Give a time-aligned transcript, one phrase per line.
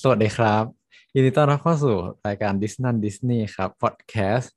[0.00, 0.64] สวัสดีครับ
[1.14, 1.96] ยินดีต้อนรับเข้าสู่
[2.26, 4.52] รายการดิสนั่นดิสนีย์ครับพอดแคสต์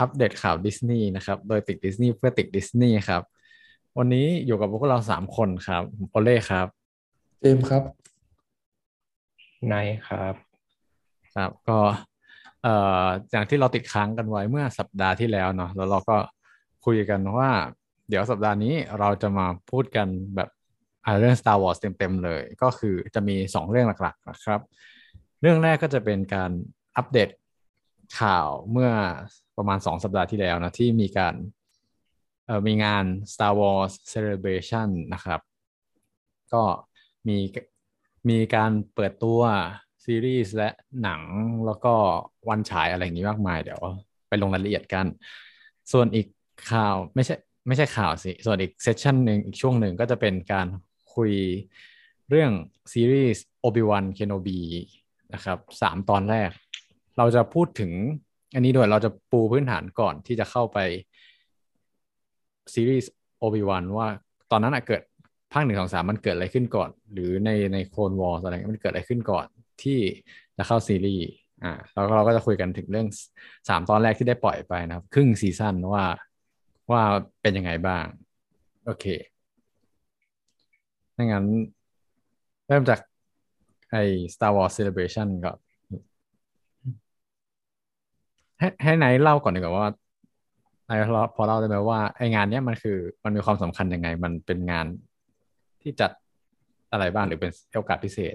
[0.00, 3.22] อัปเดตข่าวดิสนีย์นะครับ โดยติดดิสนีย์เพื่อติดดิสนีย์ครับ
[3.98, 6.66] วันนี้อยู่กับพวกเราสามคนครับโอเล่ครับ
[7.40, 7.82] เจมส์ครับ
[9.72, 10.34] นายครับ
[11.34, 11.78] ครับก็
[12.62, 12.74] เอ่
[13.04, 16.16] ออย่างที่เราติดค้างกันไว้เมื่อสัปดาห์ที่แล้วเนาะแล้วเราก็
[16.84, 17.50] คุยกันว่า
[18.08, 20.57] เดี๋ยวสัปดาห์นี้เราจะมาพูดกันแบบอ่า
[21.20, 24.60] เรื่อง Star Wars เต็มๆเลย ก็คือจะมีสองเรื่องหลักๆนะครับ
[25.40, 26.50] เรื่องแรกก็จะเป็นการ
[26.96, 27.28] อัปเดต
[28.20, 28.90] ข่าวเมื่อ
[29.56, 31.34] ประมาณสองสัปดาห์ที่แล้วนะที่มีการ
[32.66, 35.40] มีงาน Star Wars Celebration นะครับ
[36.52, 36.62] ก็
[37.28, 37.38] มี
[38.28, 39.40] มีการเปิดตัว
[40.04, 40.68] ซีรีส์และ
[41.02, 41.20] หนัง
[41.66, 41.94] แล้วก็
[42.48, 43.80] วันฉายอะไรอย่างนี้มากมาย เดี๋ยว
[44.28, 45.06] ไปลงรายละเอียดกัน
[45.92, 46.26] ส่วนอีก
[46.70, 47.34] ข่าวไม่ใช่
[47.66, 50.66] ไม่ใช่ข่าวสิ ส่วนอีกเซสชันหนึ่งอีกช่วงหนึ่งก็จะเป็นการ
[51.18, 51.32] คุย
[52.30, 52.52] เรื่อง
[52.92, 54.60] ซีรีส์ Obi-Wan Kenobi
[55.34, 56.50] นะครับสามตอนแรก
[57.18, 57.92] เราจะพูดถึง
[58.54, 60.78] อันนี้ด้วยเราจะปูพื้นฐานก่อนที่จะเข้าไป
[62.74, 63.10] ซีรีส์
[63.44, 64.08] Obi-Wan ว่า
[64.50, 65.02] ตอนนั้นอะเกิด
[65.52, 69.46] ภาคหนึ่งสองสามมันเกิดอะไรขึ้นก่อน หรือในในโคลนวอลอะไรมันเกิดอะไรขึ้นก่อน
[69.82, 69.98] ที่
[70.56, 71.26] จะเข้าซีรีส์
[71.64, 73.08] อ่าแล้วก็เราก็จะคุยกันถึงเรื่อง
[73.68, 76.04] สามตอนแรกที่ได้ปล่อยไปนะครับ ครึ่งซีซั่นว่า
[76.90, 77.02] ว่า
[77.42, 78.04] เป็นยังไงบ้าง
[78.86, 79.06] โอเค
[81.18, 81.46] ดังนั้น
[82.68, 83.00] เริ่มจาก
[83.90, 84.02] ไอ้
[84.34, 85.58] Star Wars Celebration ก่อน
[88.58, 89.86] ให้ให้ไนเล่าก่อนดีกว่าว่า
[90.86, 94.86] ไนท์พอเล่าได้ไหมว่าไอ้งานเนี้ยมันคือมันมีความสำคัญยังไง มันเป็นงาน
[95.82, 96.10] ที่จัด
[96.92, 98.18] อะไรบ้างหรือเป็นโอกาสพิเศ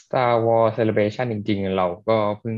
[0.00, 2.56] Star Wars Celebration จริง ๆ เราก็เพิ่ง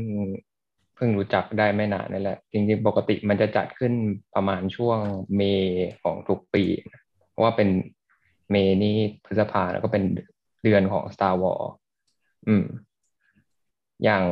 [0.95, 3.93] เพิ่งรู้จักได้ไม่นานนี่แหละ จริงๆ ปกติมันจะจัดขึ้น
[4.35, 4.99] ประมาณช่วง
[5.35, 6.63] เมย์ของทุกปี
[7.29, 7.69] เพราะว่าเป็น
[8.51, 10.03] เมย์นี่พฤษภาแล้วก็เป็น
[10.63, 11.67] เดือนของ Star Wars
[12.47, 12.65] อืม
[14.03, 14.23] อย่าง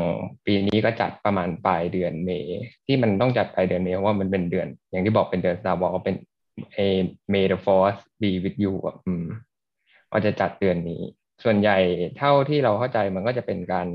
[0.45, 6.15] ปีนี้ก็จัดประมาณปลายเดือนเมย์ที่มันต้องจัดปลายเดือน May เพราะว่ามันเป็นเดือน อย่างที่บอกเป็นเดือน Star Wars ก็เป็น
[6.73, 6.79] เอ
[7.33, 9.25] May the Force be with you อะอืม
[10.11, 11.01] ก็จะจัดเดือนนี้
[11.43, 11.77] ส่วนใหญ่
[12.17, 13.87] เท่าที่เราเข้าใจมันก็จะเป็นการ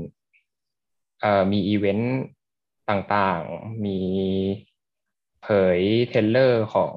[1.21, 2.17] เอ่อมีอีเวนต์
[2.89, 3.99] ต่างๆ มี
[5.43, 6.95] เผย trailer ของ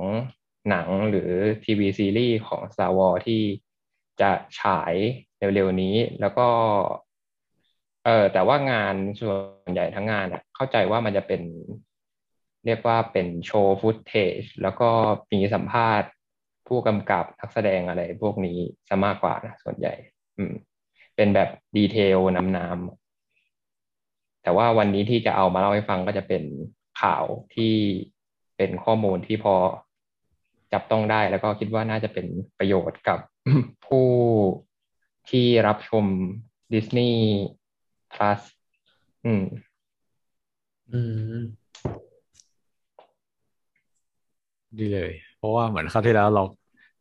[0.69, 1.31] หนังหรือ
[1.65, 3.43] ทีวีซีรีส์ของ Star Wars ที่
[4.21, 4.95] จะฉาย
[5.39, 6.49] เร็วๆนี้ แล้วก็
[8.05, 9.35] เออแต่ว่างานส่ว
[9.69, 11.43] นใหญ่ทั้งงานอะเข้าใจว่ามันจะเป็น
[12.67, 14.89] เรียกว่าเป็นโชว์ฟุตเทจแล้วก็
[15.33, 16.09] มีสัมภาษณ์
[16.69, 19.95] ผู้กำกับนักแสดงอะไรพวกนี้ซะมากกว่านะส่วนใหญ่
[20.37, 20.53] อืม
[21.17, 23.02] เป็นแบบดีเทลน้ำๆ
[24.43, 26.43] แต่ว่าวันนี้ที่จะเอามาเล่าให้ฟังก็จะเป็น
[27.01, 27.75] ข่าวที่
[28.57, 29.55] เป็นข้อมูลที่พอ
[30.73, 32.27] จับต้องได้แล้วก็คิดว่าน่าจะเป็น
[32.59, 33.19] ประโยชน์กับ
[33.87, 34.09] ผู้
[35.31, 36.05] ที่รับชม
[36.73, 37.13] Disney
[38.13, 38.41] Plus
[39.25, 39.45] อืม
[40.91, 41.01] อื
[41.41, 41.43] ม
[44.79, 46.43] ดีเลย เพราะว่าเหมือนคราวที่แล้วเรา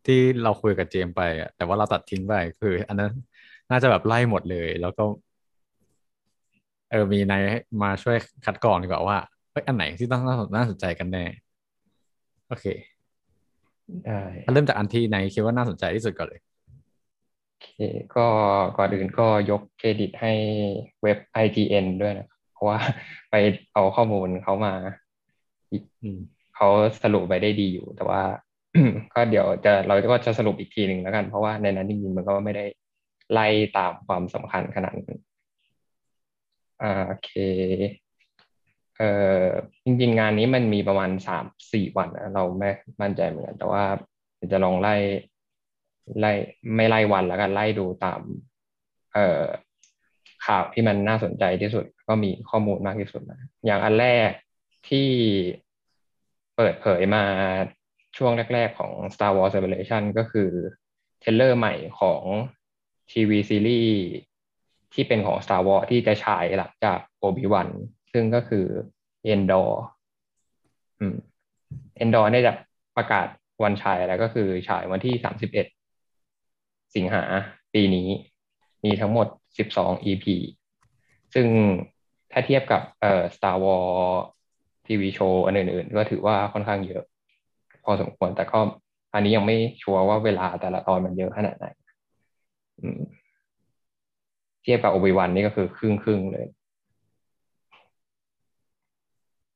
[0.06, 3.12] ที่เราคุยกับเจมไปอะแต่ว่าเราตัดทิ้งไปคือ อันนั้น
[3.70, 5.04] น่าจะแบบไล่หมดเลย แล้วก็
[6.92, 7.42] เออมีนาย
[7.84, 9.18] มาช่วยคัดกรองดีกว่าว่า
[9.52, 11.26] เอ้ยอันไหนที่ต้องน่าสนน่าสนใจกันแน่
[12.48, 12.66] โอเค
[14.06, 14.20] ได้
[14.54, 16.42] เริ่มจากอันที่นายคิดว่าน่าสนใจที่สุดก่อนเลย
[17.48, 17.70] โอเค
[18.16, 18.26] ก็
[18.78, 20.34] ก่อนอื่นก็ยกเครดิตให้
[21.04, 22.80] เว็บ IGN ด้วยนะครับเพราะว่า
[23.30, 23.36] ไป
[23.74, 24.74] เอาข้อมูลเขามา
[25.72, 26.20] อืม
[26.56, 26.68] เขา
[27.04, 28.22] สรุปไปได้ดีอยู่ แต่ว่า
[29.14, 32.66] ก็เดี๋ยวจะเราก็จะสรุปอีกทีหนึ่งแล้วกัน เพราะว่าในนั้นจริงๆมันก็ไม่ได้
[33.34, 33.48] ไล่
[33.78, 35.31] ตามความสำคัญขนาดนั้นอ่า
[37.08, 37.32] โอเค
[38.98, 39.10] เอ่
[39.44, 39.46] อ
[39.84, 42.70] จริง ๆ งานนี้มันมีประมาณสามสี่วันนะเราไม่
[43.02, 43.84] มั่นใจเหมือนกันแต่ว่า
[44.52, 44.96] จะลองไล่
[46.20, 46.32] ไล่
[46.76, 48.22] ไม่ไล่วันแล้วกันไล่ดูตาม
[49.14, 49.44] เอ่อ
[50.46, 54.32] ข่าวที่มันน่าสนใจที่สุด ก็มีข้อมูลมากที่สุดนะอย่างอันแรก
[54.90, 55.08] ที่
[56.56, 57.24] เปิดเผยมา
[58.18, 60.50] ช่วงแรก ๆ ของ Star Wars Celebration ก็คือ
[61.20, 62.22] เทรลเลอร์ใหม่ของ
[63.12, 64.00] ทีวีซีรีส์
[64.94, 67.70] ที่เป็นของ Star Wars ที่จะฉายหลังจาก Obi-Wan
[68.12, 68.66] ซึ่งก็คือ
[69.34, 69.70] Endor
[71.00, 71.16] อืม
[72.04, 72.54] Endor เนี่ยจะ
[72.98, 73.28] ประกาศ
[73.64, 77.24] วันฉายแล้วก็คือฉายวันที่31สิงหา
[77.74, 78.08] ปีนี้
[78.86, 79.28] มีทั้งหมด
[79.70, 80.26] 12 EP
[81.34, 81.48] ซึ่ง
[82.32, 84.16] ถ้าเทียบกับเอ่อ Star Wars
[84.88, 87.04] ทีวีโชว์อันอื่นๆ ก็ถือว่าค่อนข้างเยอะ
[87.84, 88.60] พอสมควรแต่ก็
[89.14, 91.66] อันนี้ยังไม่ชัวร์ว่าเวลาแต่ละตอนมันเยอะขนาดไหน
[92.82, 93.02] อืม
[94.64, 96.48] เทียบกับ Obi-Wan นี่ก็คือครึ่งครึ่งเลย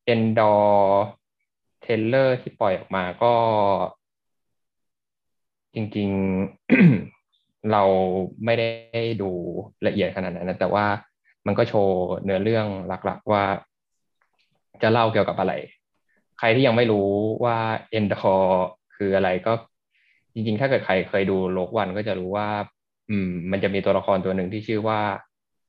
[0.06, 0.66] Andor
[1.00, 3.34] trailer ที่ปล่อยออกมาก็
[5.75, 6.10] จริง
[6.90, 7.84] ๆ เรา
[8.46, 9.31] ไม่ได้ดู
[9.88, 10.86] ละเอียดขนาดนั้นนะแต่ว่า
[11.46, 12.68] มันก็โชว์เนื้อเรื่อง
[13.06, 13.44] หลัก ๆ ว่า
[14.81, 15.54] จะเล่าเกี่ยวกับอะไร
[16.40, 17.10] ใครที่ยังไม่รู้
[17.46, 17.58] ว่า
[17.92, 18.66] Andor
[18.96, 19.54] คืออะไรก็
[20.34, 22.48] จริง ๆ ถ้าเกิดใครเคยดูโลกวันก็จะรู้ว่า
[23.10, 25.02] อืมมันจะมีตัวละครตัวหนึ่งที่ชื่อว่า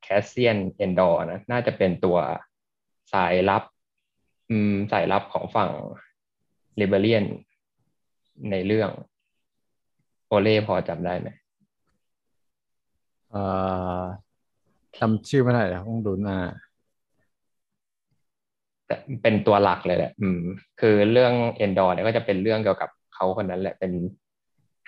[0.02, 2.16] แคสเซียนเอนดอร์นะน่าจะเป็นตัว
[3.12, 3.62] สายลับ
[4.50, 5.70] อืมสายลับของฝั่ง
[6.76, 7.24] เลเบเรียน
[8.50, 8.90] ในเรื่อง
[10.26, 11.28] โอเล่พอจำได้ไหม
[13.30, 13.42] เอ่
[14.00, 14.02] อ
[14.98, 16.38] จำชื่อไม่ได้แล้วต้องดูหน้า
[18.86, 20.40] แต่เป็นตัวหลักเลยแหละ อืม
[20.80, 23.92] คือเรื่องเอนดอร์เนี่ยก็จะเป็นเรื่องเกี่ยวกับเขาคนนั้นแหละ เป็น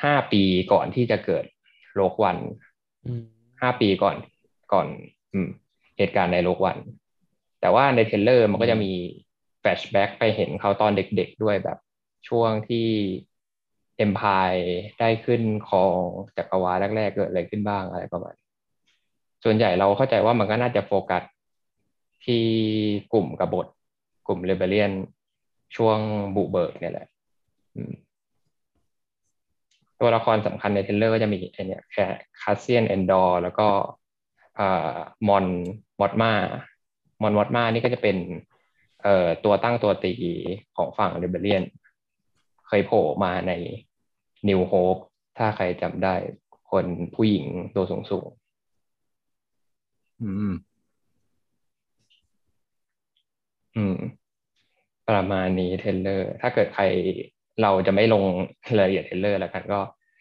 [0.05, 0.43] ห้าปี
[0.73, 1.45] ก่อนที่จะเกิด
[1.99, 2.37] Rogue One
[3.07, 3.23] อืม
[3.61, 4.17] ห้าปีก่อน
[4.73, 4.87] ก่อน
[5.33, 5.49] อืม
[5.99, 6.79] เหตุการณ์ใน Rogue One
[7.61, 8.93] แต่ว่าใน trailer มันก็จะมี
[9.61, 11.79] flashback ไปเห็นเขาตอนเด็กๆด้วยแบบ
[12.29, 12.89] ช่วงที่
[13.97, 14.53] Empire
[15.01, 16.01] ได้ขึ้นครอง
[16.37, 18.49] จักรวาลแรกๆเกิดอะไรขึ้นบ้างอะไรประมาณนี้
[19.45, 21.23] ส่วนใหญ่เราเข้าใจว่ามันก็น่าจะโฟกัส
[22.25, 22.45] ที่
[23.13, 23.67] กลุ่มกบฏ
[24.27, 24.93] กลุ่ม Rebellion
[25.77, 25.99] ช่วง
[26.37, 27.07] บุกเบิกเนี่ยแหละ
[27.75, 27.93] อืม
[30.01, 32.07] ตัวละครสำคัญใน trailer ก็จะมีไอเนี่ยแค่
[32.41, 33.69] Cassian Andor แล้วก็
[34.59, 34.97] อ่า
[35.29, 35.45] Mon
[36.01, 38.17] Mothma Mon Mothma นี่ก็จะเป็น
[39.03, 40.13] เอ่อตัวตั้งตัวตี
[40.77, 41.65] ของฝั่ง Rebellion
[42.67, 43.53] เคยโผล่มาใน
[44.49, 44.97] นิวโฮป
[45.39, 46.15] ถ้าใครจำได้
[46.71, 48.29] คนผู้หญิงตัวสูงสูง
[50.21, 50.69] อืมๆ
[53.77, 53.97] อืม
[55.09, 56.85] ประมาณนี้เทรลเลอร์ ถ้าเกิดใคร
[57.63, 58.25] เราจะไม่ลง
[58.79, 59.81] รายละเอียดเทเลอร์แล้วกันก็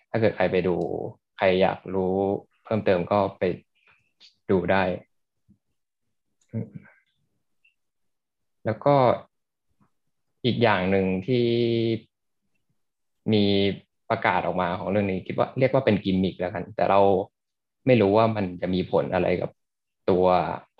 [0.09, 0.75] ถ้าเกิดใครไปดู
[1.37, 2.15] ใครอยากรู้
[2.63, 3.43] เพิ่มเติมก็ไป
[4.51, 4.83] ดูได้
[8.65, 8.95] แล้วก็
[10.45, 11.45] อีกอย่างหนึ่งที่
[13.33, 13.45] มี
[14.09, 17.01] ประกาศออกมาของเรื่องนี้คิดว่าเรียกว่าเป็นกิมมิคแล้วกัน แต่เรา
[17.85, 19.49] ไม่รู้ว่ามันจะมีผลอะไรกับ
[20.09, 20.25] ตัว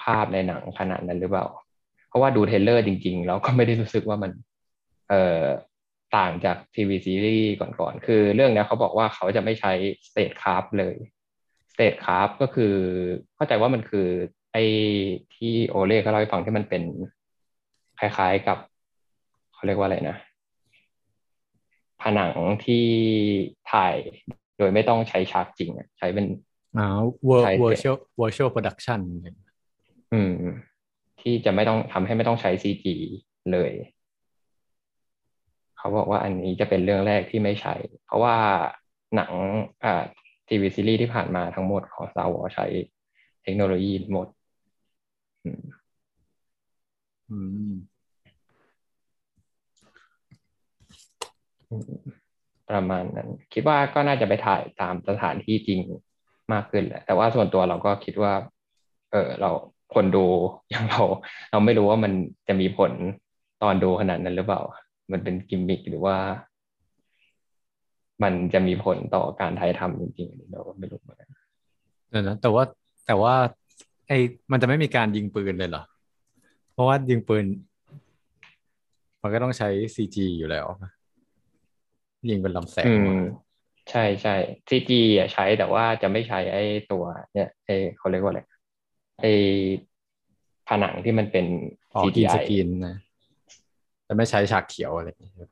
[0.02, 1.46] ภาพในหนังขนาดนั้นหรือเปล่า
[2.08, 4.32] เพราะว่าดู trailer จริง ๆ เราก็ไม่ได้รู้สึกว่ามัน
[5.10, 5.42] เอ่อ
[6.16, 9.72] ต่างจากทีวีซีรีส์ก่อนๆ คือเรื่องเนี้ยเขาบอกว่าเขาจะไม่ใช้
[10.08, 10.96] StageCraft เลย
[11.74, 12.74] StageCraft ก็คือ
[13.36, 14.08] เข้าใจว่ามันคือ
[14.54, 14.64] ไอ้
[15.36, 16.84] ที่โอเล่เขาเล่าให้ฟังที่มันเป็น
[18.00, 18.58] คล้ายๆกับ
[19.54, 20.18] เขาเรียกว่าอะไรนะ
[22.02, 22.34] ผนัง
[22.66, 22.86] ที่
[23.72, 23.96] ถ่าย
[24.58, 26.26] โดยไม่ต้องใช้ฉากจริงอะใช้เป็น
[26.78, 26.88] อ่า
[27.28, 29.02] vir- ใช่ virtual virtual production
[30.14, 30.36] อืม
[31.22, 32.96] ที่จะไม่ต้องทำให้ไม่ต้องใช้ซีจี
[33.52, 33.72] เลย
[35.78, 37.76] เขาบอกว่าอันนี้จะเป็นเรื่องแรกที่ไม่ใช้
[38.06, 38.36] เพราะว่า
[39.16, 39.32] หนัง
[39.84, 40.04] อ่า
[40.48, 42.66] ทีวีซีรีส์ที่ผ่านมาทั้งหมดของ Star Wars ใช้
[43.44, 44.28] เทคโนโลยีหมด
[47.30, 47.38] อื
[47.72, 47.74] ม
[52.70, 55.80] ประมาณนั้น คิดว่าก็น่าจะไปถ่ายตามสถานที่จริง
[56.54, 58.34] มากขึ้นแหละแต่ว่าส่วนตัวเราก็คิดว่า
[59.12, 59.52] เออเรา
[59.96, 60.26] คนดู
[60.70, 61.02] อย่างเรา
[61.52, 62.14] เราไม่รู้ว่ามัน
[62.48, 62.92] จะมีผล
[63.64, 64.62] ตอนดูขนาดนั้นหรือเปล่า
[65.12, 66.18] มันเป็นกิมมิคหรือว่า
[68.24, 71.30] มันจะมีผลต่อการถ่ายทำจริงๆเราก็ไม่รู้เหมือนกัน
[72.10, 72.64] เดี๋ยวนะแต่ว่า
[73.08, 73.36] แต่ว่า
[74.08, 74.18] ไอ้
[74.52, 75.84] มันจะไม่มีการยิงปืนเลยเหรอ
[76.74, 77.46] เพราะว่ายิงปืน
[79.22, 80.66] มันก็ต้องใช้ซีจีอยู่แล้ว
[82.30, 83.18] ยิงเป็นลำแสง อืมาม
[83.90, 84.36] ใช่ใช่
[84.70, 86.62] ซีจีอะใช้แต่ว่าจะไม่ใช้ไอ้
[86.92, 87.04] ตัว
[87.34, 88.42] เนี่ยไอ้เขาเรียกว่าอะไร
[89.20, 89.32] ไอ้
[90.68, 91.46] ผนังที่มันเป็น
[91.94, 92.96] อ๋อกิน CGI สกินนะ
[94.08, 95.52] จะไม่ใช้ฉากเขียวอะไรอย่างเงี้ย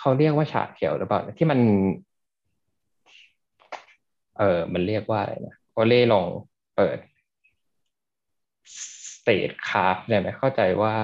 [0.00, 1.60] เขาเรียกว่าฉากเขียวหรือเปล่าที่มัน
[4.38, 6.28] เออมันเรียกว่าอะไรนะโอเล่ลอง
[6.74, 6.98] เปิด
[9.12, 10.94] สเตทคาร์ได้ไหมเข้าใจว่า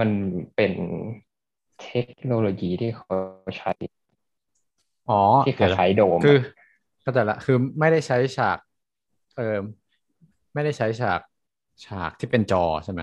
[0.00, 0.10] มัน
[0.54, 0.72] เป็น
[1.82, 3.14] เทคโนโลยีที่เขา
[3.58, 3.72] ใช้
[5.08, 6.38] อ๋อที่คเดี๋ยวนะล้ายๆโดมคืออะ
[7.02, 8.58] เข้าใจละคือไม่ได้ใช้ฉาก
[9.36, 9.56] เออ
[10.54, 11.20] ไม่ได้ใช้ฉาก
[11.86, 13.02] ฉากที่เป็นจอใช่ไหม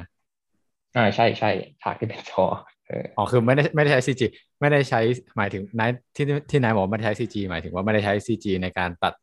[0.95, 1.49] อ่าใช่ใช่
[1.81, 2.43] ฉากที่เป็นจอ
[2.87, 4.25] เอออ๋อคือไม่ได้ไม่ได้ใช้ซีจี
[4.59, 4.99] ไม่ได้ใช้
[5.37, 9.13] หมายถึงนายที่ที่นายบอกว่าไม่ได้ใช้ซีจีหมายถึงว่าไม่ได้ใช้ซีจีในการตัด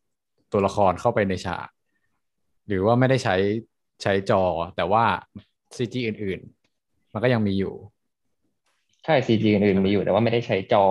[0.53, 1.69] ตัวละครเข้าไปในฉาก
[2.67, 3.37] หรือว่าไม่ได้ใช้
[4.03, 4.43] ใช้จอ
[4.77, 5.05] แต่ว่า
[5.77, 6.41] ซีจีอื่น
[6.77, 7.75] ๆ มันก็ยังมีอยู่
[9.05, 10.85] ใช่ซีจีอื่นๆมีอยู่แต่ว่าไม่ได้ใช้จอ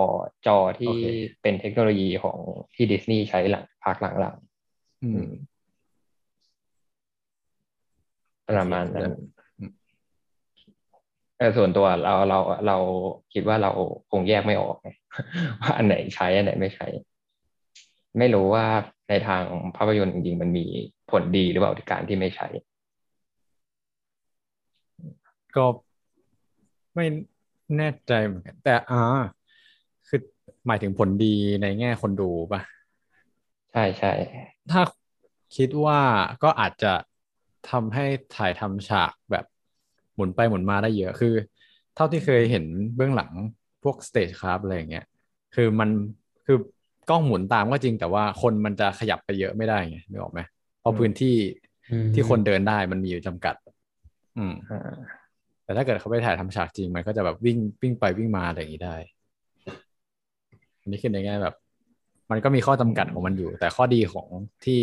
[0.46, 1.04] จอที่โอเค
[1.42, 2.38] เป็นเทคโนโลยีของ
[2.74, 4.36] ที่ดิสนีย์ใช้หลังภาคหลัง
[5.02, 5.30] อืๆอืมม
[8.48, 9.37] ประมาณนั้นอืม
[11.38, 12.76] เออส่วนตัวเราเราเรา
[13.32, 13.70] คิดว่าเรา
[14.10, 14.88] คงแยกไม่ออกไง
[15.60, 16.86] ว่าอันไหนใช้อันไหนไม่ใช้
[18.18, 18.64] ไม่รู้ว่า
[19.08, 19.42] ในทาง
[19.76, 20.64] ภาพยนตร์จริงๆมันมี
[21.10, 22.48] ผลดีหรือเปล่าที่การที่ไม่ใช้
[25.56, 25.64] ก็
[26.94, 27.06] ไม่
[27.76, 29.02] แน่ใจเหมือนกันแต่อ่า
[30.08, 30.20] คือ
[30.66, 32.60] หมายถึงผลดีในแง่คนดูป่ะ
[33.72, 34.12] ใช่ใช่
[34.70, 34.82] ถ้า
[35.56, 36.00] คิดว่า
[36.42, 36.92] ก็อาจจะ
[37.70, 38.04] ทำให้
[38.36, 39.44] ถ่ายทำฉากแบบ
[40.18, 41.34] หมุนไปหมุนมาได้เยอะคือ
[41.94, 42.64] เท่าที่เคยเห็น
[42.96, 43.32] เบื้องหลัง
[43.82, 45.04] พวกสเตจครับอะไรอย่างเงี้ย
[45.54, 45.90] คือมัน
[46.46, 46.58] คือ
[47.10, 50.40] กล้องหมุนตามก็จริงแต่ว่าคนมันจะขยับไปเยอะไม่ได้ไงนึกออกไหม
[50.80, 51.36] เพราะพื้นที่
[51.90, 53.54] อืมที่คนเดินได้มันมีอยู่จำกัด
[54.36, 54.96] อืมอ่า
[55.64, 58.96] แต่ถ้าเกิดเขาไปถ่ายทำฉากจริงมันก็จะแบบวิ่งวิ่งไปวิ่งมาอะไรอย่างนี้ได้
[60.80, 61.54] อันนี้คือในแง่แบบ
[62.30, 64.28] มันก็มีข้อจำกัดของมันอยู่ แต่ข้อดีของ
[64.64, 64.82] ที่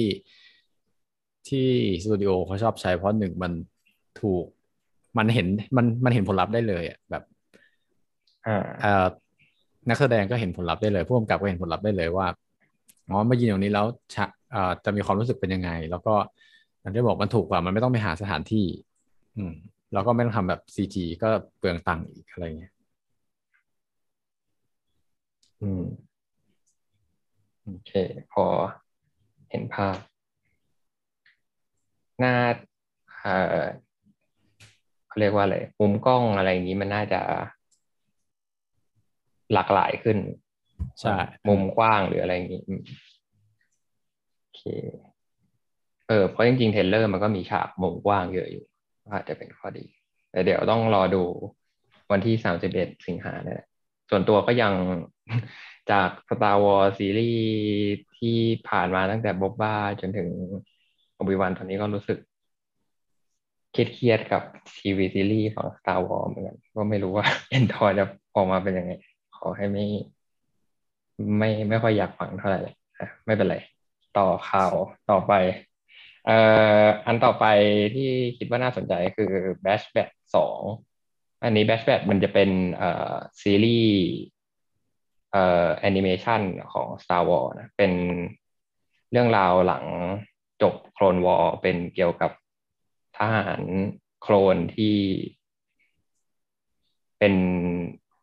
[1.47, 1.67] ที่
[2.03, 3.51] สตูดิโอเขาชอบใช้เพราะหนึ่งมัน
[4.21, 4.45] ถูก
[5.17, 7.23] มันเห็นมันมันเห็นผลลัพธ์ได้เลยอะแบบ
[8.45, 9.05] อ่าเอ่อ
[9.89, 12.27] นักแสดงก็เห็นผลลัพธ์ได้เลยผู้กำกับก็เห็นผลลัพธ์ได้เลยว่า
[13.09, 16.15] อ๋อมายืนตรงนี้แล้วฉะเอ่อจะมีความรู้สึกเป็นยังไง แล้วก็
[16.81, 18.65] อย่างที่บอกมันถูกกว่ามันไม่ต้องไปหาสถานที่
[19.37, 19.53] อืม
[19.93, 22.73] แล้วก็ไม่ต้องทำแบบซีจีก็เปลืองตังค์อีกอะไรเงี้ย
[25.61, 25.83] อืม
[27.63, 27.91] โอเค
[28.31, 28.45] พอ
[29.49, 29.97] เห็นภาพ
[32.19, 32.33] หน้า
[35.15, 37.21] เอ่อเขาเรียกว่าอะไรมุมกล้องอะไรอย่างนี้มันน่าจะ
[39.53, 40.17] หลากหลายขึ้น
[41.01, 41.15] ใช่
[41.47, 42.81] มุมกว้างหรืออะไรอย่างนี้อืม
[44.41, 44.61] โอเค
[46.07, 48.65] เออเพราะจริงๆเทรลเลอร์มันก็มีฉากมุมกว้างเยอะอยู่
[49.03, 49.85] ก็อาจจะเป็นข้อดี
[50.31, 51.23] แต่เดี๋ยวต้องรอดู
[52.11, 53.67] วันที่สามสิบเอ็ดสิงหาเนี่ยแหละ
[54.09, 54.73] ส่วนตัวก็ยัง
[55.91, 57.43] จาก Star Wars ซีรีส์
[58.17, 58.37] ที่
[58.69, 60.29] ผ่านมาตั้งแต่บ๊อบบ้าจนถึง
[61.17, 62.19] อบิวันตอนนี้ก็รู้สึก
[63.93, 64.43] เครียดๆกับ
[64.79, 68.05] ทีวีซีรีส์ของ Star Wars เหมือนกันก็ไม่รู้ว่าเอ็นทอจะ
[68.35, 68.91] ออกมาเป็นยังไง
[69.37, 69.85] ขอให้ไม่
[71.37, 72.75] ไม่ไม่ค่อยอยากฟังเท่าไหร่เลย
[73.25, 73.57] ไม่เป็นไร
[74.17, 74.73] ต่อข่าว
[75.11, 75.33] ต่อไป
[76.25, 76.37] เอ่
[76.83, 77.45] ออันต่อไป
[77.95, 79.31] ที่คิดว่าน่าสนใจคือ
[79.65, 80.61] Bash b a t สอง
[81.43, 83.99] อันนี้ Bash b a t มันจะเป็นเอ่อซีรีส์
[85.31, 86.41] เอ่อแอนิเมชัน
[86.73, 87.91] ของ Star Wars นะเป็น
[89.11, 89.85] เรื่องราวหลัง
[90.61, 92.31] จบโคลนวอร์เป็นเกี่ยวกับ
[93.17, 93.61] ทหาร
[94.21, 94.97] โคลนที่
[97.19, 97.33] เป็น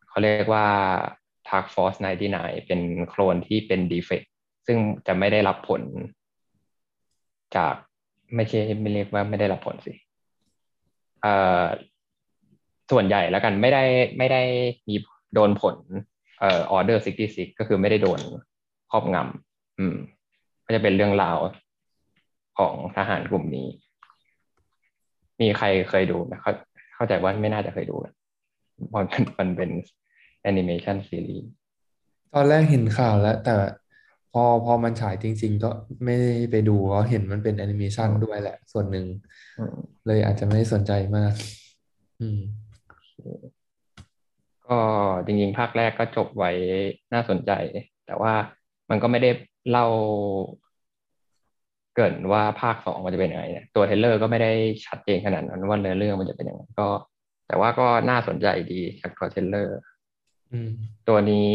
[0.07, 0.67] เขาเรียกว่า
[1.47, 1.99] Task Force
[2.31, 4.23] 99 เป็นโคลนที่เป็นดีเฟก
[4.65, 5.81] ซึ่งจะไม่ได้รับผล
[7.55, 7.75] จาก
[8.35, 9.93] ไม่ใช่ไม่เรียกว่าไม่ได้รับผลสิ
[11.21, 11.63] เอ่อ
[12.91, 13.83] ส่วนใหญ่แล้วกันไม่ได้
[14.17, 14.41] ไม่ได้
[14.87, 14.95] มี
[15.33, 15.75] โดนผล
[16.39, 16.97] เอ่อ order
[17.27, 18.19] 66ก็คือไม่ได้โดน
[18.91, 19.95] ครอบงำอืม
[20.65, 21.37] ก็จะเป็นเรื่องราว
[22.57, 23.67] ของทหารกลุ่มนี้
[25.43, 26.51] มีใครเคยดูไหมเข้า
[26.95, 28.13] เข้าใจว่าไม่น่าจะเคยดูนะ
[28.89, 29.69] เพราะมันมันเป็น
[30.41, 31.49] แอนิเมชันซีรีส์
[32.33, 33.53] ตอนแรกเห็นข่าวแล้ว แต่
[34.33, 35.69] พอพอมันฉายจริง ๆ ก็
[36.05, 39.05] ไม่ได้ไปดูเพราะเห็นมันเป็นแอนิเมชันด้วยแหละ ส่วนหนึ่ง
[39.59, 41.33] อืมเลยอาจจะไม่ได้สนใจมาก
[42.19, 42.39] อืม
[44.67, 44.79] ก็
[45.25, 46.51] จริงๆ ภาคแรกก็จบไว้
[47.13, 47.51] น่าสนใจ
[48.05, 48.33] แต่ว่า
[48.89, 49.31] มันก็ไม่ได้
[49.69, 49.87] เล่า
[51.93, 54.51] เกริ่นว่าภาคสองมันจะเป็นยังไงเนี่ยตัว trailer ก็ไม่ได้
[54.85, 56.87] ชัดเจนขนาดนั้นว่าเนื้อเรื่องมันจะเป็นยังไงก็
[57.47, 59.77] แต่ว่าก็น่าสนใจดีจากตัว trailer
[60.51, 60.71] อืม
[61.09, 61.49] ตัวนี้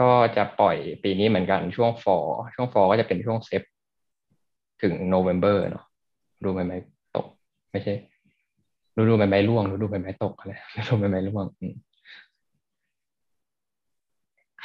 [0.00, 3.62] ก็จะปล่อยปีนี้เหมือนกันช่วง fall ช่วง fall ก็จะเป็นช่วงเซฟ
[4.82, 5.84] ถึงโนเวม ber เนาะ
[6.44, 6.76] ดูใบไม้
[7.16, 7.26] ตก
[7.70, 7.94] ไม่ใช่
[8.96, 11.74] ฤดูใบไม้ร่วงฤดูใบไม้ตกอะไรฤดูใบไม้ร่วงอืม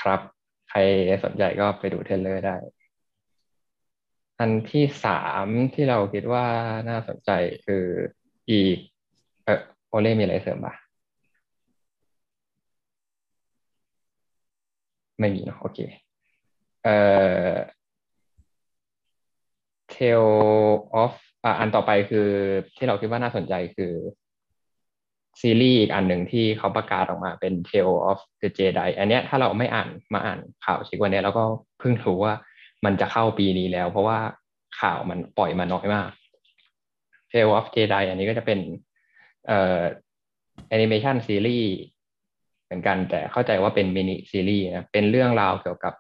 [0.02, 0.20] ครับ
[0.70, 0.80] ใคร
[1.24, 2.56] สนใจก็ไปดู trailer ได้
[4.40, 6.46] อันที่สามที่เราคิดว่า
[6.90, 7.32] น่าสนใจ
[7.66, 7.86] คือ
[8.50, 8.78] อีก
[9.46, 10.76] เออโอเล่มีอะไรเสริมปะ
[15.20, 15.80] ไม่มีเนอะโอเค
[16.84, 16.98] เอ่
[17.52, 17.56] อ
[19.94, 20.34] Tale
[21.04, 21.14] of
[21.44, 22.30] อะอันต่อไปคือ
[22.76, 23.94] ที่เราคิดว่าน่าสนใจคือ
[25.42, 31.44] ซีรีส์อีกอันหนึ่งที่เขาประกาศออกมาเป็น Tale of the Jedi อันเนี้ยถ้าเราไม่อ่านมาอ่านข่าวชิกวันเนี้ยเราก็
[31.80, 32.34] เพิ่งรู้ว่า
[32.86, 34.20] มันจะเข้าปีนี้แล้ว เพราะว่า
[34.80, 36.10] ข่าวมันปล่อยมาน้อยมาก
[37.32, 38.60] Tale of Jedi อันนี้ก็จะเป็น
[39.48, 39.82] เอ่อ
[40.68, 41.74] แอนิเมชันซีรีส์
[42.64, 45.94] เหมือนกันแต่เข้าใจว่าเป็นมินิซีรีส์นะเป็นเรื่องราวเกี่ยวกับ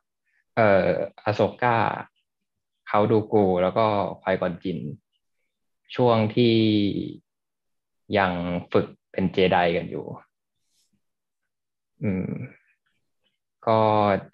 [0.55, 0.89] เอ่อ
[1.25, 3.85] Ahsoka Count Dooku แล้วก็
[4.21, 4.79] Qui-Gon Jinn
[5.95, 6.55] ช่วงที่
[8.17, 8.31] ยัง
[8.71, 10.05] ฝึกเป็นเจไดกันอยู่
[12.03, 12.31] อืม
[13.67, 13.79] ก็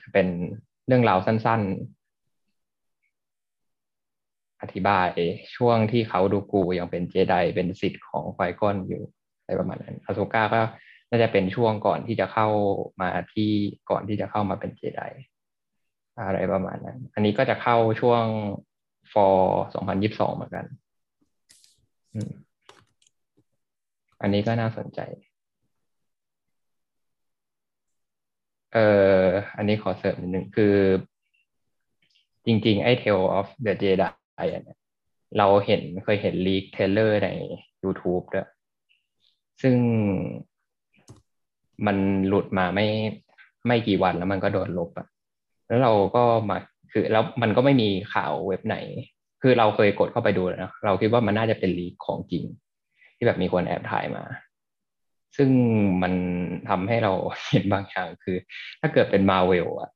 [0.01, 0.27] จะเป็น
[0.87, 2.00] เรื่องราวสั้น ๆ
[4.61, 5.09] อธิบาย
[5.55, 9.03] ช่วงที่เขาดูกูยังเป็นเจไดเป็นศิษย์ของไฟก้อนอยู่
[9.39, 10.61] อะไรประมาณนั้นอโศก้าก็
[11.09, 12.47] น่าจะเป็นช่วงก่อนที่จะเข้า
[13.01, 13.51] มาที่
[13.89, 15.01] ก่อนที่จะเข้ามาเป็นเจได
[16.27, 18.23] อะไรประมาณนั้น อันนี้ก็จะเข้าช่วง
[19.13, 20.65] ฟอร์สองพันยิบสองเหมือนกัน
[24.21, 24.99] อันนี้ก็น่าสนใจ
[28.73, 28.87] เอ่
[29.21, 29.25] อ
[29.57, 30.75] อันนี้ขอเสริมนิดนึงคือ
[32.45, 34.11] จริง ๆ ไอ้ Tale of the Jedi
[34.51, 34.79] อันเนี้ย
[35.37, 37.29] เราเห็นเคยเห็นลีกเทเลอร์ใน
[37.83, 38.47] YouTube ด้วย
[39.61, 39.75] ซึ่ง
[41.85, 42.87] มันหลุดมาไม่
[43.67, 45.07] ไม่กี่วันแล้วมันก็โดนลบอะ
[45.67, 46.57] แล้วเราก็มา
[46.91, 48.77] คือแล้วมันก็ไม่มีข่าวเว็บไหน
[49.41, 52.43] คือเราเคยกดเข้าไปดูนะเราคิดว่ามันน่าจะเป็นลีกของจริง
[53.15, 54.23] ที่แบบมีคนแอบถ่ายมา
[55.37, 55.49] ซึ่ง
[56.01, 56.13] มัน
[56.69, 57.13] ทำให้เรา
[57.49, 58.37] เห็นบางอย่างคือ
[58.81, 59.89] ถ้าเกิดเป็นมาเวลอะ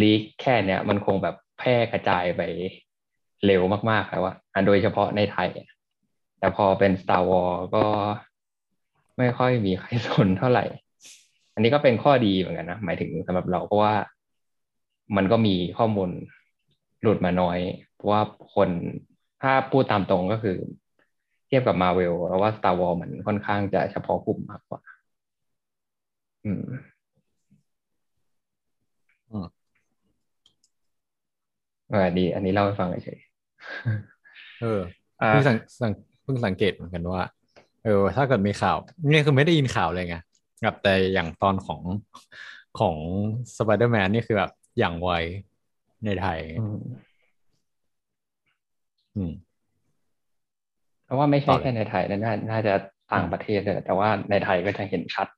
[0.00, 2.42] ลีกแค่เนี้ยมันคงแบบแพร่กระจายไป
[3.46, 5.48] เร็วมากๆแล้วอะโดยเฉพาะในไทย
[6.38, 7.84] แต่พอเป็น Star Wars ก็
[9.18, 10.64] ไม่ค่อยมีใครสนเท่าไหร่
[11.54, 13.94] อันนี้ก็เป็นข้อดีเหมือนกันนะ หมายถึงสำหรับเราเพราะว่า
[15.16, 16.10] มันก็มีข้อมูล
[17.02, 17.58] หลุดมาน้อย
[17.96, 18.22] เพราะว่า
[18.54, 18.70] คน
[19.42, 20.56] ถ้าพูดตามตรงก็คือ
[21.46, 24.80] เทียบกับมาเวลแล้วว่า Star Wars มันค่อนข้างจะเฉพาะกลุ่มมากกว่า
[26.44, 26.64] อืม
[29.30, 29.46] อืม
[31.88, 33.27] เออดี อันนี้เล่าให้ฟังเฉย
[34.62, 34.80] เออ
[35.22, 37.22] อ่าเพิ่งสังสังเพิ่งสังเกตเหมือนกันว่า
[37.84, 38.76] เออ ถ้าเกิดมีข่าว
[39.10, 40.16] เนี่ยคือไม่ได้ยินข่าวเลยไง
[40.62, 41.80] แบบแต่อย่างตอนของ
[42.80, 42.96] ของ
[43.56, 45.10] สไปเดอร์แมนนี่คือแบบอย่างไว
[46.04, 46.78] ในไทย อืม
[49.16, 49.32] อืม
[51.04, 52.74] เพราะว่าไม่ต่ใช่อเลยแค่ในไทยนะน่าน่าจะ
[53.12, 55.28] ต่างประเทศเลยแต่ว่าในไทยก็จะเห็นชัด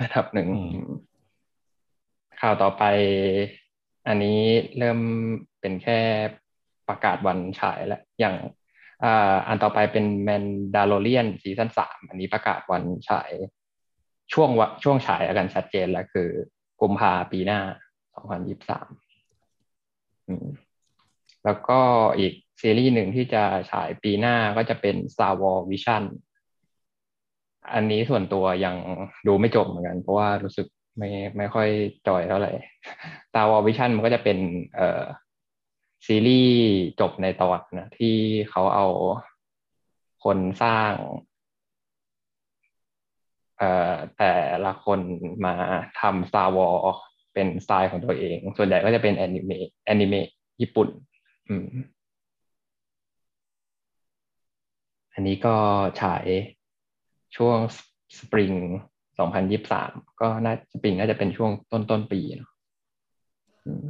[0.00, 0.90] ระดับหนึ่งอืมอืม
[2.40, 2.84] ข่าวต่อไป
[4.08, 4.40] อันนี้
[4.78, 4.98] เริ่ม
[5.60, 6.00] เป็นแค่
[6.90, 8.34] ประกาศวันฉายแล้วอย่าง
[9.04, 10.44] อ่าอันต่อไปเป็นแมน
[10.74, 13.30] ดา l เ r ียนซีซั่นสามอันนี้ประกาศวันฉาย
[14.32, 16.28] ช่วงวช่วงฉายกันชัดเจนแล้วคือ
[16.80, 17.60] กุมภาปีหน้า
[18.14, 18.88] สองพันยิบสาม
[21.44, 21.80] แล้วก็
[22.18, 26.02] อีกซีรีส์หนึ่งที่จะฉายปีหน้าก็จะเป็น Star Wars Vision
[27.74, 28.76] อันนี้ส่วนตัวยัง
[29.26, 30.66] ดูไม่จบเหมือนกัน เพราะว่ารู้สึก
[30.98, 31.68] ไม่ไม่ค่อย
[32.06, 32.52] จอยเท่าไหร่
[33.30, 34.38] Star Wars Vision มันก็จะเป็น
[34.76, 35.02] เอ่อ
[36.06, 36.60] ซีรีส์
[37.00, 38.16] จบในตอนนะที่
[38.50, 38.86] เขาเอา
[40.24, 40.92] คนสร้าง
[43.58, 44.32] เอ่อแต่
[44.64, 45.00] ละคน
[45.44, 45.54] มา
[46.00, 46.98] ทำ Star Wars
[47.34, 50.26] เป็นสไตล์ของตัวเอง ส่วนใหญ่ก็จะเป็นแอนิเมะแอนิเมะ
[50.60, 50.88] ญี่ปุ่น
[51.48, 51.66] อืม
[55.14, 55.56] อันนี้ก็
[56.00, 56.26] ฉาย
[57.36, 57.58] ช่วง
[58.18, 58.54] สปริง
[59.38, 62.50] 2023ก็น่าสปริงน่าจะเป็นช่วงต้นต้นปีเนอะ
[63.64, 63.86] อืม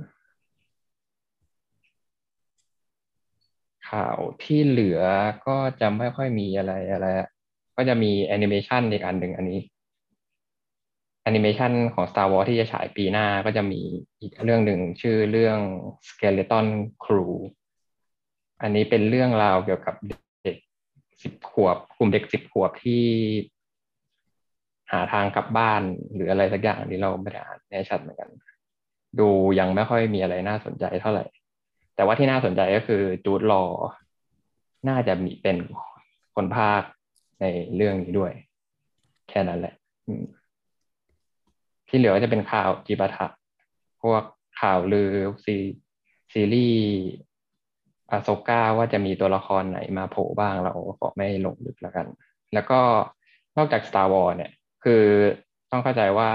[3.91, 5.01] ข่าวที่เหลือ
[5.47, 7.07] ก็จะไม่ค่อยมีอะไรอะไร
[7.77, 9.61] ก็จะมีแอนิเมชันอีกอันหนึ่งอันนี้
[11.23, 13.81] แอนิเมชันของ Star Wars ที่จะฉายปีหน้าก็จะมี
[14.21, 15.59] อีกเรื่องหนึ่งชื่อเรื่อง
[16.09, 16.67] Skeleton
[17.05, 17.33] Crew
[18.63, 20.57] อันนี้เป็นเรื่องราวเกี่ยวกับเด็ก
[21.23, 23.05] สิบขวบ กลุ่มเด็กสิบขวบที่
[24.93, 25.83] หาทางกลับบ้าน
[26.15, 28.31] หรืออะไรสักอย่างที่เราไม่ได้อ่านแน่ชัดเหมือนกัน
[29.21, 31.25] ดูยังไม่ค่อยมีอะไรน่าสนใจเท่าไหร่
[31.95, 33.63] แต่ว่าที่น่าสนใจก็คือจูดลอ
[34.89, 35.57] น่าจะมีเป็น
[36.35, 36.83] คนภาค
[37.41, 37.45] ใน
[37.77, 38.33] เรื่องนี้ด้วย
[39.29, 39.75] แค่นั้นแหละ
[41.89, 43.27] ที่เหลือก็จะเป็นข่าวจิปาถะ
[44.03, 44.23] พวก
[44.61, 45.13] ข่าวลือ
[45.45, 45.57] ซี
[46.33, 46.85] ซีรีส์
[48.11, 52.07] อาโซก้าว่าจะมีตัวละครไหนมาโผล่บ้างเราขอไม่ลงลึกแล้วกัน
[52.55, 52.81] แล้วก็
[53.57, 54.53] นอกจาก Star Wars เนี่ย
[54.85, 55.05] คือ
[55.71, 56.29] ต้องเข้าใจว่า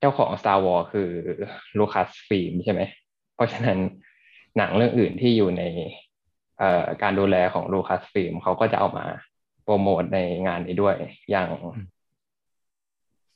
[0.00, 1.10] เจ้าของ Star Wars คือ
[1.78, 2.80] ลูคัสฟิล์มใช่ไหม
[3.34, 3.78] เพราะฉะนั้น
[4.56, 5.62] หนังเรื่องอื่นที่อยู่ใน
[6.58, 9.06] เอ่อการดูแลของลูคัสฟิล์มเขาก็จะเอามา
[9.62, 10.96] โปรโมทในงานนี้ด้วย
[11.30, 11.48] อย่าง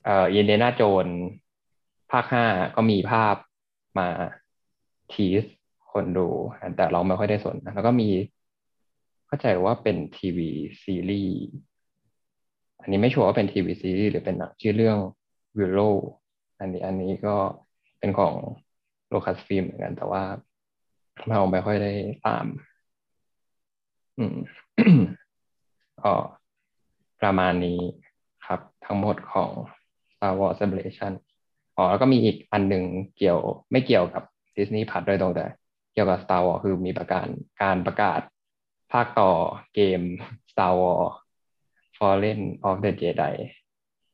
[0.05, 1.07] เอ่ออินเดน่าโจน
[2.11, 2.45] ภาคห้า
[2.75, 3.35] ก็มีภาพ
[3.99, 4.07] มา
[5.13, 5.43] ทีส
[5.91, 6.27] คนดู
[6.77, 8.09] แต่เราไม่ค่อยได้สนนะแล้วก็มี
[9.27, 10.49] เข้าใจว่าเป็นทีวี
[10.83, 11.37] ซีรีส์
[12.81, 14.97] อันนี้ไม่ชัวร์ว่าเป็นทีวีซีรีส์หรือเป็นหนังชื่อเรื่อง
[15.57, 15.79] วิลโล
[16.61, 17.35] อันนี้อันนี้ก็
[17.99, 18.35] เป็นของ
[19.07, 20.23] โลคัสฟิล์มเหมือนกัน แต่ว่า
[21.29, 21.93] เราไม่ค่อยได้
[22.25, 22.45] ตาม
[24.17, 24.35] อืม
[26.01, 26.13] ก็
[27.21, 27.79] ประมาณนี้
[28.45, 29.51] ครับ ทั้งหมดของ
[30.13, 31.13] Star Wars Celebration
[31.75, 32.83] อ๋อแล้วก็มีอีกอันหนึ่ง
[33.17, 33.39] เกี่ยว
[33.71, 34.23] ไม่เกี่ยวกับ
[34.55, 35.47] Disney Plus โดยตรงแต่
[35.93, 37.27] เกี่ยวกับ Star Wars คือมีประกาศ
[37.61, 38.21] การประกาศ
[38.91, 39.31] ภาคต่อ
[39.73, 40.01] เกม
[40.51, 41.11] Star Wars
[41.97, 43.33] Fallen of the Jedi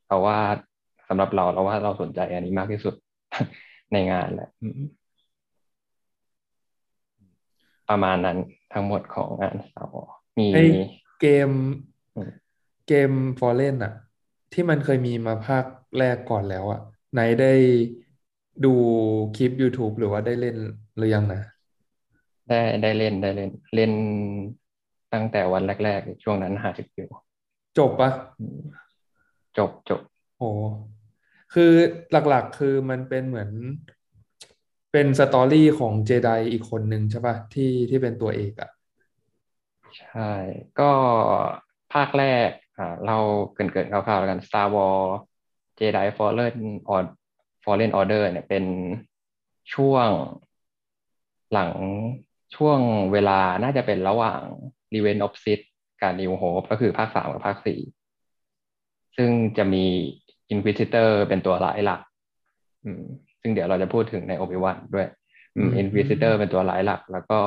[0.06, 0.40] เพราะว่า
[1.08, 2.94] สำหรับเราเราว่าเราสนใจอันนี้มากที่สุด
[3.94, 4.82] ในงานแหละอืม
[7.90, 8.38] ประมาณนั้น
[8.74, 10.60] ทั้งหมดของงาน Star Wars มีไอ
[11.22, 11.50] เกม
[12.16, 12.32] อืม
[12.88, 13.94] เกมฟอร์เรนอะ
[14.54, 15.66] ที่มันเคยมีมาภาค
[15.98, 16.82] แรกก่อนแล้วอะ
[17.14, 17.54] ไหนได้
[18.66, 18.74] ดู
[19.36, 20.58] คลิป YouTube หรือว่าได้เล่น
[20.98, 21.42] หรือยังนะ
[22.50, 23.92] ได้ได้เล่นได้เล่น เล่น
[25.14, 27.10] ตั้งแต่วันแรก ๆ ช่วงนั้นหาสิบอยู่
[27.78, 28.62] จบปะอืม
[29.58, 30.02] จบจบ
[30.38, 30.50] โอ้
[31.54, 31.72] คือ
[32.12, 33.52] หลักๆคือมันเป็นเหมือน
[34.92, 38.70] เป็นสตอรี่ของเจไดอีกคนหนึ่งใช่ปะที่ที่เป็นตัวเอกอะ
[40.00, 40.32] ใช่
[40.80, 40.92] ก็
[41.94, 43.18] ภาคแรกอ่าเรา
[43.54, 45.12] เกรินๆคร่าวๆแล้วกัน Star Wars
[45.80, 46.56] Jedi Fallen
[46.92, 47.02] or
[47.64, 48.66] Fallen Order เนี่ยเป็น
[49.74, 50.10] ช่วง
[51.54, 51.72] หลัง
[52.56, 52.80] ช่วง
[53.14, 54.42] เวลาน่าจะเป็นระหว่าง
[54.94, 55.66] Revenge of Sith
[56.02, 57.80] กับ New Hope ก็คือภาคสามกับภาคสี่
[59.18, 59.86] ซึ่งจะมี
[60.54, 62.02] Inquisitor เป็นตัวร้ายหลัก
[62.86, 63.04] อืม
[63.42, 65.08] ซึ่งเดี๋ยวเราจะพูดถึงใน Obi-Wan ด้วย
[65.56, 67.40] อืมอืม Inquisitor เป็นตัวร้ายหลัก แล้วก็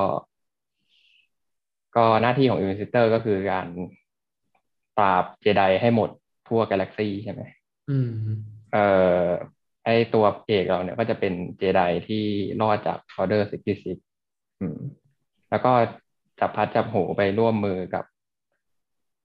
[1.97, 3.67] ก็หน้าที่ของ Inquisitor ก็คือการ
[4.99, 6.11] ปราบเจไดให้หมด
[6.49, 7.43] ทั่วกาแล็กซีใช่ไหม
[7.91, 8.11] อืม
[8.73, 8.87] เอ่
[9.25, 9.27] อ
[9.85, 12.25] ไอตัวเอกเราเนี่ยก็จะเป็นเจไดที่
[12.61, 13.43] รอดจาก Order
[14.01, 14.79] 66อืม
[15.51, 15.73] แล้วก็
[16.41, 18.05] จับพัดจับหูไปร่วมมือกับ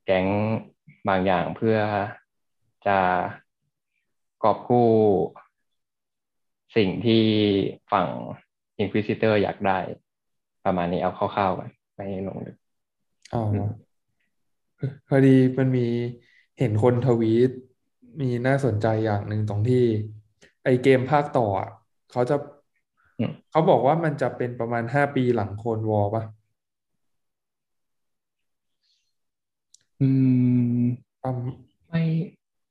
[0.05, 0.25] แก๊ง
[1.07, 1.77] บางอย่างเพื่อ
[2.87, 2.97] จะ
[4.43, 4.87] กอบกู้
[6.75, 7.23] สิ่งที่
[7.91, 8.07] ฝั่ง
[8.83, 9.79] Inquisitor อยากได้
[10.65, 12.55] ประมาณนี้เอาคร่าวๆกันไม่ลงลึก
[13.33, 13.69] อ๋ออืม
[15.07, 15.87] พอดีมันมี
[16.59, 17.51] เห็นคนทวีต
[18.21, 19.83] มีน่าสนใจอย่างหนึ่งตรงที่
[20.63, 21.69] ไอเกมภาคต่ออะ
[22.11, 22.35] เขาจะ
[23.19, 26.23] อืมเขาบอกว่ามันจะเป็นประมาณห้าปีหลังโคลนวอร์ป่ะ
[30.01, 30.09] อื
[30.81, 30.85] ม
[31.23, 31.39] อืม
[31.89, 32.03] ไม่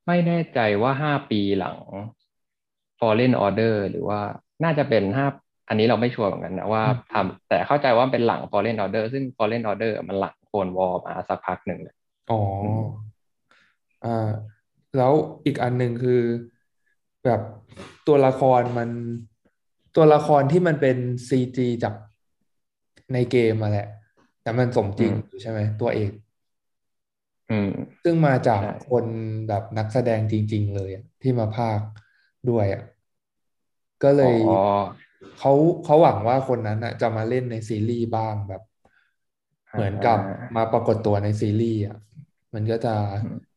[0.06, 1.76] ไม่แน่ใจว่าห้าปีหลัง
[3.00, 4.20] Fallen Order หรือว่า
[4.64, 5.26] น่าจะเป็นห้า
[5.68, 11.96] อันนี้เราไม่ชัวร์เหมือนกันนะว่าทำแต่เข้าใจว่าเป็นหลัง Fallen Order ซึ่ง Fallen Order มันหลังโคนวอลมาสักพักหนึ่งเลย
[12.30, 12.84] อ๋ออืม
[14.04, 14.30] อ่า
[14.96, 15.12] แล้ว
[15.44, 16.20] อีกอันหนึ่งคือ
[17.24, 17.40] แบบ
[18.06, 18.90] ตัวละครมัน
[19.96, 20.96] ตัวละครที่มันเป็น
[21.28, 21.94] ซีจีจาก
[23.12, 23.88] ในเกมมาแหละ
[24.42, 26.23] แต่มันสมจริงอยู่ใช่ไหมตัวเอกอืม
[28.02, 29.06] ซึ่งมาจากใช่คน
[29.48, 31.86] แบบนักแสดงจริง ๆ เลยอะที่มาพากย์
[32.46, 32.82] ด้วยอะ
[34.02, 34.34] ก็เลอ๋อย
[35.38, 35.52] เขา
[35.84, 38.62] เขาหวังว่าคนนั้นอะ จะมาเล่นในซีรีส์บ้างแบบ
[39.72, 41.96] เหมือนกับอ่ามาปรากฏตัวในซีรีส์อะ
[42.54, 42.96] มันก็จะอื
[43.34, 43.54] ม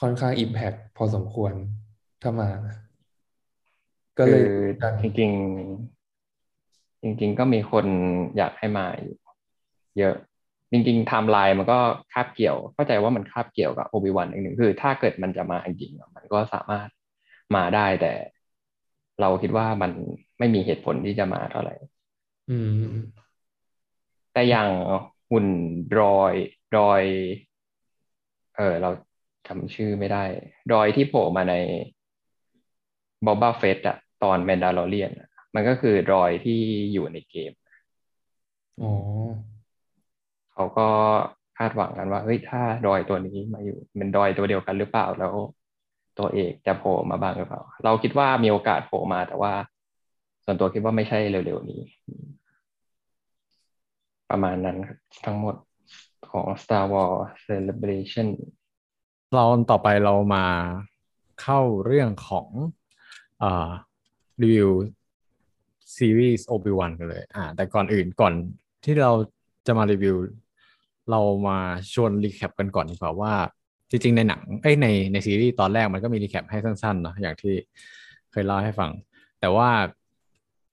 [0.00, 1.52] ค่อนข้างอิมแพคพอสมควร
[2.22, 2.50] ถ้ามา
[4.18, 4.42] ก็คืเลือ
[4.80, 7.86] กันจริงๆจริง ๆ ก็มีคน
[8.36, 9.16] อยากให้มาอยู่
[9.98, 10.16] เยอะ
[10.72, 11.78] จริงๆไทม์ไลน์มันก็
[12.12, 16.88] คาบเกี่ยว เข้าใจว่ามันคาบเกี่ยวกับ Obi-Wan อีกหนึ่งคือ ถ้าเกิดมันจะมาจริงๆอะมันก็สามารถ
[17.56, 18.12] มาได้แต่
[19.20, 19.90] เราคิดว่ามัน
[20.38, 21.74] ไม่มีเหตุผลที่จะมาเท่าไหร่
[22.50, 22.58] อื
[22.92, 22.94] ม
[24.32, 24.68] แต่อย่าง
[25.30, 25.46] หุ่น
[25.92, 27.02] droid droid
[28.56, 28.90] เออเรา
[29.46, 30.24] จำชื่อไม่ได้
[30.70, 31.54] ดรอยที่โผล่มาใน
[33.26, 35.10] บอบ a าเฟตอะตอนแมนดา l อเรียน
[35.54, 36.60] มันก็คือดรอยที่
[36.92, 37.52] อยู่ในเกม
[38.82, 38.92] อ๋อ
[40.54, 40.88] เขาก็
[41.58, 45.34] คาดหวังกันว่าเฮ้ยถ้าดอยตัวนี้มาอยู่เป็นดอยตัวเดียวกันหรือเปล่าแล้ว
[46.18, 49.52] ตัวเอกจะโผล่มาบ้างหรือเปล่า เราคิดว่ามีโอกาสโผล่มาแต่ว่า
[50.44, 51.80] ส่วนตัวคิดว่าไม่ใช่เร็วๆนี้
[54.30, 54.78] ประมาณนั้น
[55.24, 55.56] ทั้งหมด
[56.30, 58.28] ของ Star Wars Celebration
[59.34, 60.46] เราต่อไปเรามา
[61.42, 62.48] เข้าเรื่องของ
[63.42, 63.44] อ
[64.42, 64.70] รีวิว
[65.96, 68.34] ซีรีส์ Obi-Wan กันเลย อ่า แต่ก่อนอื่นก่อน
[68.84, 69.12] ที่เรา
[69.66, 70.16] จะมารีวิว
[71.10, 71.58] เรามา
[71.92, 73.32] ชวน recap กันก่อนดีกว่าว่า
[73.90, 77.54] จริง ๆ ในหนังเอ้ยในในซีรีส์ตอนแรกมันก็มี recap ให้สั้นๆเนาะอย่างที่
[78.32, 78.90] เคยเล่าให้ฟัง
[79.40, 79.68] แต่ว่า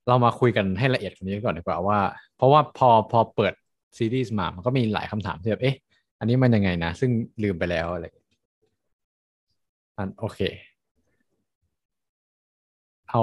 [0.07, 1.99] เรามาคุยกันให้ละเอียดกว่านี้ก่อนดีกว่าว่า
[2.37, 3.53] เพราะว่าพอพอเปิด
[3.97, 5.75] ซีรีส์มา มันก็มีหลายคำถามที่แบบเอ๊ะ
[6.19, 7.11] อันนี้มันยังไงนะ ซึ่ง
[7.43, 8.05] ลืมไปแล้วอะไร
[9.97, 10.39] อันโอเค
[13.09, 13.21] เอา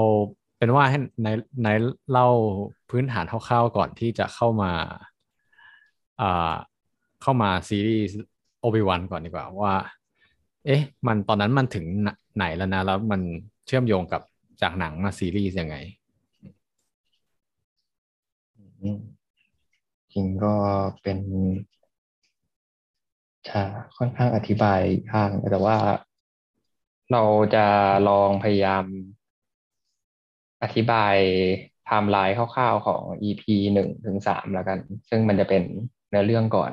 [0.59, 1.29] เป็นว่าให้ใน
[1.62, 1.69] ใน
[2.11, 2.29] เล่า
[2.90, 4.73] พื้นฐานคร่าวๆก่อนที่จะเข้ามา
[6.21, 6.55] อ่า
[7.22, 8.16] เข้ามาซีรีส์
[8.61, 9.74] โอบิวันก่อนดีกว่าว่า
[10.64, 11.85] เอ๊ะ มันตอนนั้นมันถึง
[12.37, 13.20] ไหนแล้วนะ แล้วมัน
[13.66, 14.22] เชื่อมโยงกับ
[14.62, 15.76] จากหนังมาซีรีส์ยังไง
[18.81, 19.00] อืม
[20.12, 20.55] จริงก็
[21.02, 21.18] เป็น
[23.48, 23.61] จะ
[23.96, 25.76] ค่อนข้างอธิบายยากแต่ว่า
[27.12, 27.22] เรา
[27.55, 27.66] จะ
[28.09, 28.85] ลองพยายาม
[30.62, 31.16] อธิบาย
[31.87, 33.42] ไทม์ไลน์คร่าวๆของ EP
[33.74, 35.62] หนึ่งถึงสามแล้วกัน ซึ่งมันจะเป็น
[36.09, 36.72] เนื้อเรื่องก่อน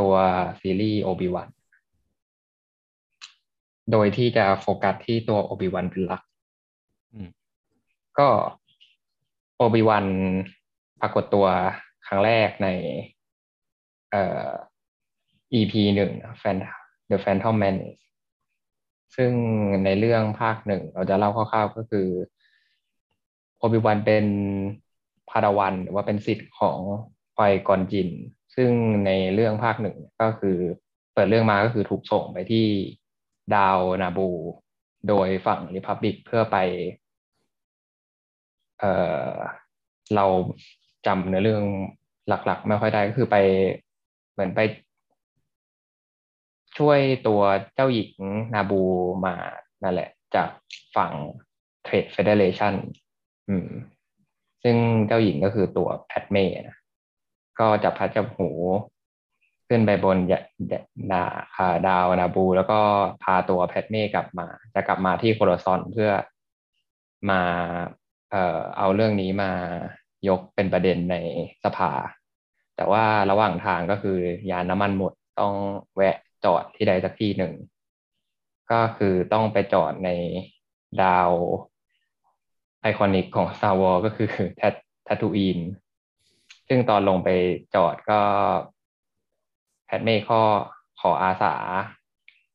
[0.00, 0.12] ตัว
[0.60, 1.48] ซีรีส์โอบิวัน
[3.92, 6.22] โดยที่จะโฟกัสที่ตัวโอบิวันเป็นหลัก
[7.12, 7.28] อืม
[8.18, 8.28] ก็
[9.56, 10.06] โอบิวัน
[11.00, 11.46] ปรากฏตัว
[12.06, 12.68] ครั้งแรกใน
[14.10, 14.48] เอ่อ
[15.52, 16.58] EP หนึ่ง Fan
[17.10, 18.02] The Phantom Menace
[19.16, 19.32] ซึ่ง
[19.84, 22.08] ในเรื่องภาคหนึ่งเราจะเล่าคร่าวๆก็คือ
[23.58, 24.26] โอบิวันเป็น
[25.30, 26.78] พาดาวันหรือว่าเป็นศิษย์ของ
[27.34, 28.08] ไฟกอนจิน
[28.54, 28.70] ซึ่ง
[29.06, 30.56] ในเรื่องภาคหนึ่งก็คือ
[31.12, 32.66] เปิดเรื่องมาก็คือถูกส่งไปที่
[33.54, 34.28] ดาวนาบู
[35.08, 36.56] โดยฝั่งริพับบิกเพื่อไป
[38.80, 38.84] เอ
[39.30, 39.34] อ
[40.16, 40.26] เรา
[41.06, 41.64] จำเนื้อเรื่อง
[42.28, 43.36] หลักๆ ไม่ค่อยได้ก็คือไป
[44.32, 44.60] เหมือนไป
[46.78, 47.40] ช่วยตัว
[47.74, 48.12] เจ้าหญิง
[48.54, 48.82] นาบู
[49.26, 49.34] มา
[49.82, 50.48] นั่นแหละ จาก
[50.96, 51.12] ฝั่ง
[51.84, 52.74] Trade Federation
[53.48, 53.68] อืม
[54.62, 56.76] ซึ่งเจ้าหญิงก็คือตัว Padmé นะ
[57.60, 58.50] ก็จับพลัดจับผลู
[59.68, 60.16] ขึ้นไปบน
[61.12, 61.24] ดา
[61.86, 62.80] ดาว Naboo แล้วก็
[63.22, 66.10] พาตัว Padmé กลับมา จะกลับมาที่ Coruscant เพื่อ
[67.30, 67.42] มา
[68.30, 69.52] เอ่อเอาเรื่องนี้มา
[70.28, 71.16] ยกเป็นประเด็นใน
[71.64, 71.92] สภา
[72.76, 74.18] แต่ว่าระหว่างทางก็คือ
[74.50, 75.54] ยานน้ำมันหมดต้อง
[75.96, 77.52] แวะจอดที่ใดสักที่หนึ่ง
[78.70, 80.10] ก็คือต้องไปจอดใน
[81.02, 81.30] ดาว
[82.82, 85.58] iconic ของ Star Wars ก็คือ Tatooine
[86.72, 87.28] ซึ่งตอนลงไป
[87.74, 88.20] จอดก็
[89.86, 90.42] Padmé ขอ
[91.00, 91.54] ขออาสา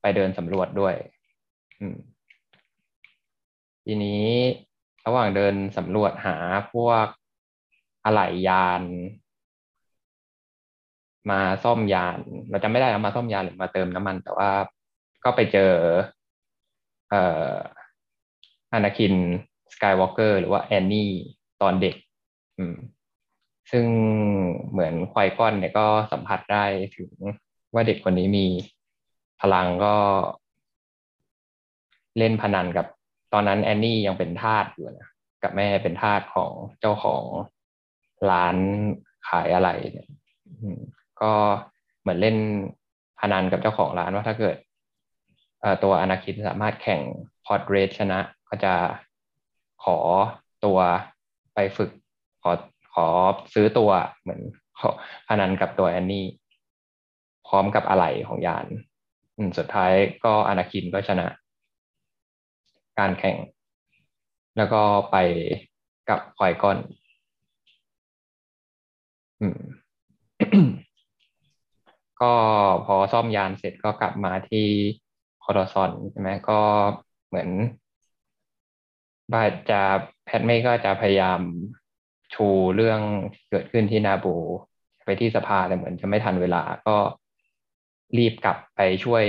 [0.01, 0.95] ไปเดินสำรวจด้วย
[3.85, 4.25] ทีนี้
[5.05, 6.37] ระหว่างเดินสำรวจหา
[6.73, 7.07] พวก
[8.05, 8.81] อะไหล่ยาน
[11.31, 14.51] มาซ่อมยาน เราจะไม่ได้เอามาซ่อมยานหรือมาเติมน้ำมัน แต่ว่า
[15.23, 15.71] ก็ไปเจอ
[17.09, 17.55] เอ่อ
[18.71, 19.13] อนาคิน
[19.73, 21.11] สกายวอล์กเกอร์หรือว่าแอนนี่
[21.61, 21.95] ตอนเด็ก
[22.57, 22.75] อืม
[23.71, 23.85] ซึ่ง
[24.71, 27.09] เหมือนควายก้อนเนี่ยก็สัมผัสได้ถึง
[27.73, 28.47] ว่าเด็กคนนี้มี
[29.41, 29.95] พลังก็
[32.17, 32.85] เล่นพนันกับ
[33.33, 35.09] ตอนนั้นแอนนี่ยังเป็นทาสอยู่นะ
[35.43, 37.23] กับแม่เป็นทาสของเจ้าของ
[38.31, 38.57] ร้าน
[39.27, 40.09] ขายอะไรเนี่ย
[41.21, 41.31] ก็
[42.01, 42.37] เหมือนเล่น
[43.19, 44.57] พนันกับเจ้าของร้านว่าถ้าเกิด
[45.83, 47.01] ตัวอนาคินสามารถแข่ง
[47.45, 48.73] พอร์ตเรสชนะ ก็จะ
[49.83, 49.97] ขอ
[50.65, 50.79] ตัว
[51.53, 51.91] ไปฝึก
[52.41, 52.51] ขอ
[52.95, 53.07] ขอ
[53.53, 54.41] ซื้อตัวเหมือน
[55.27, 56.25] พนันกับตัวแอนนี่
[57.47, 58.65] พร้อมกับอะไหล่ของยาน
[59.57, 61.27] สุดท้ายก็อนาคินก็ชนะ
[62.99, 63.37] การแข่ง
[64.57, 64.81] แล้วก็
[65.11, 65.15] ไป
[66.09, 66.77] กับคอยก้อน
[69.41, 69.59] อืม
[72.21, 72.33] ก็
[72.85, 74.67] พอซ่อมยานเสร็จก็กลับมาที่
[75.43, 76.59] คอร์ซอนใช่ไหมก็
[77.27, 77.49] เหมือน
[79.33, 79.81] บาจะ
[80.25, 81.39] แพทไม่ก็จะพยายาม
[82.35, 82.99] ชูเรื่อง
[83.49, 84.35] เกิดขึ้นที่นาบู
[85.05, 86.97] ไปที่สภาแต่เหมือนจะไม่ทันเวลาก็
[88.17, 89.23] รีบกลับไปช่วย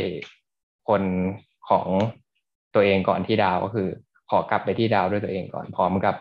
[0.89, 1.03] คน
[1.69, 1.87] ของ
[2.75, 3.89] ตัวเองก่อนที่ดาวก็คือ
[4.31, 6.15] ขอกลับไปที่ดาวด้วยตัวเองก่อนพร้อมกับ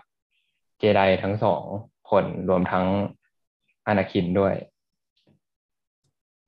[0.79, 1.63] เจไดทั้งสอง
[2.11, 2.85] คนรวมทั้ง
[3.87, 4.55] Anakin ด้วย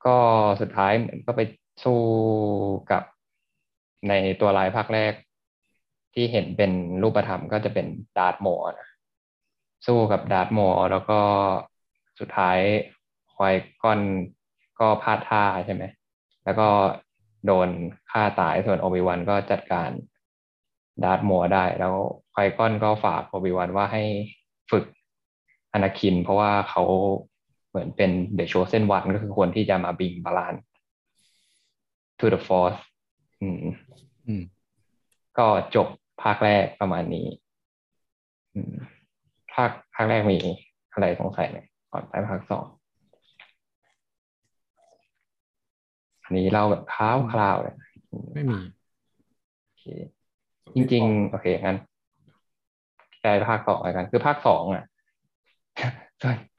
[0.06, 0.16] ก็
[0.60, 1.40] สุดท้ายเหมือนก็ไป
[1.84, 2.00] สู้
[2.90, 3.02] กับ
[4.08, 5.12] ในตัวร้ายภาคแรก
[6.14, 6.72] ที่เห็นเป็น
[7.02, 7.86] รูปธรรมก็จะเป็น
[8.18, 8.87] Darth Maul นะ
[9.86, 11.20] สู้กับ Darth Maul แล้วก็
[12.18, 12.58] สุดท้าย
[13.34, 14.00] Qui-Gon
[14.80, 15.84] ก็พลาดท่าใช่ไหม
[16.44, 16.68] แล้วก็
[17.46, 17.68] โดน
[18.10, 19.90] ฆ่าตายส่วน Obi-Wan ก็จัดการ
[21.04, 21.94] Darth Maul ได้ แล้ว
[22.34, 24.02] Qui-Gon ก็ฝาก Obi-Wan ว่าให้
[24.70, 24.84] ฝึก
[25.72, 26.82] Anakin เพราะว่าเขา
[27.68, 30.54] เหมือนเป็น the chosen one ก็คือคนที่จะมาบิงบาลาน
[32.18, 32.80] to the force
[33.40, 33.58] อืม
[34.26, 34.42] อืม
[35.38, 35.88] ก็จบ
[36.22, 37.26] ภาคแรกประมาณนี้
[38.54, 40.38] อืมภาคภาคแรกมี
[40.92, 41.58] อะไรสงสัยไหม
[41.92, 42.64] ก่อนไปภาคสอง
[46.22, 47.74] อันนี้เราแบบค้าวคราวเลย
[48.34, 48.58] ไม่มี
[50.74, 51.78] จริง ๆ โอเคงั้น
[53.20, 54.84] ไปภาคสองอะไรกัน คือภาคสองอะ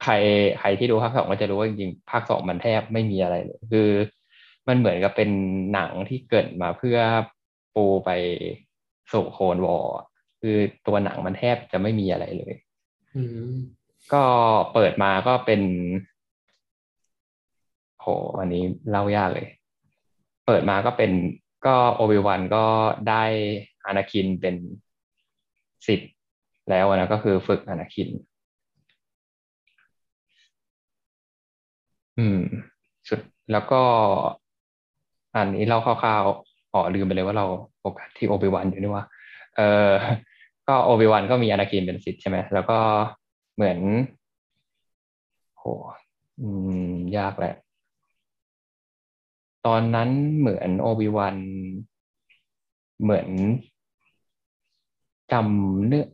[0.02, 0.12] ใคร
[0.60, 3.88] ใครที่ดูภาคสองก็จะรู้ว่าจริงๆภาคสองมันแทบไม่มีอะไรเลย คือ
[4.68, 5.30] มันเหมือนกับเป็น
[5.72, 6.98] หนังที่เกิดมาเพื่อ
[7.74, 8.10] ปูไป
[9.12, 9.94] สู่โคนวอร์
[10.40, 12.54] คือตัวหนังมันแทบจะไม่มีอะไรเลย
[14.12, 14.24] ก็
[14.74, 15.62] เปิดมาก็เป็น
[18.00, 18.06] โห
[18.38, 19.48] อันนี้เล่ายากเลย
[20.46, 21.12] เปิดมาก็เป็น
[21.66, 22.64] ก็โอบิวันก็
[23.08, 23.24] ได้
[23.86, 24.56] อนาคินเป็น
[25.86, 26.12] สิทธิ์
[26.70, 28.08] แล้วนะก็คือฝึกอนาคิน
[32.18, 32.40] อืม
[33.08, 33.20] สุด
[33.52, 33.82] แล้วก็
[35.34, 37.46] อันนี้เล่าคร่าวๆอ๋อลืมไปเลยว่าเรา
[37.78, 39.04] โฟกัสที่โอบิวันอยู่นี่ว่า
[39.56, 39.90] เออ
[40.70, 42.78] ก็โอบิวันก็มีอนาคินเป็นสิทธิ์ใช่ไหมแล้วก็
[43.54, 43.78] เหมือน
[45.58, 45.64] โห
[46.40, 46.48] อื
[46.88, 47.54] ม ยากแหละ
[49.66, 51.36] ตอนนั้นเหมือนโอบิวัน
[53.02, 53.28] เหมือน
[55.32, 56.06] จำเนื้อ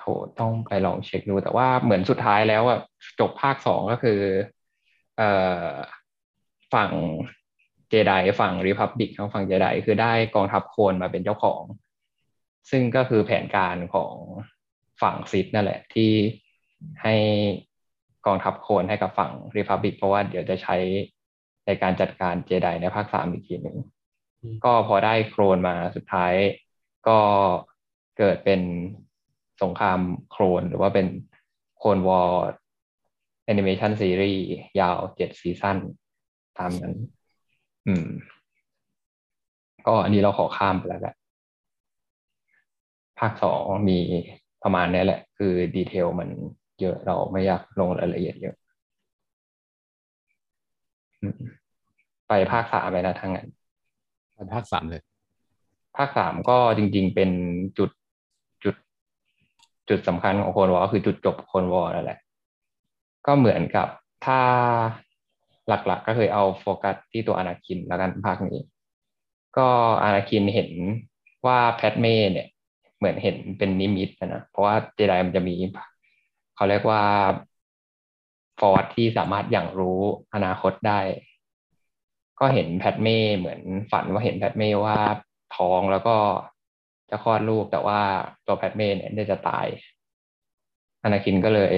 [0.00, 0.06] โห
[0.40, 2.78] ต้องไปลองเช็คดูแต่ว่าเหมือนสุดท้ายแล้วอะ
[3.20, 4.20] จบภาคสองก็คือ
[5.16, 5.30] เอ่
[5.66, 5.70] อ
[6.74, 6.90] ฝั่ง
[7.88, 11.62] เจไดฝั่งริพับบิกทางฝั่งเจไดคือได้กองทัพโคนมาเป็นเจ้าของ
[12.70, 14.14] ซึ่งก็คือแผนการของ
[15.02, 16.10] ฝั่งซิดนั่นแหละ ที่
[17.02, 17.14] ให้
[18.26, 20.76] กองทัพโคนให้กับฝั่งรีพับบิกเพราะว่าเดี๋ยวจะใช้
[21.66, 23.76] ในการจัดการเจไดในภาคสามอีกทีหนึ่ง
[24.64, 26.32] ก็พอได้โครนมาสุดท้าย
[27.08, 27.18] ก็
[28.18, 28.60] เกิดเป็น
[29.62, 30.00] สงคราม
[30.30, 31.06] โคลนหรือว่าเป็น
[31.78, 32.32] Clone War
[33.44, 34.44] แอนิเมชันซีรีส์
[34.80, 35.78] ยาวเจ็ดซีซั่น
[36.58, 36.94] ตามนั้น
[37.86, 38.06] อืม
[39.86, 41.14] ก็อันนี้เราขอข้ามไปแล้วแหละ
[43.18, 43.98] ภาคสองมี
[44.62, 46.28] ประมาณนี้แหละ คือ detail มัน
[46.80, 48.54] เยอะเราไม่อยากลงรายละเอียดเยอะ
[52.28, 53.48] ไปภาคสามไปนะทางนั้น
[54.34, 55.02] ไปภาคสามเลย
[55.96, 57.30] ภาคสามก็จริง ๆ เป็น
[57.78, 57.90] จุด
[58.64, 58.74] จุด
[59.88, 62.18] จุดสำคัญของ Clone War คือจุดจบ Clone War นั่นแหละ
[63.26, 63.88] ก็เหมือนกับ
[64.24, 64.40] ถ้า
[65.68, 68.60] หลักๆกก็คือเอาโฟกัสที่ตัวอนาคินแล้วกันภาคนี้
[69.56, 69.68] ก็
[70.02, 70.70] อนาคินเห็น
[71.46, 72.48] ว่าแพดเม่เนี่ย
[73.04, 75.54] เหมือนเห็นเป็นนิมิตนะเพราะว่าเจไดมันจะมี
[76.56, 77.02] เขาเรียกว่า
[78.60, 80.00] Force ที่สามารถหยั่งรู้
[80.34, 81.00] อนาคตได้
[82.40, 84.98] ก็เห็นแพทเม่เหมือนฝันว่าเห็นแพทเม่ว่า
[85.56, 86.16] ท้องแล้วก็
[87.10, 88.00] จะคลอดลูกแต่ว่า
[88.46, 89.66] ตัวแพทเม่เนี่ยได้จะตาย
[91.02, 91.74] อนาคินก็เลย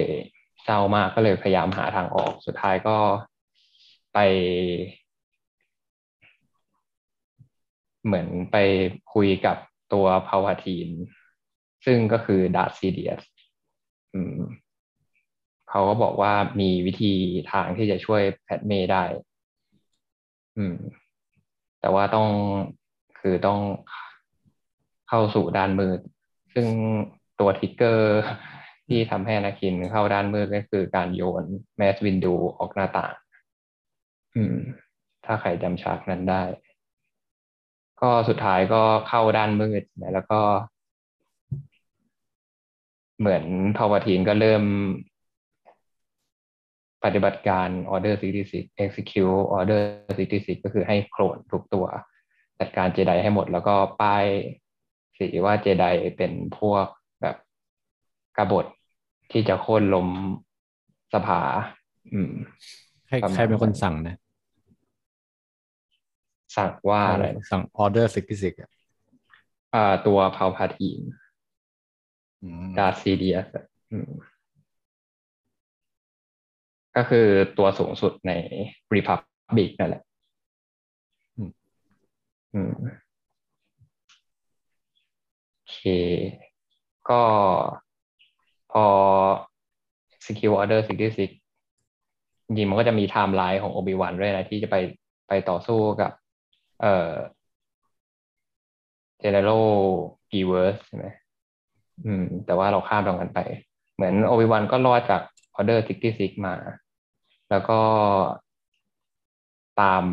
[0.64, 2.96] เศร้ามากก็เลยพยายามหาทางออกสุดท้ายก็
[4.14, 4.18] ไป
[8.04, 8.56] เหมือนไป
[9.14, 9.56] คุยกับ
[9.92, 10.88] ตัวพาวาทีน
[11.86, 13.22] ซึ่งก็คือดาร์ซีเดียส
[15.70, 17.12] เขาก็บอกว่ามีวิธี
[17.52, 19.04] ทางที่จะช่วยแพทเมย์ได้
[20.56, 20.76] อืม
[21.80, 22.28] แต่ว่าต้อง
[23.20, 23.60] คือต้อง
[25.08, 26.00] เข้าสู่ด้านมืด
[26.54, 26.68] ซึ่ง
[27.40, 28.22] ตัวทิกเกอร์
[28.86, 31.44] ที่ทำให้นาคินเข้าด้านมืดก็คือการโยน
[31.76, 33.14] แมสวินดูออกหน้าต่าง
[34.34, 34.56] อืม
[35.24, 36.42] ถ้าใครจำฉากนั้นได้
[38.00, 40.40] ก็สุดท้ายก็เข้าด้านมืดนะแล้วก็
[43.18, 43.44] เหมือน
[43.76, 44.64] พาวทีนก็เริ่ม
[47.04, 48.14] ปฏิบัติการ order
[48.48, 49.82] 66 execute order
[50.18, 51.86] 66 ก็คือให้โคลนทุกตัว
[52.58, 54.24] จัดการเจไดให้หมด แล้วก็ป้าย
[55.18, 55.84] สีว่าเจได
[56.16, 56.86] เป็นพวก
[57.22, 57.36] แบบ
[58.36, 58.66] กบฏ
[59.32, 60.08] ที่จะโค่นล้ม
[61.14, 61.40] สภา
[62.12, 62.32] อืม
[63.06, 64.16] ใครใครเป็นคนสั่งนะ
[66.56, 71.00] สั่งว่าอะไร สั่ง order 66อ่าตัพัลพาทีน
[72.78, 73.46] ดาร์ธซิเดียส
[76.96, 77.26] ก็คือ
[77.58, 78.32] ตัวสูงสุดใน
[78.94, 80.02] Republic นั่นแหละ
[82.54, 82.74] อืม
[85.54, 85.80] โอเค
[87.08, 87.22] ก็
[88.72, 88.84] พอ
[90.24, 94.76] Secure Order 66จริงมันก็จะมีไทม์ไลน์ของ Obi-Wan ด้วยนะ ที่จะไป
[95.28, 96.12] ไปต่อสู้กับ
[96.80, 97.12] เอ่อ
[99.22, 99.66] General
[100.30, 101.06] Grievous ใช่ไหม
[102.04, 103.38] อืม แต่ว่าเราข้ามตรงกันไป
[103.94, 105.22] เหมือน Obi-Wan ก็รอดจาก
[105.58, 105.78] Order
[106.10, 106.54] 66มา
[107.50, 107.80] แล้วก็
[109.80, 110.04] ตาม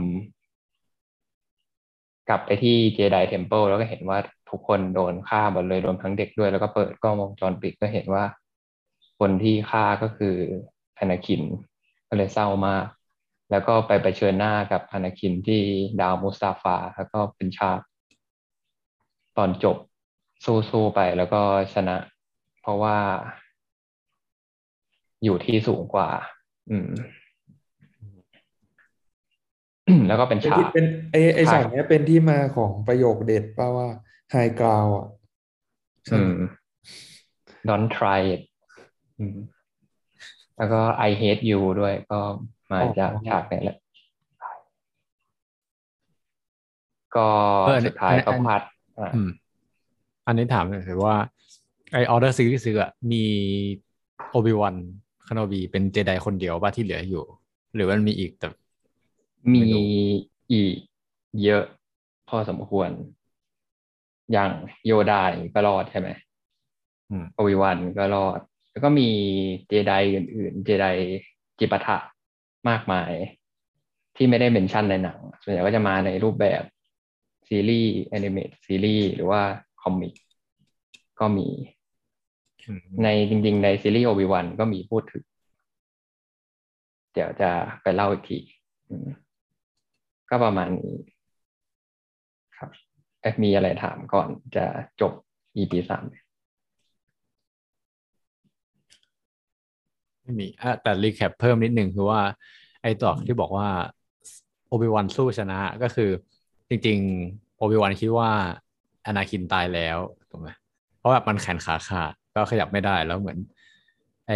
[2.29, 4.19] กลับไปที่เจไดเทมเพิลแล้วก็เห็นว่า
[4.49, 8.23] ทุกคนโดนฆ่าหมดเลยรวมทั้งเด็กด้วย แล้วก็เปิดกล้องวงจรปิดก็เห็นว่า
[9.19, 10.35] คนที่ฆ่าก็คือ
[10.97, 11.41] พนาคิน
[12.07, 12.85] ก็เลยเศร้ามาก
[13.51, 15.61] แล้วก็ไปไปเชิญหน้ากับพนาคินที่
[16.01, 17.83] ดาวมุสตาฟา แล้วก็เป็นชาติ
[19.37, 19.77] ตอนจบ
[20.45, 21.41] สู้ๆไปแล้วก็
[21.73, 21.97] ชนะ
[22.61, 22.97] เพราะว่า
[25.23, 26.09] อยู่ที่สูงกว่า
[26.71, 26.89] อืม
[30.07, 33.89] แล้วก็เป็นฉากเป็นไอไอฉากนี้เป็นที่มาของประโยคเด็ดป่าว่า
[34.31, 35.07] ไฮกราวอะ
[36.13, 36.35] อืม
[37.69, 38.41] don't try it
[40.57, 42.19] แล้วก็ I hate you ด้วยก็
[42.71, 43.77] มาจากฉากนี้แหละ
[47.15, 47.27] ก็
[47.85, 48.61] สุดท้ายก็พัด
[48.99, 49.07] อั
[50.31, 51.15] นนี้ถามเลยคือว่า
[51.91, 53.23] ไอออเดอร์ซีรีส์อะมี
[54.31, 54.75] โอบิวัน
[55.27, 57.23] คานอบีเป็นเจไดคนเดียวป่ะที่เหลืออยู่
[57.75, 58.47] หรือมันมีอีกแต่
[59.53, 59.61] มี
[60.51, 60.75] อีก
[61.43, 61.63] เยอะ
[62.29, 62.89] พอสมควร
[64.31, 64.51] อย่าง
[64.85, 66.09] โยดายก็รอดใช่ไหม
[67.35, 68.39] โอบิวันก็รอด
[68.71, 69.09] แล้วก็มี
[69.67, 70.85] เจไดอื่น ๆ เจได
[71.59, 71.97] จิปาถะ
[72.69, 73.11] มากมาย
[74.15, 76.63] ที่ไม่ได้ mention ในหนังส่วนใหญ่ก็จะมาในรูปแบบ
[77.47, 79.41] ซีรีส์ animated series หรือว่า
[79.83, 80.13] comic
[81.19, 81.47] ก็มี
[83.03, 85.23] ในจริง ๆ ในซีรีส์โอบิวันก็มีพูดถึง
[87.13, 88.39] เดี๋ยวจะไปเล่าอีกที
[90.29, 90.93] ก็ประมาณนี้
[92.57, 92.69] ครับ
[93.21, 94.65] แอมีอะไรถามก่อนจะ
[95.01, 95.13] จบ
[95.57, 96.03] EP สาม
[100.21, 102.21] ไม่มีอะแต่ recap เพิ่มนิดหนึ่งคือว่า
[102.81, 103.67] ไอ้ตอนที่บอกว่า
[104.67, 106.09] โอบิวันสู้ชนะก็คือ
[106.69, 108.31] จริง ๆ โอบิวันคิดว่า
[109.05, 109.97] อนาคินตายแล้ว
[110.29, 110.49] ถูกไหม
[110.97, 113.37] เพราะแบบมันแขนขาขาดก็ขยับไม่ได้แล้วเหมือน
[114.27, 114.31] ไอ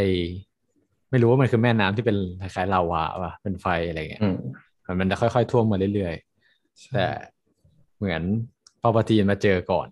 [1.09, 4.21] ไม่รู้ว่ามันคือแม่น้ำที่เป็นคล้ายๆลาวาป่ะเป็นไฟอะไรเงี้ย
[4.99, 7.05] มันจะค่อยๆท่วมมาเรื่อยๆแต่
[7.97, 8.21] เหมือน
[8.81, 9.87] พอพัลพาทีนมาเจอก่อน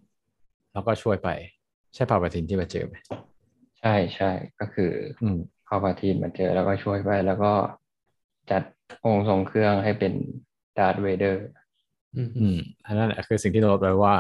[0.74, 1.30] แล้วก็ช่วยไป
[1.94, 2.96] ใช่พัลพาทีนที่มาเจอไหม
[3.80, 4.92] ใช่ใช่ก็คือ
[5.24, 7.52] อืมพัลพาทีนมาเจอแล้วก็ช่วยไป แล้วก็
[8.52, 8.64] จัด
[9.06, 10.14] องค์ทรงเครื่องให้เป็น
[10.78, 11.46] ดาร์ธเวเดอร์
[12.16, 14.16] อืมอืมอันนั้นแหละคือสิ่งที่โน้ตไว้ว่า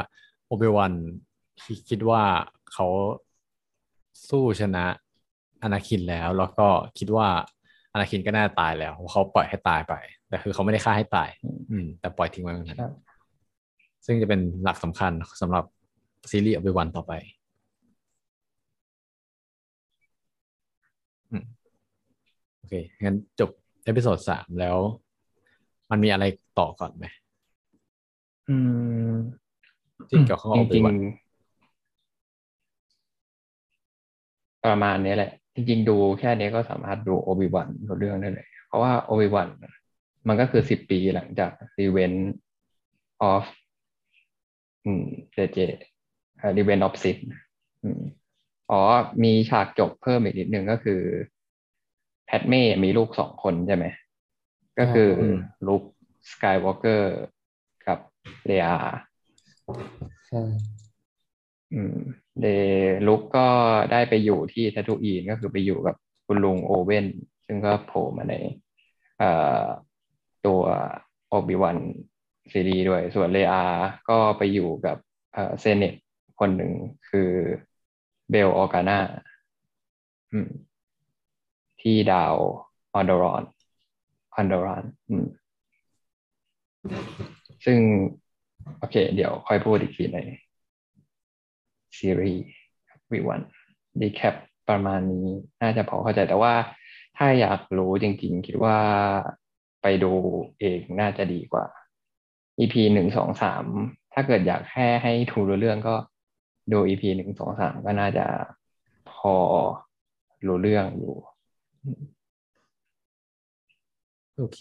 [0.47, 0.93] โอบิวัน
[1.89, 2.23] คิดว่า
[2.73, 2.87] เขา
[4.29, 4.85] สู้ชนะ
[5.63, 6.67] อนาคินแล้ว แล้วก็
[6.97, 7.27] คิดว่า
[7.93, 9.93] อนาคินก็น่าจะตายแล้วเพราะเขาปล่อยให้ตายไป
[10.29, 11.29] แต่คือเขาไม่ได้ฆ่าให้ตาย
[11.71, 12.93] อืม แต่ปล่อยทิ้งไว้แบบนั้นครับ
[14.05, 15.65] ซึ่งจะเป็นหลักสำคัญสำหรับ
[16.31, 17.13] ซีรีส์โอบิวันต่อไป
[21.31, 21.43] อืม
[22.57, 22.73] โอเค
[23.03, 23.49] งั้นจบ
[23.85, 24.77] episode สามแล้ว
[25.91, 26.25] มันมีอะไร
[26.59, 27.05] ต่อก่อนไหม
[28.49, 28.55] อื
[29.11, 29.15] ม
[30.09, 31.25] ที่เกี่ยวข้องกับจโอเบริงวันๆ
[34.65, 37.67] ประมาณนี้แหละ จริงๆดูแค่นี้ก็สามารถดูโอบิวัน
[37.99, 39.47] เรื่องได้เลย เพราะว่าโอบิวัน
[40.27, 42.13] มันก็คือสิบปีหลังจาก Revenge
[43.23, 43.45] of
[44.85, 45.57] อืมเจเจ
[46.57, 47.11] Revenge of Sith
[47.83, 48.01] อืม
[48.71, 48.81] อ๋อ
[49.23, 51.01] มีฉากจบเพิ่มอีกนิดนึงก็คือ
[52.25, 53.85] แพดเม่มีลูกสองคนใช่ไหม
[54.79, 55.37] ก็คืออม
[55.67, 55.83] ลุค
[56.31, 57.13] สกายวอล์กเกอร์
[57.87, 57.99] กับ
[58.45, 58.65] เลอา
[60.27, 60.41] ใช่
[62.41, 62.45] เด็ก
[63.07, 63.47] ลุคก็
[63.91, 65.95] ได้ไปอยู่ที่ทาทูอีนก็คือไปอยู่กับ
[66.25, 67.05] คุณลุงโอเว่น
[67.45, 68.35] ซึ่งก็โผล่มาใน
[70.45, 70.61] ตัว
[71.27, 71.77] โอบิวัน
[72.51, 73.63] ซีรีส์ด้วย ส่วนเลอา
[74.09, 74.97] ก็ไปอยู่กับ
[75.33, 75.93] senate
[76.39, 76.73] คนหนึ่ง
[77.09, 77.29] คือ
[78.29, 78.99] เบลออร์กานา
[81.81, 82.35] ที่ดาว
[82.93, 83.43] อัลเดอราน
[84.35, 84.83] อัลเดอราน
[87.65, 87.79] ซึ่ง
[88.79, 90.19] โอเค เดี๋ยวค่อยพูดอีกทีใน
[91.97, 92.43] ซีรีส์
[93.11, 93.41] โอบิวัน
[93.99, 94.35] recap
[94.69, 95.27] ประมาณนี้
[95.61, 96.53] น่าจะพอเข้าใจแต่ว่า
[97.17, 98.77] ถ้าอยากรู้จริงๆ คิดว่า
[99.81, 100.11] ไปดู
[100.59, 101.65] เองน่าจะดีกว่า
[102.59, 103.65] EP หนึ่งสองสาม
[104.13, 105.95] ถ้าเกิดอยากแค่ให้ดูรู้เรื่องก็
[106.71, 108.25] ดู EP หนึ่งสองสามก็น่าจะ
[109.11, 109.35] พอ
[110.47, 111.15] รู้เรื่องอยู่
[114.37, 114.59] โอเค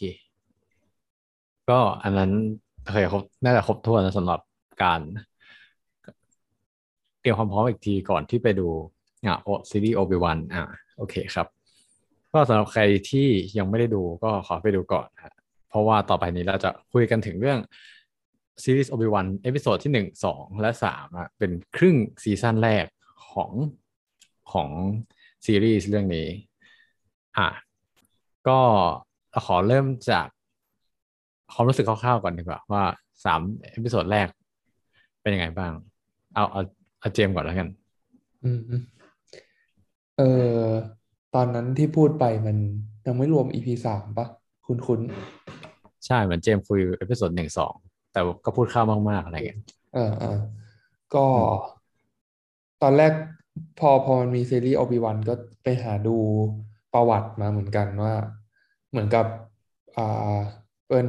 [1.71, 2.33] ก็อันนั้น
[2.93, 4.41] เคยครบน่าจะครบถ้วนสำหรับ
[4.83, 5.01] การ
[7.21, 8.69] เตรียมความพร้อมอีกทีก่อนที่ไปดู
[9.27, 10.65] อะโอซีรีส์โอบิวันอะ
[10.99, 11.47] โอเคครับ
[12.33, 13.29] ก็สำหรับใครที่
[13.59, 15.35] ยังไม่ได้ดูก็ขอไปดูก่อนฮะ
[15.69, 17.59] เพราะว่าต่อไปนี้เราจะคุยกันถึงเรื่อง
[18.63, 22.87] ซีรีส์โอบิวัน episode ที่หนึ่งสองและสามอะเป็นครึ่งซีซั่นแรก
[23.31, 23.51] ของ
[24.53, 24.71] ของ
[25.47, 26.29] ซีรีส์เรื่องนี้
[27.39, 27.49] อะ
[28.49, 28.59] ก็
[29.47, 30.27] ขอเริ่มจาก
[31.55, 32.83] ความรู้สึกคร่าวๆก่อนดีกว่า ว่า
[33.25, 33.41] สาม
[33.73, 34.27] episode แรก
[35.23, 35.73] เป็นยังไงบ้าง
[36.35, 36.61] เอาเอา
[37.01, 37.69] เอาเจมส์ก่อนแล้วกัน
[38.45, 38.83] อืมอืม
[40.19, 40.23] เอ
[40.59, 40.63] อ
[41.35, 42.57] ตอนนั้นที่พูดไปมัน
[43.07, 44.27] ยังไม่รวม EP สามปะ
[44.67, 45.01] คุณคุณ
[46.07, 47.75] ใช่เหมือนเจมส์คุย episode หนึ่งสอง
[48.13, 49.61] แต่ก็พูดข้าวมากๆอะไรเงี้ย
[49.95, 50.39] เออเออ
[51.15, 51.27] ก็
[52.83, 53.13] ตอนแรก
[53.81, 56.17] พอพอมันมีซีรีส์ Obi-Wan ก็ไปหาดู
[56.95, 58.15] ประวัติมาเหมือนกันว่า
[58.91, 59.27] เหมือนกับ
[59.97, 60.39] อ่า
[60.89, 61.07] เป็น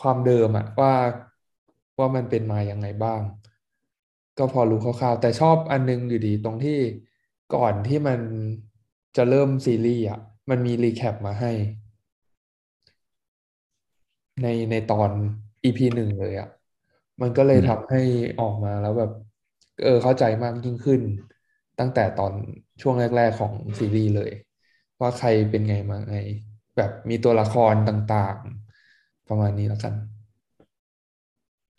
[0.00, 0.92] ความเดิมอะว่า
[1.98, 3.20] ว่ามันเป็นมาอยังไงบ้าง
[4.38, 6.78] ก็พอรู้คร่าวๆแต่ชอบอันนึงอยู่ดีตรงที่
[7.54, 8.20] ก่อนที่มัน
[9.16, 10.20] จะเริ่มซีรีส์อะ
[10.50, 11.52] มันมีรีแคปมาให้
[14.42, 15.10] ในในตอน
[15.64, 16.48] EP หนึ่งเลยอะ
[17.20, 18.00] มันก็เลยทำให้
[18.40, 19.10] ออกมาแล้วแบบ
[19.82, 21.00] เออเข้าใจมากยิ่งขึ้น
[21.78, 22.32] ตั้งแต่ตอน
[22.82, 24.32] ช่วงแรก ๆของซีรีส์เลย
[25.00, 26.16] ว่าใครเป็นไงมาไง
[26.76, 28.65] แบบมีตัวละครต่างๆ
[29.28, 29.94] ประมาณนี้แล้วกัน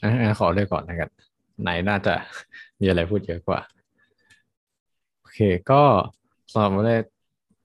[0.02, 1.10] อันขอเลยก่อนแล้วกัน
[1.62, 2.14] ไหนน่าจะ
[2.80, 3.60] มีอะไรพูดเยอะกว่า
[5.20, 5.40] โอเค
[5.72, 5.82] ก็
[6.52, 7.04] สำหรับวันแรก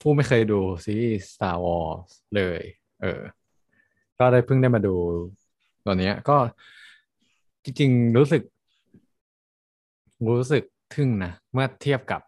[0.00, 2.00] ผู้ไม่เคยดูซีรีส์ Star Wars
[2.36, 2.60] เลย
[3.02, 3.20] เออ
[4.18, 4.94] ก็ได้เพิ่งได้มาดู
[5.86, 6.36] ตอนนี้ก็
[7.64, 8.42] จริงๆ รู้สึก
[10.38, 10.62] รู้สึก
[10.94, 12.22] ทึ่งนะ เมื่อเทียบกับ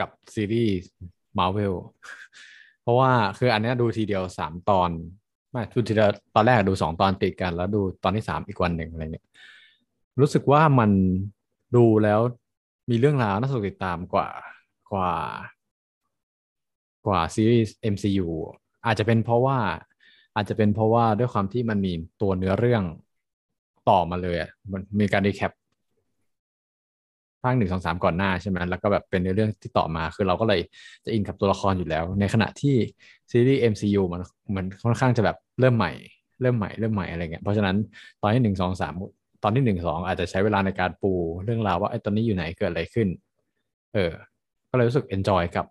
[0.00, 0.90] กับซีรีส์
[1.38, 1.74] Marvel
[2.82, 4.90] เพราะว่าคืออันนี้ดูทีเดียวสามตอน
[5.52, 9.26] ไม่ดูทีเดียวตอนแรกดูสองตอนติดกัน แล้วดูตอนที่สามอีกวันหนึ่งอะไรเงี้ย
[10.20, 10.90] รู้สึกว่ามัน
[11.76, 12.20] ดูแล้ว
[12.90, 14.28] มีเรื่องราวน่าสนติดตามกว่า
[14.92, 15.12] กว่า
[17.06, 18.28] กว่าซีรีส์ MCU
[18.86, 19.58] อาจจะเป็นเพราะว่า
[20.34, 22.82] อาจจะเป็นเพราะว่าด้วยความที่มันมีตัวเนื้อเรื่อง
[23.90, 25.52] ต่อมาเลยอะมันมีการรีแคป
[27.42, 30.60] ภาคหนึ่งสองสามก่อนหน้าใช่ไหมแล้วก็แบบเป็นเนื้อเรื่องที่ต่อมาคือเราก็เลย
[31.04, 32.74] จะอินกับตัวละครอยู่แล้ว ในขณะที่
[33.30, 34.20] ซีรีส์ MCU มัน
[34.56, 35.92] มันค่อนข้างจะแบบเริ่มใหม่
[36.40, 37.76] เริ่มใหม่เริ่มใหม่อะไรเงี้ยเพราะฉะนั้น
[38.22, 38.92] ตอนที่หนึ่งสองสาม
[39.42, 41.12] ตอนที่หนึ่งสองอาจจะใช้เวลาในการปู
[41.44, 43.08] เรื่องราวว่าไอ้ตอนนี้อยู่ไหนเกิดอะไรขึ้น
[43.94, 44.12] เออ
[44.70, 45.66] ก็เลยรู้สึก enjoy กับ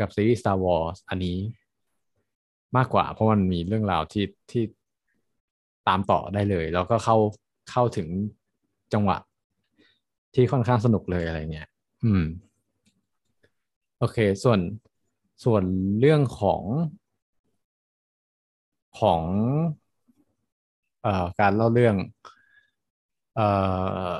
[0.00, 1.36] กับซีรีส์ Star Wars อันนี้
[2.76, 4.64] มากกว่า เพราะมันมีเรื่องราวที่ที่
[5.88, 7.16] ตามต่อได้เลย แล้วก็เข้า
[7.70, 8.08] เข้าถึง
[8.92, 9.16] จังหวะ
[10.36, 11.68] ที่ค่อนข้างสนุกเลยอะไรเงี้ย
[12.04, 12.24] อืม
[13.98, 14.60] โอเค ส่วน
[15.44, 15.64] ส่วน
[16.00, 16.62] เรื่องของ
[18.98, 19.22] ของ
[21.02, 21.94] เอ่อการเล่าเรื่อง
[23.34, 23.46] เอ่
[24.10, 24.14] อ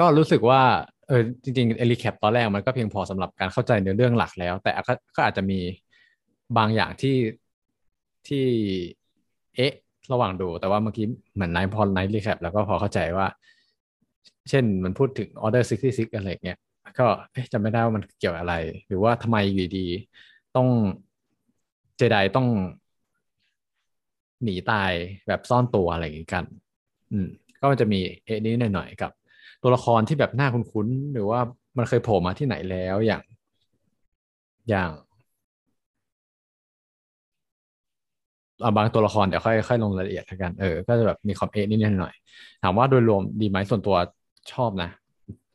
[0.00, 0.62] ก็รู้สึกว่า
[1.08, 4.70] เออจริงๆเออ recap ตอนแรกมันก็เพียงพอสำหรับการเข้าใจเนื้อเรื่องหลักแล้ว แต่
[5.16, 5.58] ก็อาจจะมี
[6.56, 7.16] บางอย่างที่
[8.28, 8.44] ที่
[9.56, 9.72] เอ๊ะ
[10.12, 13.26] ระหว่างดู แต่ว่าเมื่อกี้เหมือนไนท์พอไนท์ recap แล้วก็พอเข้าใจว่า
[14.50, 16.56] เช่นมันพูดถึง Order 66 อะไรเงี้ย
[16.98, 17.06] ก็
[17.52, 18.52] จำไม่ได้ว่ามันเกี่ยวอะไร
[18.86, 19.86] หรือว่าทำไมอยู่ดี
[20.52, 20.68] ต้อง
[21.96, 22.46] เจไดต้อง
[24.44, 24.92] หนีตาย
[25.26, 26.44] แบบซ่อนตัวอะไรอย่างงี้กัน
[27.12, 27.26] อืม
[27.60, 29.10] ก็มันจะมีเอ็นี้หน่อยๆกับ
[29.62, 31.40] ตัวละครที่แบบหน้าคุ้นๆ หรือว่า
[31.78, 33.22] มันเคยโผล่มาที่ไหนแล้วอย่าง
[34.68, 34.90] อย่าง
[38.76, 42.14] บางตัวละครเดี๋ยวค่อยค่อยลงรายละเอียดกัน เออ ก็จะแบบมีความเอ็นิดหน่อย
[42.62, 43.96] ถามว่าโดยรวมดีไหมส่วนตัว
[44.52, 44.88] ชอบนะ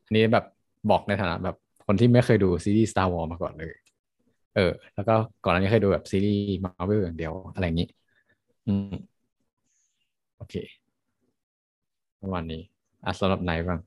[0.04, 0.44] อันนี้แบบ
[0.90, 3.74] บอกในฐานะแบบคนที่ไม่เคยดูซีรีส์ Star Wars มาก่อนเลย
[4.56, 5.14] เออ แล้วก็
[5.44, 7.88] ก่อนหน้านี้เคยดูแบบซีรีส์มาเวลอย่างเดียวอะไรอย่างนี้
[8.66, 8.94] อืม
[10.36, 10.54] โอเค
[12.22, 12.62] ประมาณนี้
[13.04, 13.80] อะสำหรับไหนบ้าง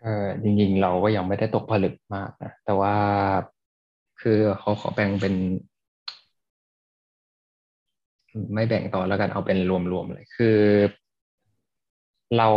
[0.00, 2.94] เออจริงๆ เราก็ยังไม่ได้ตกผลึกมากนะแต่ว่า
[4.20, 5.34] คือเขาขอแบ่งเป็น
[8.54, 10.58] ไม่แบ่งตอนแล้วกันเอาเป็นรวมๆเลย คือ
[12.36, 12.48] เรา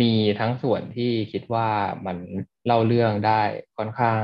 [0.00, 1.68] มีทั้งส่วนที่คิดว่า
[2.06, 2.16] มัน
[2.66, 3.42] เล่าเรื่องได้
[3.76, 4.20] ค่อนข้าง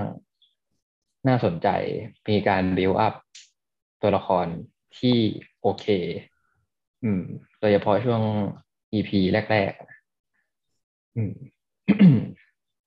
[1.29, 1.69] น่าสนใจ
[2.29, 3.15] มีการบิวอัพ
[4.03, 4.47] ตัวละคร
[4.99, 5.19] ที่
[5.63, 5.87] โอเค
[7.03, 7.23] อืม
[7.61, 8.23] โดยเฉพาะช่วง
[8.93, 9.11] EP
[9.51, 11.33] แรกๆ อืม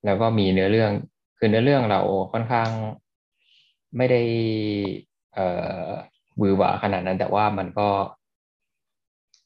[0.04, 0.92] แล้วก็มีเนื้อเรื่อง
[1.38, 2.00] คือเนื้อเรื่องเรา
[2.32, 2.68] ค่อนข้าง
[3.96, 4.22] ไม่ได้
[5.34, 5.46] เอ่
[5.84, 5.88] อ
[6.40, 7.88] บือหวาขนาดนั้น แต่ว่ามันก็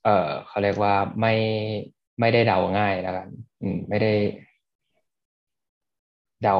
[0.04, 1.34] เออเขาเรียกว่าไม่
[2.20, 3.28] ไม่ได้เดาง่ายแล้วกัน
[3.60, 4.12] อืม ไม่ได้
[6.42, 6.56] เดา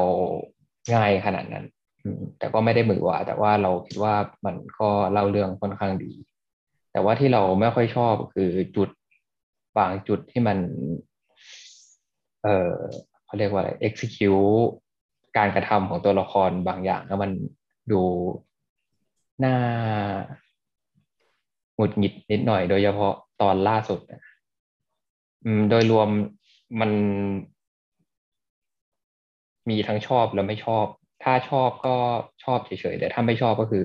[0.95, 1.65] ง่ายขนาดนั้น
[2.03, 4.15] อืม แต่ก็ไม่ได้มือหวาแต่ว่าเราคิดว่า
[4.47, 6.13] มันก็เล่าเรื่องค่อนข้างดี
[6.93, 8.89] แต่ว่าที่เราไม่ค่อยชอบคือจุด
[9.79, 10.59] บางจุดที่มัน
[12.43, 12.73] เออ
[13.25, 14.71] เขาเรียกว่าอะไร execute
[15.37, 17.31] การกระทำของตัวละครบางอย่างแล้วมัน
[17.93, 18.03] ดู
[19.45, 19.55] น่า
[21.77, 24.01] หงุดหงิดนิดหน่อยโดยเฉพาะตอนล่าสุด
[25.45, 26.09] อืม โดยรวม
[26.81, 26.91] มัน
[29.69, 30.87] มีทั้งชอบและไม่ชอบ
[31.23, 31.97] ถ้าชอบก็
[32.45, 33.85] ชอบเฉยๆแต่ถ้าไม่ชอบก็คือ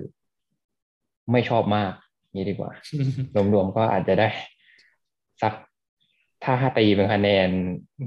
[1.31, 1.91] ไม่ชอบมาก
[2.35, 2.71] นี้ดีกว่า
[3.53, 4.29] รวมๆก็อาจจะได้
[5.41, 5.53] สัก
[6.43, 7.49] ถ้าห้าตีเป็นคะแนน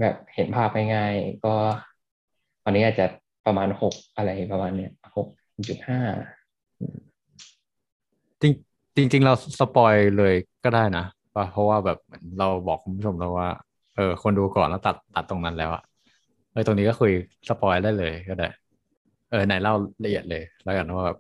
[0.01, 1.55] แบบเห็นภาพง่ายๆก็
[2.63, 3.07] ตอนนี้อาจจะ
[3.47, 5.27] ประมาณหกอะไรประมาณเนี้ยหก
[5.69, 6.01] จุดห้า
[8.43, 8.53] จริง
[8.97, 10.35] จริง ๆ เรา spoil เลย
[10.65, 11.05] ก็ได้นะ
[11.53, 11.99] เพราะว่าแบบ
[12.39, 13.49] เราบอกคุณผู้ชมแล้วว่า
[13.97, 15.83] เออ คนดูก่อนแล้วตัดตัดตรงนั้นแล้วอะ
[16.53, 17.13] เออตรงนี้ก็คุย
[17.49, 18.49] spoil ได้เลยก็ได้
[19.31, 19.75] เออไหนเล่า
[20.05, 21.19] ละเอียดเลย แล้วกันว่าแบบ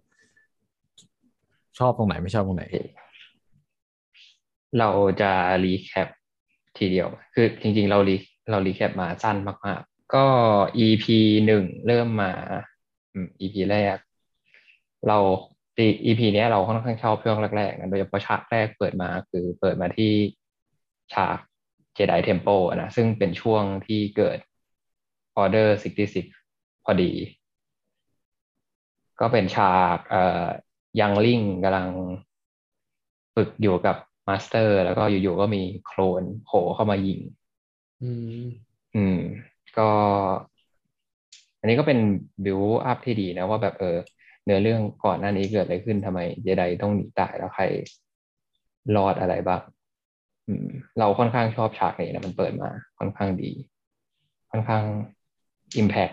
[1.78, 2.64] ชอบตรงไหนไม่ชอบตรงไหน
[4.78, 4.88] เรา
[5.20, 5.32] จะ
[5.64, 6.08] recap
[6.78, 8.16] ทีเดียว คือจริง ๆ เรา re
[8.50, 10.26] เรา recap มาสั้นมากๆ ก็
[10.78, 11.04] EP
[11.46, 12.30] หนึ่งเริ่มมา
[13.12, 13.96] อืม EP แรก
[15.08, 15.18] เรา
[16.04, 20.12] EP เนี้ยเราค่อนข้างชอบช่วงแรกๆนะโดยเฉพาะฉากแรกเปิดมาคือเปิดมาที่
[21.14, 21.38] ฉาก
[21.94, 24.38] Jedi Temple นะซึ่งเป็นช่วงที่เกิด
[25.42, 25.68] Order
[26.26, 27.12] 66 พอดี
[29.20, 30.46] ก็เป็นฉากเอ่อ
[31.00, 31.88] youngling กำลัง
[33.34, 33.96] ฝึกอยู่กับ
[34.28, 37.20] master แล้วก็อยู่ๆก็มีโคลนโผล่เข้ามายิง
[38.02, 38.10] อื
[38.42, 38.44] ม
[38.94, 39.18] อืม
[39.78, 39.88] ก็
[41.60, 41.98] อันนี้ก็เป็น
[42.44, 43.96] บิวอัพที่ดีนะว่าแบบเออ
[44.44, 47.64] เนื้อเรื่องก่อนหน้านี้เกิดอะไรขึ้นทำไมเจไดต้องหนีตายแล้วใคร
[48.96, 49.62] รอดอะไรบ้าง
[50.98, 53.50] เราค่อนข้างชอบฉากนี้นะมันเปิดมาค่อนข้างดี
[54.50, 54.84] ค่อนข้าง
[55.76, 56.10] อิมแพก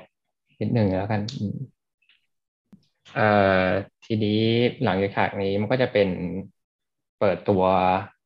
[0.59, 1.21] นิดหนึ่งแล้วกัน
[3.15, 3.29] เอ่
[3.63, 3.65] อ
[4.05, 4.41] ทีนี้
[4.83, 6.09] หลังจากฉากนี้มันก็จะเป็น
[7.19, 7.63] เปิดตัว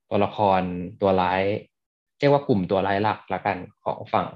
[0.09, 0.61] ตัวละคร
[1.01, 1.43] ตัวร้าย
[2.19, 4.27] เรียกว่ากลุ่มตัวร้ายหลักละกันของฝั่ง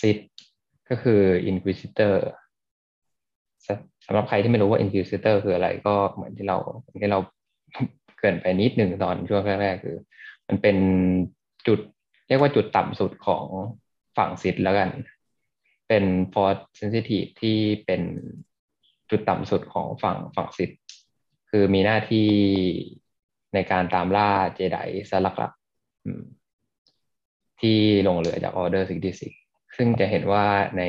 [0.00, 0.18] ซิด
[0.88, 2.14] ก็คือ Inquisitor
[4.06, 6.58] สำหรับใครที่ไม่รู้ว่า Inquisitor คืออะไรก็เหมือนที่เรา
[7.00, 7.18] ที่เรา
[8.18, 9.96] เกินไปนิดหนึ่งตอนช่วงแรกๆคือ
[10.48, 10.76] มันเป็น
[11.66, 11.80] จุด
[12.28, 13.44] เรียกว่าจุดต่ำสุดของ
[14.16, 14.90] ฝั่งซิดแล้วกัน
[15.88, 16.04] เป็น
[16.34, 18.02] force sensitive ที่เป็น
[19.10, 20.70] จุดต่ำสุดของฝั่งฝั่งซิด
[21.50, 22.28] คือมีหน้าที่
[23.54, 24.78] ในการตามล่าเจได
[25.10, 25.52] ซะหลัก
[27.60, 30.44] ที่ลงเหลือจากออเดอร์66ซึ่งจะเห็นว่า
[30.78, 30.82] ใน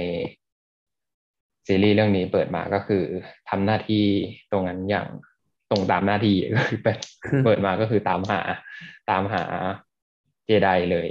[1.68, 3.04] ซีรีส์เรื่องนี้เปิดมาก็คือ
[3.50, 4.04] ทำหน้าที่
[4.52, 5.08] ตรงนั้นอย่าง
[5.72, 6.80] ตรงตามหน้าที่ก็คือ
[7.46, 8.42] เปิดมาก็คือตามหา
[9.10, 9.44] ตามหา
[10.46, 11.08] เจไดเลย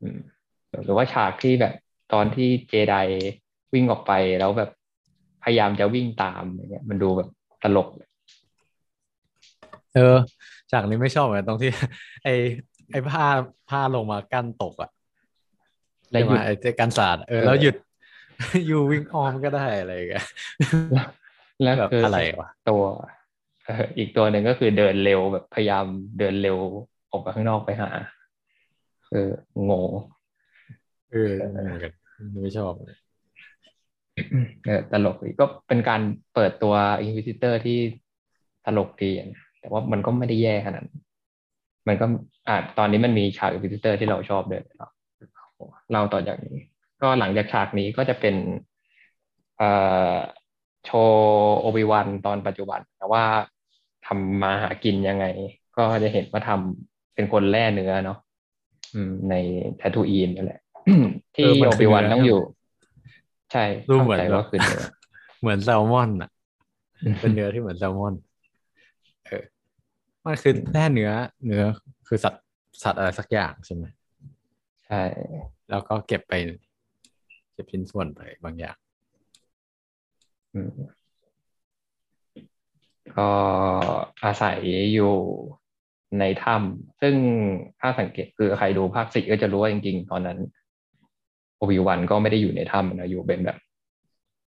[0.00, 0.18] อืม
[0.84, 1.74] หรือว่าฉากที่แบบ
[2.12, 2.94] ตอนที่เจได
[3.74, 4.70] วิ่งออกไปแล้วแบบ
[5.44, 7.28] พยายามจะวิ่งตามอย่างเงี้ย มันดูแบบ
[7.62, 7.88] ตลก
[9.94, 10.16] เออ
[10.70, 11.70] ฉากนี้ไม่ชอบเหมือนตรงที่
[12.24, 12.28] ไอ
[12.90, 13.24] ไอผ้า
[13.70, 14.90] ผ้าลงมากั้นตกอะ
[16.10, 17.74] แล้วหยุดใช่ไหมไอเจกันศาสตร์เออเออแล้วหยุด
[18.66, 20.26] อยู่วิ่งออมก็ได้อะไรอย่างเงี้ย
[21.62, 22.82] แล้วแบบคือออะไรวะตัว
[23.66, 25.84] เอออีกตัวหนึ่งก็คือเดินเร็วแบบพยายาม
[26.18, 26.58] เดินเร็ว
[27.10, 27.90] ออกไปข้างนอกไปหา
[29.10, 29.30] เออ
[29.70, 29.90] งง
[31.10, 31.92] เออเหมือนกัน
[32.42, 32.98] ไม่ชอบเลย
[34.66, 36.00] เออตลกดีก็เป็นการ
[36.34, 36.74] เปิดตัว
[37.04, 37.78] Inquisitor ที่
[38.66, 41.02] ตลกดีอะนะแต่ว่ามันก็ไม่ได้แย่ขนาดนั้น
[41.88, 42.06] มันก็
[42.48, 44.92] อ่าตอนนี้มันมีฉาก Inquisitor ที่เราชอบเดินเนาะ
[45.92, 46.56] เราต่อจากนี้
[47.02, 48.34] ก็หลังจากฉากนี้ก็จะเป็น
[49.58, 49.70] เอ่
[50.12, 50.14] อ
[50.84, 53.22] โชว์โอบิวันตอนปัจจุบันแต่ว่า
[54.06, 55.26] ทำมาหากินยังไง
[55.76, 58.18] ก็จะเห็นว่าทำเป็นคนแล่เนื้อเนาะ
[58.94, 59.34] อืมใน
[59.76, 60.60] แททูอีนนั่นแหละ
[61.36, 62.40] ที่เออมันโอคือบิวันเนื้อต้องอยู่
[63.52, 64.82] ใช่ดูเหมือนข้าใจว่าคือเนื้อ
[65.40, 66.30] เหมือนแซลมอนอะ
[67.20, 68.14] เป็นเนื้อที่เหมือนแซลมอน
[69.26, 69.42] เออ
[70.24, 71.10] มันคือแค่เนื้อ
[71.46, 71.64] เนื้อ
[72.08, 72.44] คือสัตว์
[72.82, 73.84] สัตว์อะไรสักอย่างใช่ไหม
[74.86, 75.02] ใช่
[75.70, 78.76] แล้วก็เก็บไปเก็บชิ้นส่วนไปบางอย่าง
[80.54, 80.70] อืม
[83.16, 83.30] ก็
[84.24, 84.58] อาศัย
[84.94, 85.14] อยู่
[86.20, 87.14] ในถ้ำซึ่ง
[87.80, 90.38] ถ้าสังเกตคือใครดูภาคสี่ก็จะรู้ว่าจริงๆ ตอนนั้น
[91.56, 93.58] โอบิวันก็ไม่ได้อยู่ในถ้ำนะอยู่เป็นแบบ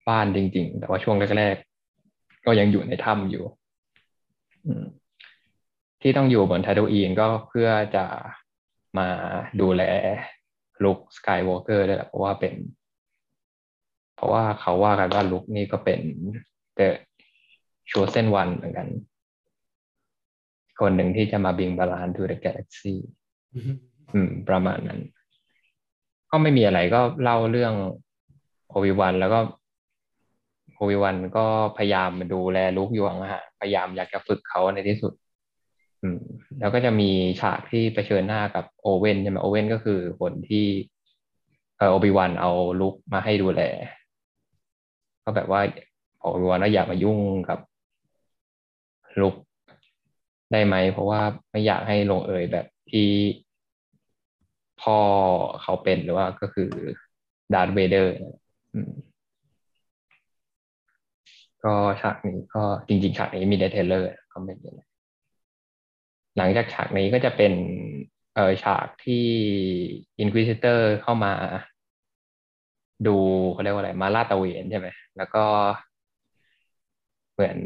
[0.10, 3.44] บ้านจริง ๆ แต่ว่าช่วงแรกๆก็ยังอยู่ในถ้ำอยู่
[4.66, 4.86] อืม
[6.02, 8.06] ที่ต้องอยู่บนทาทูอีนก็เพื่อจะ
[8.98, 9.08] มา
[9.62, 9.84] ดูแล
[10.84, 12.54] ลุคสกายวอล์กเกอร์ด้วยแหละเพราะว่าเป็น
[14.22, 16.00] ราะว่าเขาว่ากันว่าลุคนี่ก็เป็น
[16.78, 16.88] The
[17.92, 18.88] Chosen One เหมือนกัน
[20.80, 22.96] คนหนึ่งที่จะมาบิงบาลาน to the galaxy
[24.14, 25.00] อืมประมาณนั้น
[26.32, 27.74] ก็ไม่มีอะไรก็เล่าเรื่อง
[28.70, 29.40] โอบิวันแล้วก็
[30.76, 31.46] โอวิวันก็
[31.78, 35.14] พยายามมาดูแลลุกอยู่ห่างๆพยายามอยากจะฝึกเขาในที่สุด
[36.02, 36.20] อืม
[36.60, 37.10] แล้วก็จะมี
[37.42, 40.66] ฉากที่เผชิญหน้ากับโอเว่นใช่ไหมโอเว่นก็คือคนที่
[41.78, 42.52] เออโอบิวันเอา
[42.82, 43.62] ลุกมาให้ดูแล
[45.24, 45.62] ก็แบบว่า
[46.20, 47.20] โอบิวัว่าอย่ามายุ่ง
[47.50, 47.60] กับ
[49.22, 49.36] ลุก
[50.52, 53.10] ได้ไหม เพราะว่าไม่อยากให้ลงเอยแบบที่
[54.82, 55.00] พ่อ
[55.62, 56.70] เขาเป็นหรือว่าก็คือ
[57.54, 58.14] ดาร์ธเวเดอร์
[61.64, 64.82] ก็ฉากนี้ก็จริงๆฉากนี้มีใน trailer ก็ไม่มีอะไร
[66.38, 67.54] หลังจากฉากนี้ก็จะเป็น
[68.36, 69.26] เออฉากที่
[70.24, 71.34] Inquisitor เข้ามา
[73.08, 73.18] ดู
[73.54, 74.88] เขาเรียกว่าอะไรมาลาดตะเวนใช่ไหม
[75.18, 75.44] แล้วก็
[77.34, 77.58] เหมือน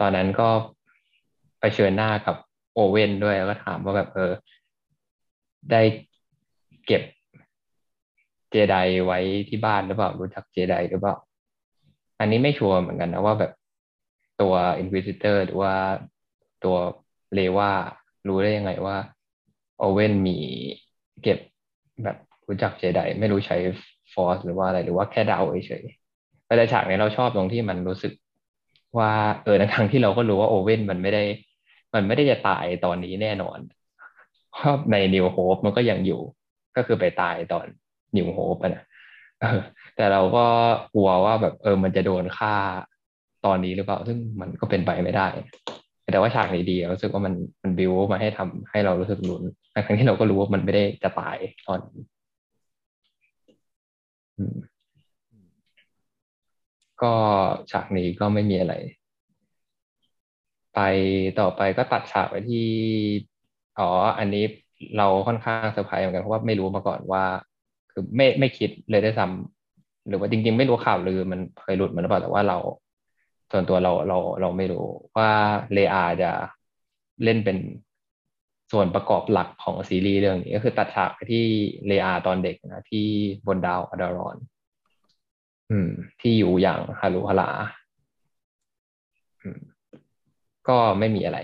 [0.00, 0.48] ตอนนั้นก็
[1.60, 2.36] ไปเผชิญหน้ากับ
[2.74, 4.32] โอเว่นด้วยแล้วก็ถามว่าแบบเออ
[5.70, 5.82] ได้
[6.86, 7.02] เก็บ
[8.50, 11.16] เจไดไว้ที่บ้านหรือเปล่า รู้จักเจไดหรือเปล่า
[12.20, 13.52] อันนี้ไม่ชัวร์เหมือนกันนะว่าแบบ
[14.40, 15.74] ตัว Inquisitor หรือว่า
[16.64, 16.76] ตัว
[17.34, 17.70] เลว่า
[18.28, 18.96] รู้ได้ยังไงว่า
[19.78, 20.38] โอเว่นมี
[21.22, 21.38] เก็บ
[22.02, 22.16] แบบ
[22.48, 23.56] รู้จักเจไดไม่รู้ใช้
[24.14, 28.12] ฟอร์สหรือว่าอะไรหรือว่าแค่เดาเฉยๆแต่ฉากนี้เราชอบตรงที่มันรู้สึก
[28.98, 29.12] ว่า
[29.44, 31.24] เออในทางที่เราก็รู้ว่าโอเว่นมันไม่ได้
[31.94, 33.58] มันไม่ได้จะตายตอนนี้แน่นอน
[34.52, 36.20] เพราะในนิวโฮปมันก็ยังอยู่
[36.76, 37.66] ก็คือไปตายตอน
[38.16, 38.84] นิวโฮปนะ
[39.96, 40.44] แต่เราก็
[40.94, 42.54] กลัวว่าแบบเออมันจะโดนฆ่า
[43.46, 45.28] ตอนนี้หรือเปล่า ซึ่งมันก็เป็นไปไม่ได้
[46.12, 49.42] แต่ว่าฉากนี้ดีรู้สึกว่ามันมันบิวมาให้ทำให้เรารู้สึกลุ้น
[49.86, 51.36] ทั้งที่เราก็รู้ว่ามันไม่ได้จะตาย
[51.68, 52.00] ตอนนี้
[57.02, 57.14] ก็
[57.70, 58.74] ฉากนี้ก็ไม่มีอะไร
[60.74, 60.80] ไป
[61.40, 62.66] ต่อไปก็ตัดฉากไปที่
[63.78, 63.88] อ๋อ
[64.18, 64.44] อันนี้
[64.96, 67.24] เราค่อนข้างเซอร์ไพรส์เหมือนกันเพราะว่าไม่รู้มาก่อนว่า
[67.92, 72.58] คือไม่ไม่คิดเลยได้ซ้ำหรือว่าจริง ๆ ไม่รู้ข่าวลือมันเคยหลุดมาหรือเปล่าแต่ว่าเรา
[73.52, 74.86] ส่วนตัวเราเราเราไม่รู้
[75.16, 75.30] ว่า
[75.72, 76.30] เลอาจะ
[77.24, 77.56] เล่นเป็น
[78.72, 81.44] ส่วนประกอบหลักของซีรีส์เรื่องนี้ก็คือตัดฉากไปที่
[81.86, 83.06] เลอาตอนเด็กนะที่
[83.46, 84.36] บนดาวอดารอน
[85.70, 85.90] อืม
[86.20, 87.50] ที่อยู่อย่างฮารุฮารา
[90.68, 91.38] ก็ไม่มีอะไร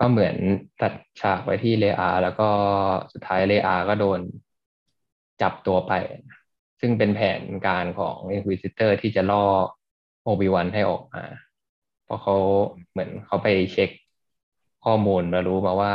[0.00, 0.36] ก็เหมือน
[0.82, 2.48] ตัดฉากไปที่เลอา แล้วก็
[3.12, 4.20] สุดท้ายเลอา ก็โดน
[5.42, 5.92] จับตัวไป
[6.80, 9.44] ซึ่งเป็นแผนการของ Inquisitor ที่จะล่อ
[10.22, 11.24] โอบิวันให้ออกมา
[12.04, 12.36] เพราะเขา
[12.90, 13.90] เหมือนเขาไปเช็ค
[14.84, 15.94] ข้อมูลแล้วรู้มาว่า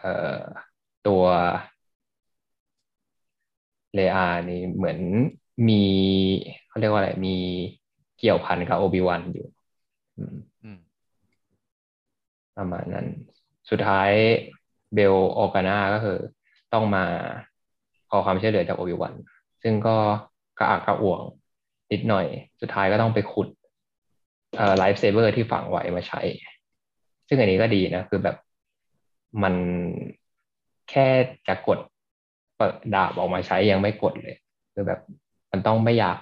[0.00, 0.38] เอ่อ
[1.06, 1.22] ตัว
[3.94, 4.98] เลอานี่เหมือน
[5.68, 5.84] มี
[6.68, 7.36] เขาเรียกว่าอะไร มี
[8.18, 9.46] เกี่ยวพันกับโอบิวันอยู่
[10.16, 10.78] อืมอืม
[12.56, 13.06] ประมาณนั้น
[13.70, 14.10] สุดท้าย
[14.94, 16.18] เบลออกานาก็คือ
[16.72, 17.04] ต้องมา
[18.10, 19.14] ขอความช่วยเหลือจากโอบิวัน
[19.62, 19.96] ซึ่งก็
[20.58, 21.20] กระอักกระอ่วง
[21.92, 22.26] นิดหน่อย
[22.60, 23.48] สุดท้ายก็ต้องไปขุด
[24.56, 26.20] เอ่อ lightsaber ที่ฝังไว้มาใช้
[27.28, 28.36] ซึ่งอันนี้ก็ดีนะ คือแบบ
[29.42, 29.54] มัน
[30.90, 31.06] แค่
[31.48, 31.78] จะกด
[32.56, 34.36] เปิดดาบออกมาใช้ยังไม่กดเลย
[34.72, 35.00] คือแบบ
[35.50, 36.18] มันต้องไม่อยาก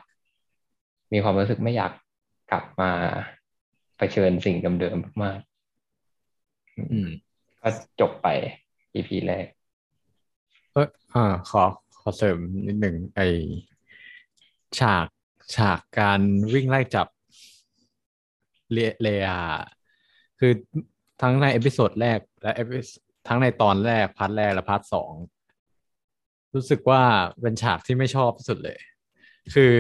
[1.13, 1.93] มีความรู้สึกไม่อยาก
[2.51, 2.91] กลับมา
[3.97, 5.41] เผชิญสิ่งเดิมๆมาก
[6.93, 7.09] อืม
[7.61, 7.69] ก็
[8.01, 8.29] จบไป
[8.95, 9.47] EP แรก
[10.73, 11.63] เอออ่าขอ
[11.99, 13.21] ขอเสริมนิดหนึ่งไอ
[14.79, 15.07] ฉาก
[15.57, 16.21] ฉากการ
[16.53, 17.09] วิ่งไล่จับ
[18.73, 19.41] เลเลอา
[20.39, 20.53] คือ
[21.23, 22.79] ทั้งใน episode แรก และ epi
[23.29, 25.13] ทั้งในตอนแรก part แรกและ part สอง
[26.55, 27.01] รู้สึกว่า
[27.41, 28.79] เป็นฉากที่ไม่ชอบที่สุดเลย
[29.55, 29.71] คือ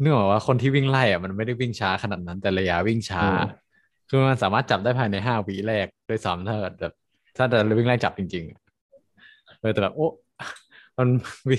[0.00, 3.40] เนื่องจากว่าคนที่วิ่งไล่อะมันไม่ได้วิ่งช้าขนาดนั้นแต่เลอาวิ่งช้าอืม
[4.08, 6.92] คือมันสามารถจับได้ภายในห้าวิแรกด้วยซ้ำถ้าเกิดแบบ
[7.36, 10.06] ถ้าจะวิ่งไล่จับจริงๆเออแต่แบบโอ้
[10.98, 11.08] มัน
[11.48, 11.56] วิ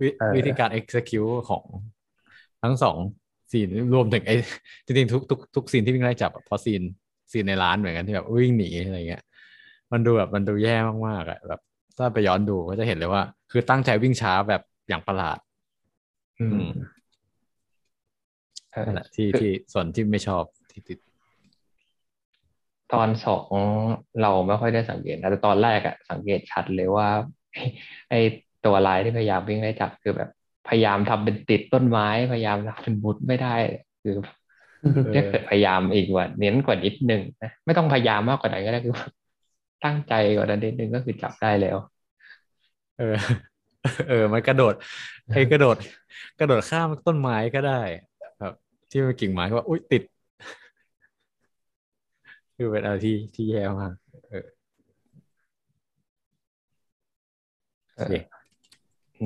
[0.00, 1.64] วิเออวิธีการ execute ของ
[2.62, 2.96] ทั้งสอง
[3.50, 4.34] scene รวมถึงไอ้
[4.86, 6.82] จริงๆทุกทุกทุก scene ที่วิ่งไล่จับอะเพราะ scene
[7.30, 9.22] scene ในร้านเหมือนกันที่แบบวิ่งหนีอะไรเงี้ย
[9.92, 10.76] มันดูแบบมันดูแย่
[11.08, 11.60] มากๆอะแบบ
[11.96, 15.38] ถ้าไปย้อนดูก็จะเห็นเลยว่า คือตั้งใจวิ่งช้าแบบอย่างประหลาด
[16.40, 16.64] อืม
[18.86, 20.98] นั่นแหละที่คือที่ส่วนที่ไม่ชอบที่ติด
[22.92, 23.52] ตอนสอง
[24.22, 27.08] เราไม่ค่อยได้สังเกตนะแต่ตอนแรกอะสังเกตชัดเลยว่า
[28.10, 28.20] ไอ้
[28.64, 30.30] ตัวลายที่พยายามวิ่งไล่จับคือแบบ
[30.68, 33.54] พยายามทำเป็นติดต้นไม้ พยายามทำเป็นมุดไม่ได้
[34.02, 34.14] คือ
[35.14, 38.94] ถ้าเกิดพยายามอีกกว่า เน้นกว่านิดนึงนะไม่ต้องพยายามมากกว่านั้นก็ได้คือ
[39.84, 41.76] ตั้งใจกว่านั้นนิดนึงก็คือจับได้แล้ว
[42.98, 43.16] เออ
[44.08, 44.74] เออ มันกระโดด
[45.32, 45.76] ไอ้กระโดด
[46.38, 47.80] กระโดดข้ามต้นไม้ก็ได้
[48.38, 48.52] แบบ
[48.90, 50.02] ที่มันกิ่งไม้ก็ว่าอุ้ยติด
[52.56, 53.92] คือเป็นอะไรที่ที่แย่มาก
[54.28, 54.44] เออ
[57.94, 58.14] โอเค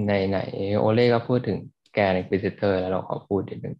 [0.07, 0.38] ในไหน
[0.78, 1.59] โอเล่ก็พูดถึง
[1.94, 3.76] แกน Inquisitor แล้วเราขอพูดนิดนึง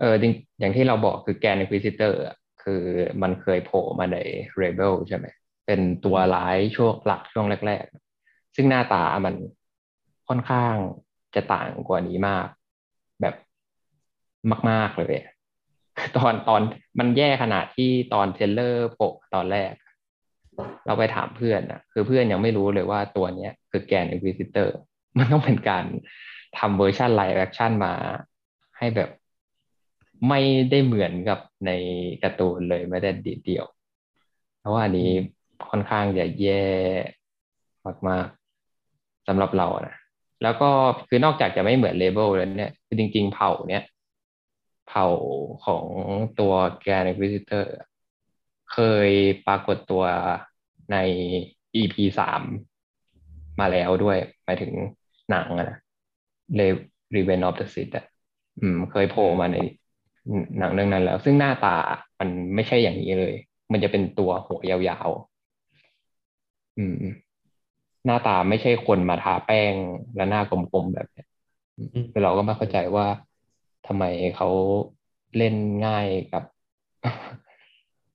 [0.00, 0.28] เออดิ
[0.58, 2.82] อย่างที่เราบอกคือแกน Inquisitor อะคือ
[3.22, 4.18] มันเคยโผล่มาใน
[4.62, 5.26] Rebel ใช่ไหม
[5.66, 7.84] เป็นตัวร้ายช่วงหลักช่วงแรก
[8.20, 9.34] ๆ ซึ่งหน้าตามัน
[10.28, 10.74] ค่อนข้าง
[11.34, 12.48] จะต่างกว่านี้มาก
[13.20, 13.34] แบบ
[14.70, 15.14] มาก ๆ เลย
[16.16, 16.60] ตอนตอน
[16.98, 19.72] มันแย่ขนาดที่ตอน trailer โผล่ตอนแรก
[20.86, 24.68] เราไปถามเพื่อนอะ คือเพื่อนยังไม่รู้เลยว่าตัวเนี้ยคือแกน Inquisitor
[25.18, 25.84] มันต้องเป็นการ
[26.58, 27.92] ทำ version live action มา
[28.78, 29.10] ให้แบบ
[30.28, 31.70] ไม่ได้เหมือนกับใน
[32.22, 33.66] การ์ตูนเลยไม่ได้ดีเดียว
[34.58, 35.10] เพราะว่าอันนี้
[35.70, 36.66] ค่อนข้างจะแย่
[38.08, 39.96] มากๆสำหรับเรานะ
[40.42, 40.70] แล้วก็
[41.08, 43.84] คือนอกจากจะไม่เหมือนเลเบลแล้วเนี่ยคือจริง ๆ เผ่าเนี้ย
[44.88, 45.06] เผ่า
[45.66, 45.84] ของ
[46.40, 46.52] ตัว
[46.82, 47.86] แกน Inquisitor อะ
[48.72, 49.10] เคย
[49.46, 50.04] ปรากฏตัว
[50.92, 50.96] ใน
[51.74, 52.42] EP สาม
[53.60, 54.72] มาแล้วด้วยหมายถึง
[55.30, 55.78] หนังอะนะ
[57.14, 58.06] Revenge of the Sith อะ
[58.60, 59.56] อืมเคยโผล่มาใน
[60.58, 61.76] หนังเรื่องนั้นแล้ว ซึ่งหน้าตา
[62.20, 63.34] มันไม่ใช่อย่างนี้เลย
[63.72, 66.94] มันจะเป็นตัวหัวยาวๆอืม
[68.06, 69.74] หน้าตาไม่ใช่คนมาทาแป้ง
[70.16, 71.26] และหน้ากลมๆแบบเนี้ย
[71.76, 73.06] อืมคือเราก็ไม่เข้าใจว่า
[73.86, 74.04] ทำไม
[74.36, 74.48] เขา
[75.36, 75.54] เล่น
[75.86, 76.42] ง่ายกับ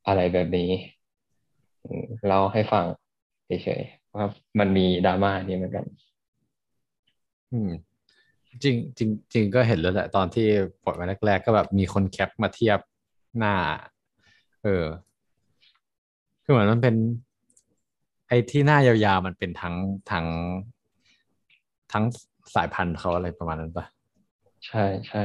[0.07, 0.69] อะไรแบบนี้
[1.85, 2.85] อืมเราให้ฟัง
[3.45, 4.25] เฉยๆว่า
[4.59, 5.85] มันมีดราม่านี้เหมือนกัน
[7.51, 7.69] อืม
[8.63, 10.47] จริงจริงจริงก็เห็นแล้วแหละตอนที่
[10.83, 12.79] ปล่อยมาแรกๆก็แบบมีคนแคปมาเทียบ
[13.37, 13.55] หน้า
[14.63, 14.85] เออ
[16.43, 16.95] คือเหมือนมันเป็น
[18.27, 19.75] ไอ้ที่หน้ายาวๆมันเป็นทั้ง
[20.11, 20.25] ทั้ง
[21.91, 22.03] ทั้ง
[22.55, 23.85] สายพันธุ์เขาอะไรประมาณนั้นปะ
[24.67, 25.23] ใช่ใช่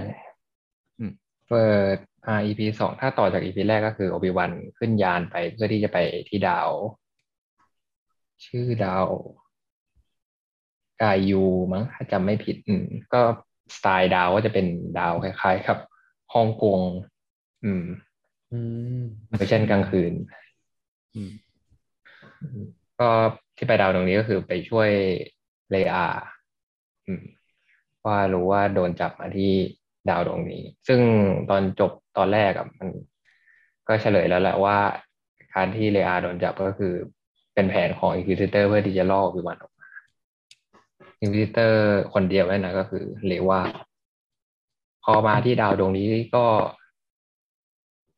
[0.99, 1.13] อืม
[1.49, 5.99] เปิดอ่า EP สองถ้าต่อจาก EP แรกก็คือโอบิวันขึ้นยานไปเพื่อที่จะไป
[6.29, 6.71] ที่ดาว
[8.47, 9.07] ชื่อดาว
[11.05, 11.43] กายู
[11.73, 13.21] มั้งถ้าจำไม่ผิดอืมก็
[13.77, 14.67] สไตล์ดาวก็จะเป็น
[14.99, 15.79] ดาวคล้ายๆกับ
[16.35, 16.81] ฮ่องกง
[17.65, 17.85] อืม
[18.53, 18.59] อื
[18.99, 20.13] มเวอร์ชันกลางคืน
[21.15, 21.33] อืม
[23.01, 23.09] ก็
[23.57, 24.91] ที่ไปดาวตรงนี้ก็คือไปช่วย
[25.71, 26.07] เลอา
[27.07, 27.25] อืม
[28.07, 29.53] ว่ารู้ว่าโดนจับมาที่
[30.09, 31.01] ดาวดวงนี้ ซึ่ง
[31.51, 32.89] ตอนจบตอนแรกอะมัน
[33.89, 34.79] ก็เฉลยแล้วแหละว่า
[35.55, 36.93] การที่เลอาโดนจับก็คือ
[37.55, 39.74] เป็นแผนของ Inquisitor เพื่อที่จะล่อโอบิวันออกมา
[41.25, 43.61] อินควิซิเตอร์คนเดียวนั่นนะก็คือเลว่า
[45.05, 46.07] พอมาที่ดาวดวงนี้
[46.37, 46.47] ก็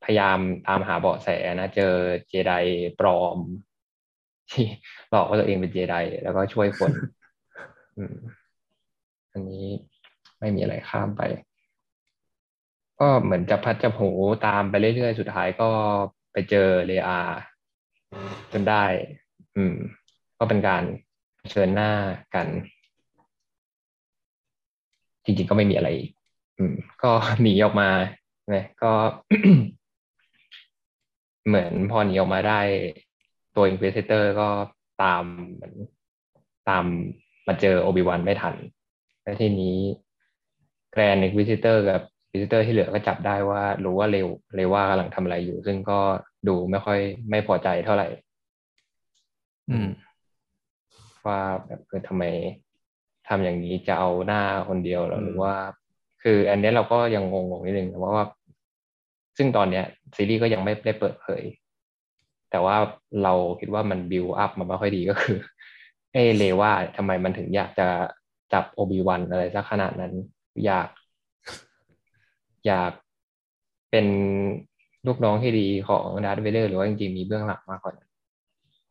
[0.05, 1.29] พยายามตามหาเบาะแส
[1.61, 1.95] นะเจอ
[2.29, 2.53] เจได
[3.01, 3.39] ปลอม
[4.51, 4.65] ที่
[5.11, 6.93] หลอกว่าตัวเองเป็นเจไดแล้วก็ช่วยคน
[7.97, 8.15] อืม
[9.33, 9.67] อันนี้
[10.39, 11.23] ไม่มีอะไรข้ามไป
[13.01, 14.09] ก็เหมือนจะพัดจะผู
[14.47, 15.69] ตามไปเรื่อยๆ สุดท้ายก็
[16.33, 17.21] ไปเจอเลอา
[18.53, 18.85] จนได้
[19.57, 19.75] อืม
[20.39, 20.83] ก็เป็นการ
[21.51, 21.91] เผชิญหน้า
[22.35, 22.47] กัน
[25.27, 25.91] จริง ๆ ก็ไม่มีอะไร
[26.59, 27.13] อืม ก็
[27.43, 27.91] หนีออกมา
[28.51, 28.93] เนี่ยก็
[31.47, 32.61] เหมือนพอหนีออกมาได้
[33.57, 34.49] ตัวอิน q u เ s เตอร์ก็
[35.03, 35.25] ตาม
[35.55, 35.75] เหมือน
[36.69, 36.85] ตาม
[37.47, 38.55] มาเจอโอบิวันไม่ทัน
[39.23, 39.77] แล้วทีนี้
[40.93, 42.01] แกรนด์อิน q u เ s เตอร์กับ
[42.37, 46.01] วิสิเตอร์ที่เหลือก็จับได้ว่ารู้ว่าเรวาเรว่ากำลังทำอะไรอยู่ ซึ่งก็
[46.49, 46.99] ดูไม่ค่อย
[47.31, 48.09] ไม่พอใจเท่าไหร่
[49.71, 49.89] อืม
[51.27, 52.25] ว่าแบบคือทำไม
[53.29, 55.55] ทำอย่างนี้จะเอาหน้าคนเดียวเหรอหรือว่า
[56.23, 58.27] คืออันนี้เราก็ยังงงๆนิดนึงว่าว่า
[59.37, 59.85] ซึ่งตอนเนี้ย
[60.17, 61.43] ซีรีส์ก็ยังไม่ได้เปิดเผย
[62.51, 62.77] แต่ว่า
[63.23, 65.39] เราคิดว่ามันบิวอัพมาไม่ค่อยดีก็คือ
[66.13, 67.89] เอเลว่าทำไมมันถึงอยากจะ
[68.53, 70.13] จับโอบิวันอะไรสักขนาดนั้น
[70.65, 70.89] อยาก
[72.67, 72.93] อยาก
[73.91, 74.07] เป็น
[75.07, 78.09] ลูกน้องที่ดีของดาร์ธเวเลอร์หรือว่าจริงๆมีเบื้องหลังมากกว่านั้น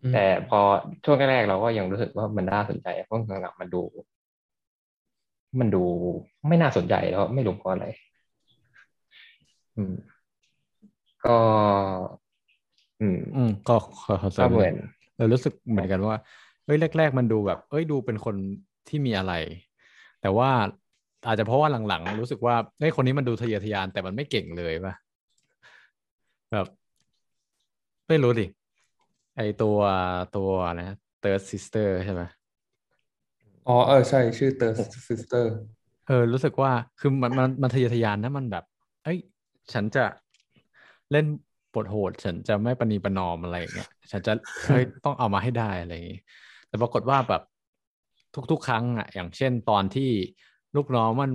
[0.02, 0.60] อืมแต่พอ
[1.06, 3.82] ช่วงแรกๆเราก็ยังรู้สึกว่ามันน่าสนใจเพราะหลังๆมันดู
[5.60, 5.84] มันดู
[6.48, 7.86] ไม่น่าสนใจแล้วไม่รู้เพราะอะไร
[9.76, 9.94] อืม
[11.26, 11.38] ก็
[13.02, 14.76] อืม อืม ก็ขอขอเสริก็มเหมือน
[15.16, 16.16] เออรู้สึกเหมือนกันว่า
[16.66, 18.36] เอ้ยแรก ๆ มันดูแบบ เอ้ยดูเป็นคน
[18.88, 19.34] ที่มีอะไร
[20.22, 20.50] แต่ว่า
[21.28, 24.94] อาจจะเพราะว่าหลังๆ รู้สึกว่าเอ้ยคนนี้มันดูทะเยอทะยานแต่มันไม่เก่งเลยป่ะ
[26.52, 26.68] แบบ
[28.08, 28.46] ไม่รู้ดิ
[29.36, 29.78] ไอตัว
[30.36, 32.22] ตัวอะไรนะ third sister ใช่ไหม
[33.68, 35.52] อ๋อเออใช่ชื่อ third sister
[36.08, 38.64] เออรู้สึกว่าคือมันมันมันทะเยอทะยานนะมันแบบ
[39.04, 39.20] เอ้ย
[39.74, 40.06] ฉันจะ
[41.12, 41.26] เล่น
[41.74, 44.34] บทโหด ฉันจะไม่ประนีประนอมอะไรอย่างเงี้ยฉันจะ
[44.68, 46.20] เฮ้ยต้องเอามาให้ได้อะไรอย่างงี้
[46.68, 47.42] แต่ปรากฏว่าแบบ
[48.52, 50.10] ทุก ๆ ครั้งอะ อย่างเช่นตอนที่
[50.76, 51.32] ลูกน้องมัน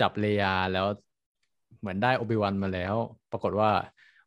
[0.00, 0.86] จับเลอาแล้ว
[1.80, 2.94] เหมือนได้โอบิวันมาแล้ว
[3.32, 3.70] ปรากฏว่า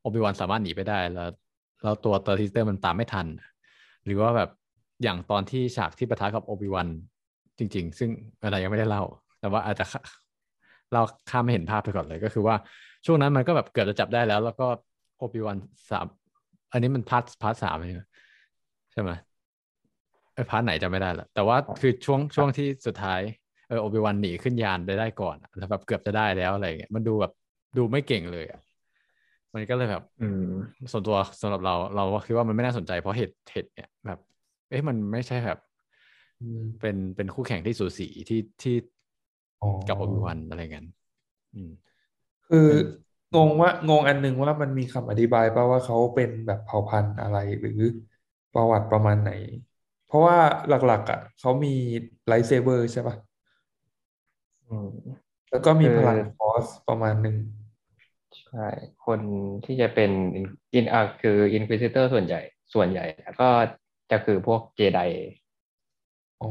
[0.01, 1.29] โอบิวันสามารถหนีไปได้แล้ว
[1.83, 3.27] แล้วตัว Third Sister มันตามไม่ทัน
[4.05, 4.49] หรือว่าแบบ
[5.03, 6.87] อย่างตอนที่ฉากที่ปะทะกับโอบิวัน
[7.59, 8.09] จริง ๆ ซึ่ง
[8.41, 9.03] เรายังไม่ได้เล่า
[9.39, 9.85] แต่ว่าอาจจะ
[10.91, 12.55] เราข้ามไม่เห็นภาพไปก่อนเลยก็คือว่า
[13.05, 14.63] ช่วงนั้นมันก็แบบเกือบจะจับได้แล้ว แล้วก็
[15.17, 15.57] โอบิวัน
[15.89, 16.05] สาม
[16.71, 17.75] อันนี้มัน part part สาม
[18.93, 19.11] ใช่ไหม
[20.33, 23.21] ไอ part ไหนจำไม่ได้ละแต่ว่าคือช่วงช่วงที่สุดท้าย
[23.67, 27.31] เออโอบิวันหนีขึ้นยานไปได้ก่อนแล้วแบบเกือบจะได้แล้วอะไรเงี้ยมันดูแบบ
[27.77, 28.59] ดูไม่เก่งเลยอะ
[29.55, 30.41] มันก็เลยแบบ อืม
[30.91, 34.19] ส่วนตัวสำหรับเรา เราก็คิดว่ามันไม่น่าสนใจเพราะเหตุเหตุเนี่ยแบบ
[34.69, 35.66] เอ๊ะมันไม่ใช่แบบอืม
[36.79, 38.75] เป็นเป็นคู่แข่งที่สูสีที่ที่
[39.61, 40.83] อ๋อกับโอบิวันอะไรกัน
[41.53, 41.69] อืม
[42.45, 42.59] คือ
[43.33, 47.71] งงว่างงอันหนึ่งว่ามันมีคำอธิบายป่ะว่าเขาเป็นแบบเผ่าพันธุ์อะไรหรือ
[48.53, 49.29] ประวัติประมาณไหน
[50.03, 51.69] เพราะว่าหลัก ๆ อะเขามี
[52.27, 53.15] lightsaber ใช่ป่ะ
[54.67, 54.87] อืม
[55.49, 57.35] แล้วก็มีคือพลัง Force ประมาณหนึ่ง
[58.37, 58.67] ใช่
[59.05, 59.21] คน
[59.65, 60.11] ที่จะเป็น
[60.73, 62.39] อินอะคือ Inquisitor ส่วนใหญ่
[62.73, 63.03] ส่วนใหญ่
[63.39, 63.49] ก็
[64.09, 65.03] จะคือพวกเจไดอ๋อ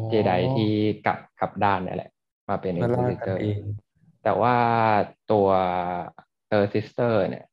[0.09, 0.71] เจไดที่
[1.07, 2.11] กลับกลับด้านนี่แหละ
[2.49, 3.59] มาเป็น Inquisitor เอง
[4.25, 4.57] แต่ว่า
[5.33, 5.49] ตัว
[6.49, 7.45] Third Sister เนี่ย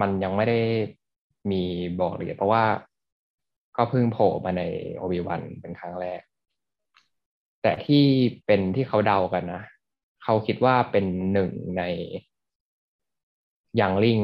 [0.00, 0.60] มันยังไม่ได้
[1.50, 1.62] มี
[2.00, 2.64] บอกละเอียดเพราะว่า
[3.76, 4.62] ก็เพิ่งโผล่มาใน
[4.96, 6.20] โอบิวันเป็นครั้งแรก
[7.62, 8.04] แต่ที่
[8.46, 9.62] เป็นที่เขาเดากันนะ
[10.22, 11.82] เขาคิดว่าเป็นหนึ่งใน
[13.80, 14.20] youngling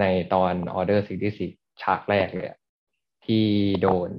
[0.00, 0.04] ใน
[0.34, 1.46] ตอน Order sixty-six
[1.82, 2.58] ฉากแรกเลยอะ
[3.26, 3.46] ที่
[3.82, 4.10] โดน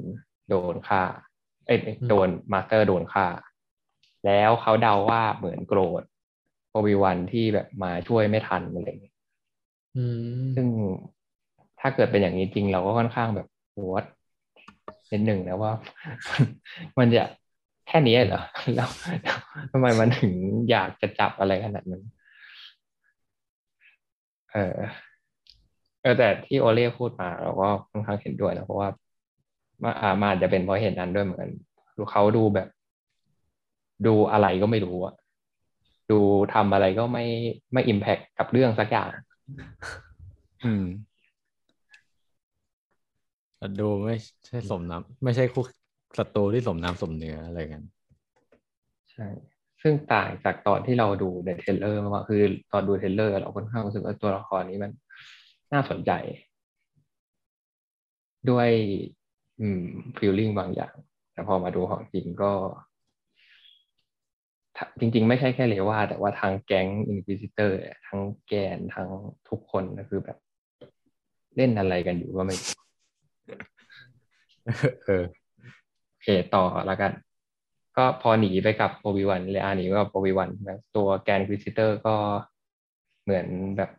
[0.49, 1.03] โดนฆ่า
[1.67, 3.27] เอ้ยโดนมาสเตอร์โดนฆ่า
[4.25, 6.03] แล้วเขาเดาว่าเหมือนโกรธ
[6.71, 9.15] โอบิวันที่แบบมาช่วยไม่ทันอะไรอย่างเงี้ย
[9.95, 10.03] อื
[10.41, 10.67] มซึ่ง
[11.79, 13.47] ถ้าเกิดเป็นอย่างนี้จริงเราก็ค่อนข้างแบบ
[13.91, 14.03] วด
[15.11, 15.71] นิดหนึ่งนะว่า
[16.99, 17.23] มันจะ
[17.87, 18.41] แค่นี้เหรอ
[18.75, 18.89] แล้ว
[19.23, 19.37] แล้ว
[19.71, 20.33] ทำไมมันถึง
[20.71, 22.03] อยากจะจับอะไรขนาดนั้น
[24.53, 24.77] เออ
[26.01, 28.89] เออแต่ที่โอเล่พูดมาเราก็ค่อนข้างเห็นด้วยนะเพราะว่า
[29.83, 31.51] มาอามาอาจจะเป็นเพราะเหตุนั้นด้วยเหมือนกัน
[31.97, 32.67] ดูเขาดูแบบ
[34.05, 35.15] ดูอะไรก็ไม่รู้อะ
[36.11, 36.19] ดู
[36.53, 37.25] ทำอะไรก็ไม่
[37.73, 39.09] ไม่อิมแพคกับเรื่องสักอย่าง
[40.65, 40.85] อืม
[43.57, 44.15] แต่ดูไม่
[44.45, 45.65] ใช่สมน้ำไม่ใช่คู่
[46.17, 47.83] ศัตรูที่สมน้ำสมเนื้ออะไรกัน
[49.11, 49.27] ใช่
[49.81, 54.91] ซึ่งต่างจากตอนที่เราดูใน trailer มากๆคือตอนดู trailer เราค่อนข้างรู้สึกว่าตัวละครนี้มัน
[55.73, 56.11] น่าสนใจ
[58.49, 58.69] ด้วย
[59.59, 59.81] อืม
[60.17, 60.93] feeling บางอย่าง
[61.33, 62.51] แต่พอมาดูของจริงก็
[64.75, 67.77] ถ้าจริง ๆ ไม่ใช่แค่เลว่า แต่ว่าทางแก๊ง Inquisitor
[68.07, 69.09] ทั้ง Grand ทั้ง
[69.49, 70.37] ทุกคนก็คือแบบ
[71.55, 72.71] เล่นอะไรกันอยู่ก็ไม่รู้
[75.05, 75.23] เออ
[76.09, 77.11] โอเคต่อแล้วกัน
[77.97, 82.15] ก็พอหนีไปกับโอบิวันเลอาหนีไปกับโอบิวันนะตัว Grand Inquisitor ก็
[83.23, 83.47] เหมือน
[83.77, 83.91] แบบ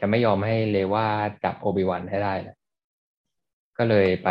[0.00, 1.06] จะไม่ยอมให้เลว่า
[1.44, 2.56] จับโอบิวันให้ได้แหละ
[3.78, 4.28] ก็เลยไป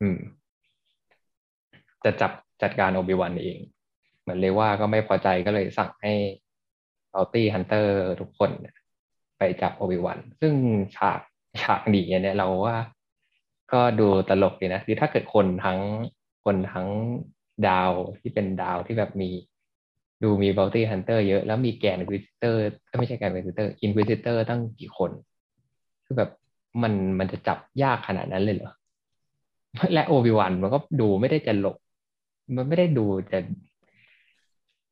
[0.00, 0.18] อืม
[2.04, 2.32] จะจับ
[2.62, 3.58] จัดการโอบิวันเอง
[4.20, 6.12] เหมือนเลว่าก็ไม่พอใจก็เลยสั่งให้
[7.12, 8.50] bounty hunter ทุกคน
[9.38, 10.54] ไปจับโอบิวันซึ่ง
[10.96, 11.20] ฉาก
[11.62, 12.76] ฉากหนีเนี่ยเราว่า
[13.72, 15.78] ก็ดูตลกดีนะคือถ้าเกิดคนทั้ง
[16.44, 16.88] คนทั้ง
[17.68, 19.30] ดาวที่เป็นดาวที่แบบมี
[20.22, 22.60] ดูมี bounty hunter เยอะ แล้วมี Grand Inquisitor
[22.98, 25.10] ไม่ใช่ Grand Inquisitor Inquisitor ตั้งกี่คน
[26.04, 26.30] คือแบบ
[26.82, 28.72] มันมันจะจับยากขนาดนั้นเลยเหรอ
[29.94, 31.76] และโอบิวันมันก็ดูไม่ได้จะหลบ
[32.56, 33.38] มันไม่ได้ดูจะ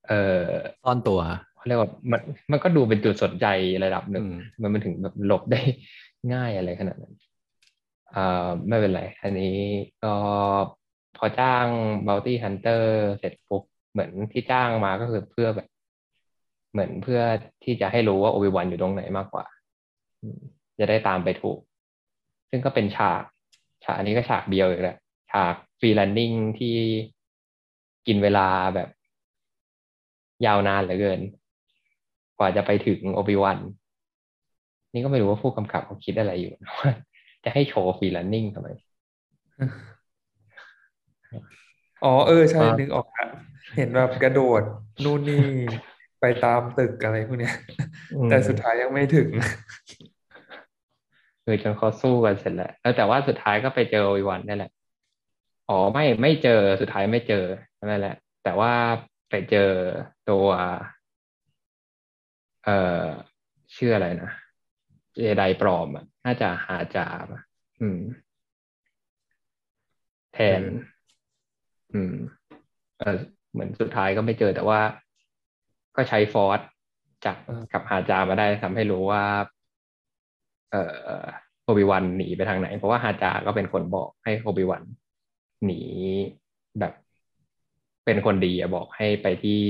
[0.07, 0.49] เอ่อ
[0.83, 1.21] ซ่อนตัว
[1.57, 2.21] เขาเรียกว่ามัน
[2.51, 3.47] มันก็ดูเป็นจุดสนใจ
[3.85, 4.27] ระดับหนึ่ง
[4.61, 5.61] มันมันถึงแบบหลบได้
[6.33, 7.15] ง่ายอะไรขนาดนั้น
[8.15, 9.57] อ่าไม่เป็นไร อันนี้
[10.03, 10.15] ก็
[11.17, 11.67] พอจ้าง
[12.07, 13.63] bounty hunter เสร็จปุ๊บ
[13.93, 15.69] เหมือนที่จ้างมาก็คือเพื่อแบบ
[16.73, 17.21] เหมือนเพื่อ
[17.65, 19.45] ที่จะให้รู้ว่าโอบิวันอยู่ตรงไหนมากกว่า
[20.79, 21.59] จะได้ตามไปถูก
[22.55, 23.23] ซึ่งก็เป็นฉาก
[23.85, 24.97] ฉากอันนี้ก็ฉากเดียวอีกแหละ
[25.31, 26.75] ฉาก free running ที่
[28.07, 28.89] กินเวลาแบบ
[30.47, 31.21] ยาวนานเหลือเกิน
[32.39, 33.59] กว่าจะไปถึงโอบิวัน
[34.93, 36.91] นี่ก็ไม่รู้ว่าผู้กำกับเขาคิดอะไรอยู่ว่า
[37.45, 38.69] จะให้โชว์ free running ทำไม
[42.05, 43.29] อ๋อเออ ใช่ นึกออกแล้ว
[43.77, 44.63] เห็นแบบกระโดด
[45.05, 45.45] นู่นนี่
[46.21, 47.55] ไปตามตึกอะไรพวกเนี้ย
[48.31, 49.29] แต่สุดท้ายยังไม่ถึง
[51.45, 54.73] คือจนเขาสู้กันเสร็จแล้วแต่ว่าสุดท้ายก็ไปเจอวิวันนั่นแหละ
[55.69, 57.45] อ๋อไม่ไม่เจอสุดท้ายไม่เจอ
[57.85, 58.73] นั่นแหละ แต่ว่า
[59.31, 59.71] ไปเจอ
[60.31, 60.47] ตัว
[62.65, 63.05] เอ่อ
[63.77, 64.31] ชื่ออะไรนะ
[65.15, 67.27] เจไดปลอมอะน่าจะหาจาบ
[67.81, 68.01] อืม
[70.35, 70.63] แทน
[71.95, 72.15] อืม
[72.99, 73.19] เออ
[73.53, 74.81] เหมือนสุดท้ายก็ไม่เจอแต่ว่า
[75.97, 76.61] ก็ใช้ฟอร์ส
[77.25, 77.37] จาก
[77.73, 79.23] กับหาจามาได้ทำให้รู้ว่า
[80.75, 80.85] เอ่
[81.25, 81.27] อ
[81.65, 84.83] โอบิวันหนีไปทางไหน เพราะว่าฮาจาก็เป็นคนบอกให้โอบิวัน
[85.65, 85.81] หนี
[86.81, 86.93] แบบ
[88.05, 89.61] เป็นคนดีอะบอกให้ไปที่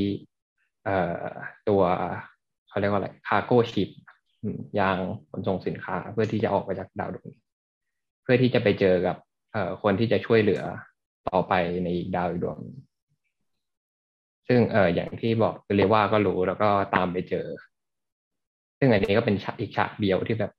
[0.84, 1.24] เอ่อ
[1.68, 1.82] ตัว
[2.68, 3.88] เขาเรียกว่าอะไรคารโก้ชิป
[4.80, 4.96] ยาง
[5.30, 7.40] ขนส่งสินค้า เพื่อที่จะออกไปจากดาวดวงนี้
[8.22, 9.16] เพื่อที่จะไปเจอกับ
[9.52, 10.62] เอ่อคนที่จะช่วยเหลือ
[11.28, 11.52] ต่อไป
[11.84, 12.59] ในอีกดาวอีกดวง
[14.48, 17.46] ซึ่งเอออย่างที่บอกเรียว่าก็รู้แล้วก็ตามไปเจอ
[18.78, 20.52] ซึ่งอันนี้ก็เป็นอีกฉากเดียวที่แบบ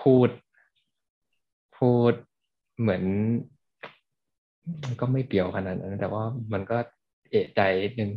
[0.00, 0.28] พูด
[1.76, 2.12] พูด
[2.80, 3.02] เหมือน
[5.00, 6.76] ก็ไม่เปี่ยวขนาดนั้นแต่ว่ามันก็
[7.30, 7.60] เอะใจ
[7.98, 8.10] นึง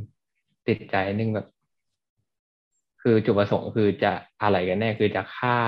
[0.67, 1.47] ติดใจนึงแบบ
[3.01, 5.59] คือจุดประสงค์คือจะอะไรกันแน่คือจะฆ่า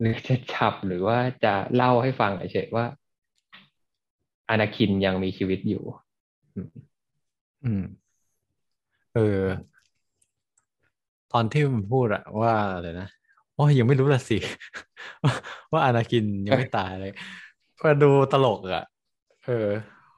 [0.00, 2.86] หรือจะจับหรือว่าจะเล่าให้ฟังเฉยว่า
[4.48, 5.82] อนาคินยังมีชีวิตอยู่
[7.64, 7.84] อืม
[9.14, 9.42] เออ
[11.32, 13.08] ตอนที่มันพูดอะว่าอะไรนะ
[13.60, 14.36] โอ้ยยังไม่รู้ละสิ
[15.72, 17.12] ว่าอนาคินยังไม่ตายเลย
[17.84, 18.82] มาดูตลกอะ
[19.44, 19.52] เออ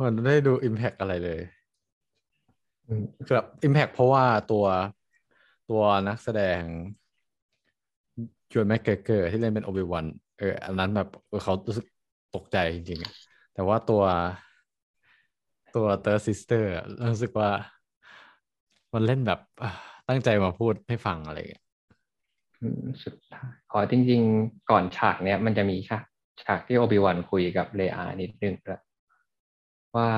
[0.03, 1.41] มันไม่ได้ดู impact อะไรเลย
[3.35, 4.65] แบบ impact เพราะว่าตัว
[5.69, 6.63] ตัวนักแสดง
[8.53, 10.07] จวนแม็กเกอร์ที่เล่นเป็นโอบิวัน
[10.39, 11.09] เออ อันนั้นแบบ
[11.45, 11.87] เขารู้สึก
[12.35, 14.03] ตกใจจริงๆ แต่ว่าตัว
[15.75, 16.69] Third Sister
[17.13, 17.51] รู้สึกว่า
[18.95, 19.39] มันเล่นแบบ
[20.09, 21.62] ตั้งใจมาพูดให้ฟังอะไรอย่างเงี้ย
[23.05, 26.05] สุดท้ายขอจริง ๆ ก่อนฉากเนี้ยมันจะมีฉาก
[26.45, 28.81] ฉากที่โอบิวันคุยกับเลอานิดนึงด้วย
[29.97, 30.11] ว่า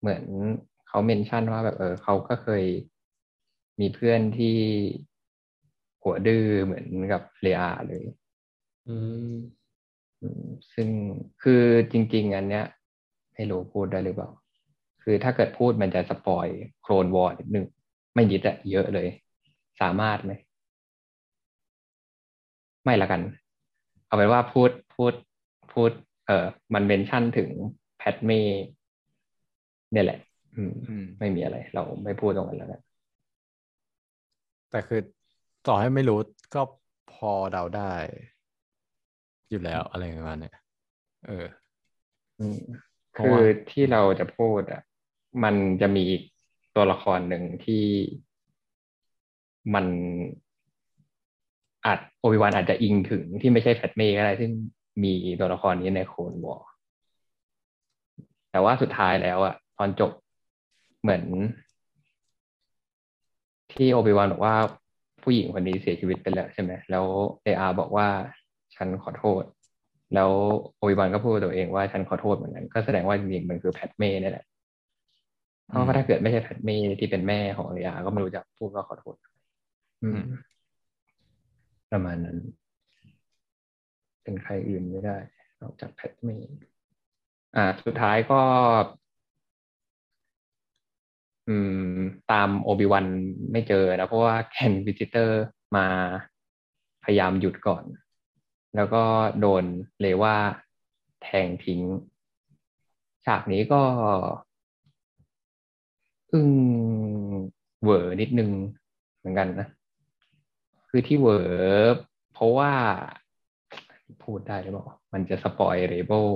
[0.00, 0.24] เหมือน
[0.88, 2.64] เขา mention ว่าแบบเออเขาก็เคย
[3.80, 4.56] มีเพื่อนที่
[6.02, 8.02] หัวดื้อเหมือนกับเลอาเลย
[8.86, 8.94] อื
[9.32, 9.34] ม
[10.74, 10.88] ซึ่ง
[11.42, 11.62] คือ
[11.92, 12.64] จริง ๆ อันเนี้ย
[13.34, 14.30] ไม่รู้พูดได้หรือเปล่า
[15.02, 17.66] คือถ้าเกิดพูดมันจะ spoil Clone Wars นิดนึง
[18.14, 19.08] ไม่ยิดอะเยอะเลย
[19.80, 20.32] สามารถไหม
[22.84, 23.20] ไม่ละกัน
[24.06, 25.12] เอาเป็นว่าพูดพูด
[25.72, 25.90] พูด
[26.26, 27.50] เออมัน mention ถึง
[27.98, 28.30] แพดเม่
[29.92, 30.18] เนี่ยแหละ
[30.56, 32.80] อืมไม่มีอะไร เราไม่พูดตรงนั้นแล้วกัน
[34.70, 35.00] แต่คือ
[35.66, 36.18] ต่อให้ไม่รู้
[36.54, 36.62] ก็
[37.12, 37.92] พอเดาได้
[39.50, 40.50] อยู่แล้วอะไรประมาณนี้
[41.26, 41.46] เออ
[42.38, 42.58] อืม
[43.16, 43.38] คือ
[43.70, 44.82] ที่เราจะพูดอะ
[45.44, 46.22] มันจะมีอีก
[46.76, 47.84] ตัวละครหนึ่งที่
[49.74, 50.43] มันอาจ
[52.24, 54.50] โอวิวันอาจจะอิงถึงที่ไม่ใช่แฟตเมย์ก็ได้ซึ่ง
[55.04, 56.68] มีตัวละครนี้ในโคนวอร์
[58.50, 60.12] แต่ว่าสุดท้ายแล้วอะตอนจบ
[61.02, 61.22] เหมือน
[63.74, 64.54] ที่โอบิวันบอกว่า
[65.22, 67.04] ผู้หญิงคนนี้เสียชีวิตไปแล้วใช่ไหมแล้ว
[67.42, 68.06] เออาบอกว่า
[68.74, 69.42] ฉันขอโทษ
[70.14, 70.30] แล้ว
[70.76, 74.44] โอวิบันก็พูดตัวเองว่าฉันขอโทษเหมือนกันก็แสดงว่าจริงๆมันคือแพทเม่นี่แหละ
[75.68, 79.14] เพราะว่าถ้าเกิดไม่ใช่แพทเม่ที่เป็นแม่ของเรียก็ไม่รู้จะพูดว่าขอโทษ
[80.04, 80.22] อืม
[81.90, 82.38] ประมาณนั้น
[84.22, 85.16] เป็นใครอื่นไม่ได้
[85.60, 86.36] นอกจากแพทม่
[87.56, 88.40] อ่า สุดท้ายก็
[91.48, 91.56] อื
[91.96, 91.98] ม
[92.32, 93.06] ตามโอบิวัน
[93.52, 95.42] ไม่เจอนะเพราะว่าแคนวิจิเตอร์
[95.76, 95.86] มา
[97.04, 97.84] พยายามหยุดก่อน
[98.76, 99.02] แล้วก็
[99.40, 99.64] โดน
[100.00, 100.36] เลว่า
[101.22, 101.80] แทงทิ้ง
[103.26, 103.82] ฉากนี้ก็
[106.32, 106.50] อึ้ง
[107.82, 108.50] เวอนิดนึง
[109.18, 109.68] เหมือนกันนะ
[110.96, 111.42] คือที่เหวอ
[112.32, 112.72] เพราะว่า
[114.24, 116.26] พูดได้หรือเปล่ามันจะสปอยเรเบิล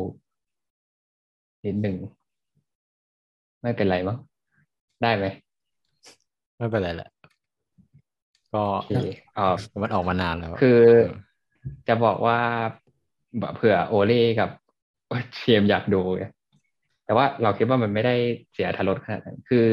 [1.65, 1.97] นิดหนึ่ง
[3.63, 4.19] ไม่เป็นไรมั้ง
[5.03, 5.27] ได้ไหม
[6.59, 7.11] ไม่เป็นไรแหละ
[8.55, 10.81] ก็โอเคอ่ามันออกมานานแล้ว คือ
[11.89, 12.39] จะบอกว่า
[13.41, 14.51] แบบเผื่อโอเล่กับ
[15.35, 16.25] เชียมอยากดูไง
[17.05, 18.15] แต่ว่าเราคิดว่ามันไม่ได้
[18.53, 19.69] เสียอรรถรสขนาดนั้นคือ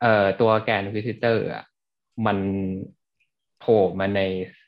[0.00, 1.64] เอ่อตัว Grand Inquisitor อะ
[2.26, 2.38] มัน
[3.64, 4.20] โผล่มาใน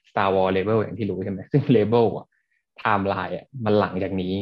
[0.08, 2.26] Star Wars Rebels อย่างที่รู้ใช่ไหมซึ่ง Level อะ
[2.78, 4.34] ไทม์ไลน์อะมันหลังจากนี้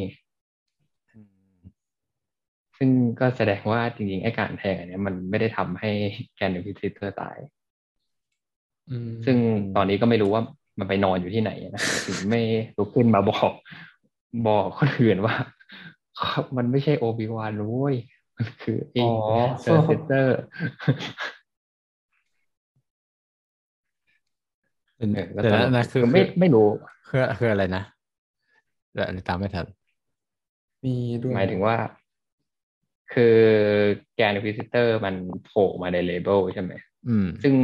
[2.78, 2.90] ซึ่ง
[3.20, 5.90] ก็แสดงว่าจริงๆไอ้การแทงอันเนี้ยมันไม่ได้ทำให้
[6.36, 7.38] Grand Inquisitor ตาย
[8.90, 9.36] อืมซึ่ง
[9.76, 10.42] ตอนนี้ก็ไม่รู้ว่า
[10.78, 12.40] มันไปนอนอยู่ที่ไหนนะถึงไม่
[12.76, 13.52] ลุกขึ้นมาบอก
[14.48, 15.36] บอกคนอื่นว่า
[16.56, 17.96] มันไม่ใช่โอบิวานนะเว้ย
[18.36, 19.12] มันคือไอ้อ๋อ
[19.62, 20.38] เซอร์เซเตอร์
[24.98, 26.66] เดี๋ยวนะนะคือไม่ไม่รู้
[27.08, 27.82] คือคืออะไรนะ
[28.94, 29.66] เดี๋ยวอันนี้ตามไม่ทัน
[30.84, 31.76] มีด้วยหมายถึงว่า
[33.14, 33.38] คือ
[34.16, 35.14] แกนวิซิเตอร์มัน
[35.44, 36.72] โผล่มาในเลเบลใช่ไหม
[37.08, 37.54] อืมซึ่ง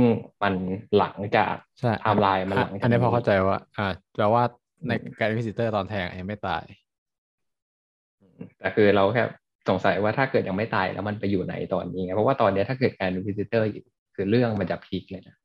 [0.43, 0.55] มัน
[0.99, 4.43] หลังจากใช่ไทม์ไลน์มันหลังจากอันนี้พอนี้เข้าใจว่า อ่าแปลว่า
[4.87, 6.64] Grand Inquisitor โดนแทงยังไม่ตาย
[8.59, 9.24] แต่คือเราแค่
[9.68, 15.37] สงสัยว่าถ้าเกิดยังไม่ตายแล้วมันไปอยู่ไหนตอนนี้ไงเพราะว่าตอนเนี้ยถ้าเกิด Grand Inquisitor อยู่คือเรื่องมันจะพลิกเลยนะ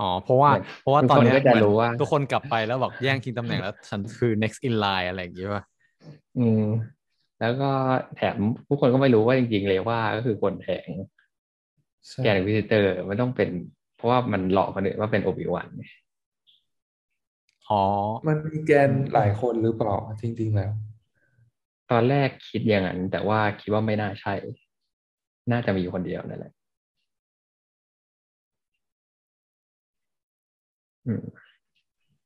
[0.00, 5.62] อ๋อเพราะว่าเหมือนเพราะว่าตอนเนี้ยทุกคนก็จะเหมือนรู้ว่า ทุกคนกลับไปแล้วบอกแย่งชิงตำแหน่งแล้วฉันคือ next in line อะไรอย่างงี้ป่ะ
[6.38, 6.62] อืม
[7.40, 7.70] แล้วก็
[8.16, 8.36] แถม
[8.68, 10.88] ทุกคนก็ไม่รู้ว่าจริงๆเลยว่าก็คือโดนแทง
[12.08, 13.50] ใช่ Grand Inquisitor มันต้องเป็น
[13.96, 15.68] เพราะว่ามันหลอกคนอื่นว่าเป็นโอบิวัน
[17.68, 17.82] อ๋อ
[18.28, 20.72] มันมี Grand หลายคนหรือเปล่าจริง ๆ แล้ว
[21.90, 24.34] ตอนแรกคิดอย่างนั้น แต่ว่าคิดว่าไม่น่าใช่
[25.52, 26.52] น่าจะมีอยู่คนเดียวนั่นแหละ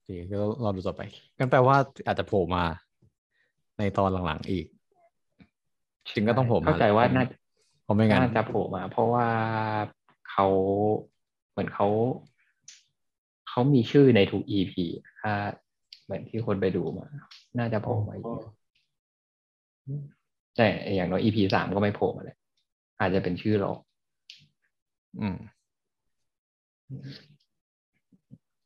[0.09, 1.03] ดีก็รอดูต่อไป
[1.39, 1.77] กันแปลว่า
[2.07, 2.65] อาจจะโผล่มา
[3.79, 4.67] ในตอนหลังๆอีก
[6.15, 7.25] จริงก็ต้องโผล่มาเข้าใจว่าน่า
[7.83, 9.27] เพราะไม่งั้นน่าจะโผล่มา เพราะว่า
[10.31, 10.47] เขา
[11.51, 11.89] เหมือนเขา
[13.49, 14.75] เขามีชื่อในทุก EP
[15.21, 15.33] ถ้า
[16.05, 17.07] เหมือนที่คนไปดูมา
[17.59, 18.27] น่าจะโผล่มาอีก
[20.57, 22.37] แต่อย่างน้อย EP สามก็ไม่โผล่มาเลย
[23.01, 23.79] อาจจะเป็นชื่อหรอก
[25.21, 25.37] อืม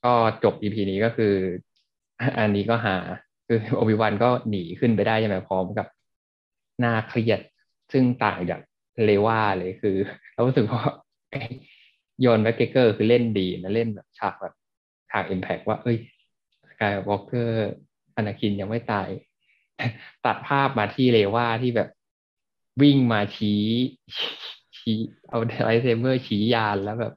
[0.04, 1.34] ก็จบ EP นี้ก็คือ
[2.38, 2.96] อันนี้ก็หา
[3.46, 5.86] คือโอบิวันก็หนีขึ้นไปได้ใช่ไหมพร้อมกับ
[6.80, 7.40] หน้าเครียด
[7.92, 8.60] ซึ่งต่างจาก
[9.04, 9.96] Reva เลยคือ
[10.32, 10.84] เรารู้สึกว่า
[12.20, 14.54] Ewan McGregor คือเล่นดีนะเล่นแบบฉากแบบ
[15.10, 15.98] ฉาก impact ว่า เอ้ย
[16.68, 17.72] สกายวอล์คเกอร์
[18.16, 19.08] อนาคินยังไม่ตาย
[20.24, 21.88] ตัดภาพมาที่ Reva ที่แบบ
[22.82, 23.62] วิ่งมาชี้
[24.76, 24.96] ชี้
[25.28, 27.14] เอา lightsaber ชี้ยานแล้วแบบ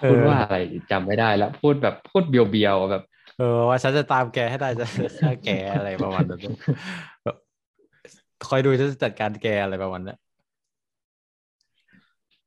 [0.00, 0.56] พูดว่าอะไร
[0.90, 3.02] จำไม่ได้แล้วพูดแบบพูดเบียวๆแบบ
[3.38, 4.86] เออว่าฉันจะตามแกให้ได้จะ
[5.18, 6.40] ฆ่าแกอะไรประมาณนั้น
[7.24, 7.36] แบบ
[8.46, 10.18] คอยดูฉันจะจัดการแกอะไรประมาณนั้น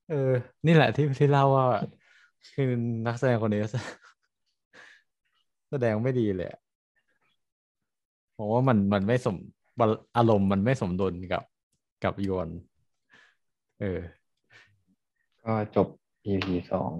[0.09, 0.33] เออ
[0.65, 1.67] นี่แหละที่ที่เล่าว่า
[2.53, 2.69] คือ
[3.07, 3.61] นักแสดงคนนี้
[5.71, 6.59] แสดงไม่ดีเลยอะ
[8.37, 9.35] ผมว่ามันมันไม่สม
[10.17, 11.43] อารมณ์มันไม่สมดุลกับ
[12.03, 12.49] กับยวน
[13.79, 13.99] เออ
[15.43, 15.87] ก็จบ
[16.25, 16.91] EP สอง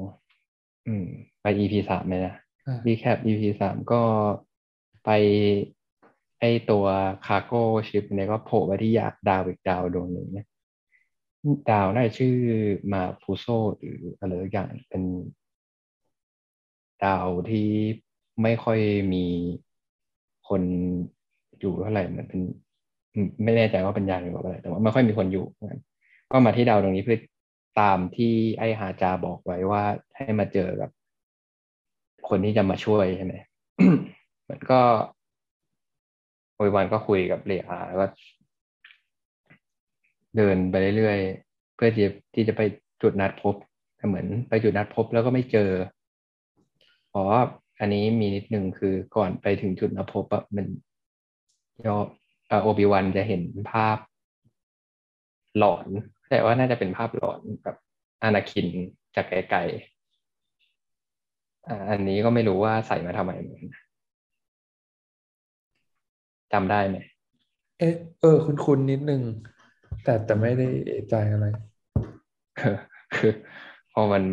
[0.88, 1.06] อืม
[1.42, 2.36] ไป EP สามเลยนะ
[2.68, 4.02] อ่า recap EP สามก็
[5.06, 5.10] ไป
[6.40, 6.86] ไอตัว
[7.26, 10.48] cargo ship เนี่ยก็โผล่มาที่ยาดาวอีกดาวดวงหนึ่งนะ
[11.72, 12.36] ดาวน่าจะชื่อ
[12.94, 13.46] Mapuzo
[13.78, 15.04] หรืออะไรสักอย่างเป็น
[17.06, 17.68] ดาวที่
[18.42, 18.80] ไม่ค่อย
[19.14, 19.26] มี
[20.48, 20.62] คน
[21.60, 22.42] อยู่เท่าไหร่เหมือนเป็น
[23.14, 25.80] อืมไม่แน่ใจว่าเป็นยานหรือว่าอะไรแต่ว่าไม่ค่อยมีคนอยู่เหมือนกัน
[26.32, 27.18] ก็มาที่ดาวดวงนี้เพื่อ
[27.80, 29.84] ตามที่ไอฮาจาบอกไว้ว่า
[30.16, 30.90] ให้มาเจอกับ
[32.30, 33.34] คนที่จะมาช่วยใช่ไหม
[34.44, 34.82] เหมือนก็
[36.56, 38.06] โอยวันก็คุยกับเลอาแล้วก็
[40.38, 42.62] เดินไปเรื่อยๆ เพื่อที่ที่จะไป
[43.02, 43.56] จุดนัดพบ
[43.98, 45.70] แต่เหมือนไปจุดนัดพบแล้วก็ไม่เจอ
[47.10, 47.28] เพราะ
[47.80, 50.66] อันนี้มีนิดนึงคือก่อนไปถึงจุดนัดพบอะมัน
[51.86, 51.98] ยอ
[52.64, 53.42] โอบิวันจะเห็น
[53.72, 53.98] ภาพ
[55.58, 55.88] หลอน
[56.32, 57.78] แต่ว่าน่าจะเป็นภาพหลอนแบบ
[58.24, 58.68] อานาคิน
[59.16, 63.72] จากไกลๆอ่าอันนี้ก็ไม่รู้ว่าใส่มาทำไมเหมือนกัน
[66.54, 66.98] จำได้ไหม
[67.80, 69.22] เอ๊ะเออ คุณคุณนิดนึง
[70.04, 71.46] แต่แต่ไม่ได้เอะใจอะไร
[72.60, 72.76] คือ
[73.16, 73.32] คือ
[73.94, 74.24] พอมัน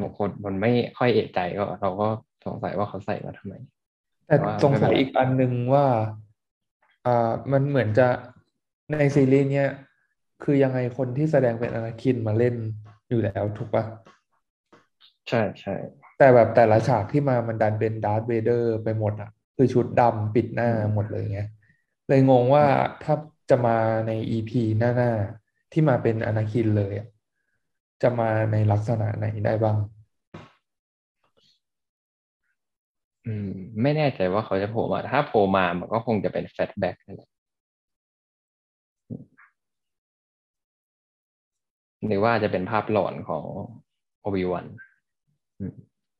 [0.00, 2.08] บางคนมันไม่ค่อยเอะใจก็ เราก็
[2.44, 3.54] สงสัยว่าเขาใส่มาทำไม
[4.26, 5.86] แต่ว่าสงสัยไม่เป็นไรอีกอันหนึ่งว่า
[7.06, 8.08] อ่ามันเหมือนจะ
[8.92, 9.70] ในซีรีส์เนี้ย
[10.42, 12.54] คือยังไงคนที่แสดงเป็นอนาคินมาเล่น
[13.08, 13.84] อยู่แล้วถูกปะ
[15.28, 15.74] ใช่ใช่
[16.18, 21.40] แต่แบบแต่ละฉากที่มามันดันเป็นดาร์ธเวเดอร์ไปหมดอะ คือชุดดำปิดหน้าหมดเลยไง
[22.08, 22.64] เลยงงว่า
[23.02, 23.14] ถ้า
[23.50, 23.76] จะมา
[24.06, 27.08] ใน EP หน้าๆ ที่มาเป็นอนาคินเลยอะ
[28.02, 29.76] จะมาในลักษณะไหนได้บ้าง
[33.26, 33.48] อืม
[33.82, 37.28] ไม่แน่ใจว่าเขาจะโผล่มา ถ้าโผล่มามันก็คงจะเป็น flashback นั่นแหละ
[42.08, 43.44] หรือว่าจะเป็นภาพหลอนของ
[44.20, 44.66] โอบิวัน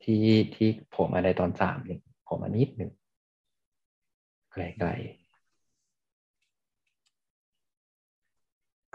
[0.02, 2.90] ที่ที่โผล่มาในตอนสามนี่โผล่มานิดหนึ่ง
[4.52, 5.26] ไกลๆ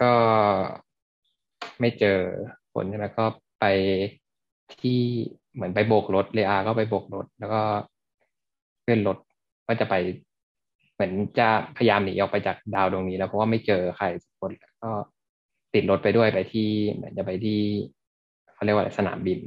[0.02, 0.14] ก็
[1.80, 2.18] ไม่เจอ
[2.74, 3.26] คนใช่ไหมก็
[3.60, 3.66] ไป
[4.82, 5.00] ที่
[5.54, 7.62] เหมือนไปโบกรถเลอาก็ไปโบกรถ แล้วก็
[8.86, 9.18] ขึ้นรถ
[9.66, 9.96] ว่าจะไป
[10.94, 14.90] เหมือนจะพยายามหนีออกไปจากดาวดวงนี้ แล้วเพราะว่าไม่เจอใครสักคนแล้วก็
[15.74, 17.60] ติดรถไปด้วยไปที่เหมือนจะไปที่
[18.54, 19.40] เขาเรียกว่าอะไรสนามบิน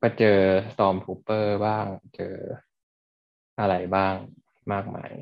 [0.00, 0.38] ก็เจอ
[0.72, 1.86] Storm Trooper บ้าง
[2.16, 2.34] เจอ
[3.60, 4.14] อะไรบ้าง
[4.72, 5.12] มากมาย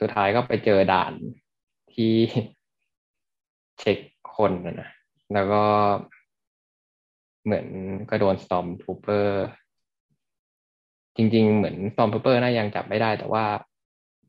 [0.00, 1.12] สุดท้ายก็ไปเจอด่าน
[1.94, 2.12] ที่
[3.80, 3.98] เช็ค
[4.36, 4.90] คนนะ
[5.34, 5.64] แล้วก็
[7.44, 7.66] เหมือน
[8.10, 9.28] ก็โดน Storm Trooper
[11.16, 13.44] จริง ๆ เหมือน Storm Trooper น่ายังจับไม่ได้ แต่ว่า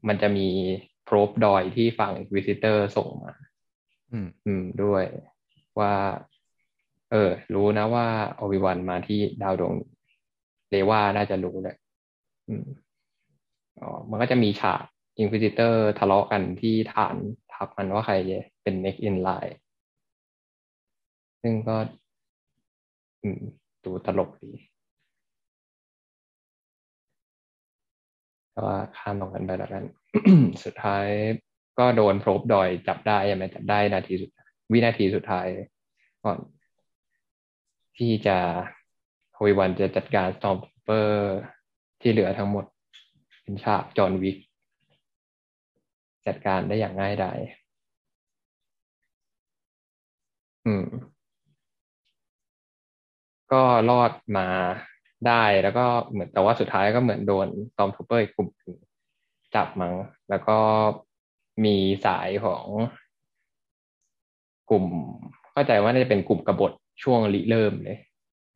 [0.07, 0.47] มันจะมี
[1.15, 3.33] รบดอยที่ฝั่ง Inquisitor ส่งมา
[4.11, 5.03] อืม อืมด้วย
[5.79, 5.93] ว่า
[7.11, 9.73] เออ รู้นะว่าโอวิวันมาที่ดาวดวง
[10.69, 11.77] เลว่าน่าจะรู้แหละ
[12.49, 12.65] อืม
[13.81, 14.83] อ๋อมันก็จะมีฉาก
[15.19, 17.15] อินควิซิเตอร์ทะเลาะกันที่ฐาน
[17.53, 18.15] ทัพมันว่าใคร
[18.63, 19.55] เป็น next in line
[21.41, 21.75] ซึ่งก็
[23.23, 23.41] อืม
[23.85, 24.51] ดูตลกดี
[28.53, 29.83] แต่ว่าข้ามตรงกันไปแล้วกัน
[30.63, 31.05] สุดท้าย
[31.79, 34.29] ก็โดนโพรบดอยจับได้ใช่ไหมจับได้นาทีสุด
[34.71, 35.47] วินาทีสุดท้าย
[36.23, 36.39] ก่อน
[37.97, 38.37] ที่จะ
[39.35, 41.37] โอบิวันจะจัดการ stormtrooper
[42.01, 42.65] ที่เหลือทั้งหมด
[43.41, 44.37] เป็นฉากจอห์นวิค
[46.27, 47.39] จัดการได้อย่างง่ายดาย
[50.65, 50.85] อืม
[53.51, 54.47] ก็รอดมา
[55.27, 57.47] ได้แล้วก็เหมือนแต่ว่าสุดท้ายก็เหมือนโดน
[57.77, 58.49] stormtrooper อีกกลุ่ม
[59.55, 59.93] จับมั้ง
[60.29, 60.57] แล้วก็
[61.65, 61.75] มี
[62.05, 62.65] สายของ
[64.69, 64.85] กลุ่ม
[65.51, 66.71] เข้าใจว่าน่าจะเป็นกลุ่มกบฏ
[67.03, 67.99] ช่วงริเริ่มเลย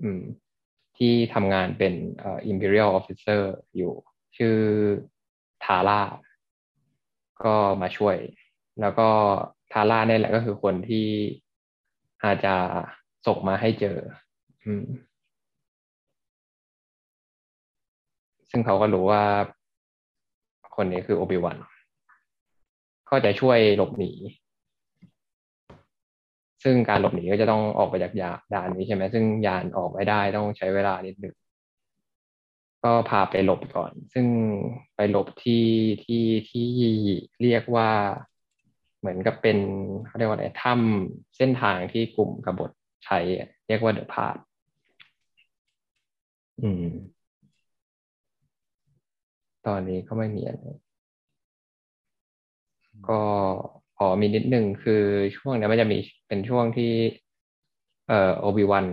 [0.02, 0.22] อืม
[0.98, 3.42] ที่ทำงานเป็นเอ่อ Imperial Officer
[3.78, 3.94] อยู่
[4.38, 4.58] ชื่อ
[5.64, 6.02] ทาร่า
[7.44, 8.18] ก็มาช่วย
[8.82, 9.10] แล้วก็
[9.72, 11.08] ทาร่าเนี่ยแหละก็คือคนที่
[12.24, 12.56] อาจจะ
[13.28, 13.98] ส่งมาให้เจอ
[14.66, 14.86] อืม
[18.52, 19.24] ซึ่งเขาก็รู้ว่า
[20.76, 21.58] คนนี้คือโอบิวัน
[23.10, 24.12] ก็จะช่วยหลบหนี
[26.64, 31.36] ซึ่งการหลบหนีก็จะต้องออกไปจากยาด่านนี้ใช่ไหมซึ่งยานออกไม่ได้ต้องใช้เวลานิดหนึ่ง
[32.84, 34.28] ก็พาไปหลบก่อน ซึ่ง
[34.96, 35.66] ไปหลบที่
[36.04, 36.70] ที่ที่
[37.42, 37.92] เรียกว่า
[39.00, 39.58] เหมือนกับเป็น
[40.06, 42.72] เขาเรียกว่าอะไรถ้ำเส้นทางที่กลุ่มกบฏ
[43.06, 43.20] ใช้
[43.68, 44.38] เรียกว่าเดอะพาด
[46.62, 46.86] อืม
[49.68, 50.66] ตอนนี้ก็ไม่มีอะไร
[53.10, 53.22] ก็
[53.98, 55.04] พอมีนิดนึงคือ
[55.36, 56.92] ช่วงนี้มันจะมีเป็นช่วงที่
[58.08, 58.86] เอ่อโอบิวัน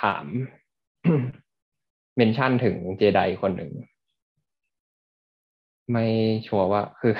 [0.00, 0.24] ถาม
[2.16, 3.70] เมนชั่นถึงเจไดคนหนึ่ง
[5.92, 6.06] ไม่
[6.46, 7.14] ชัวร์ว่าคือ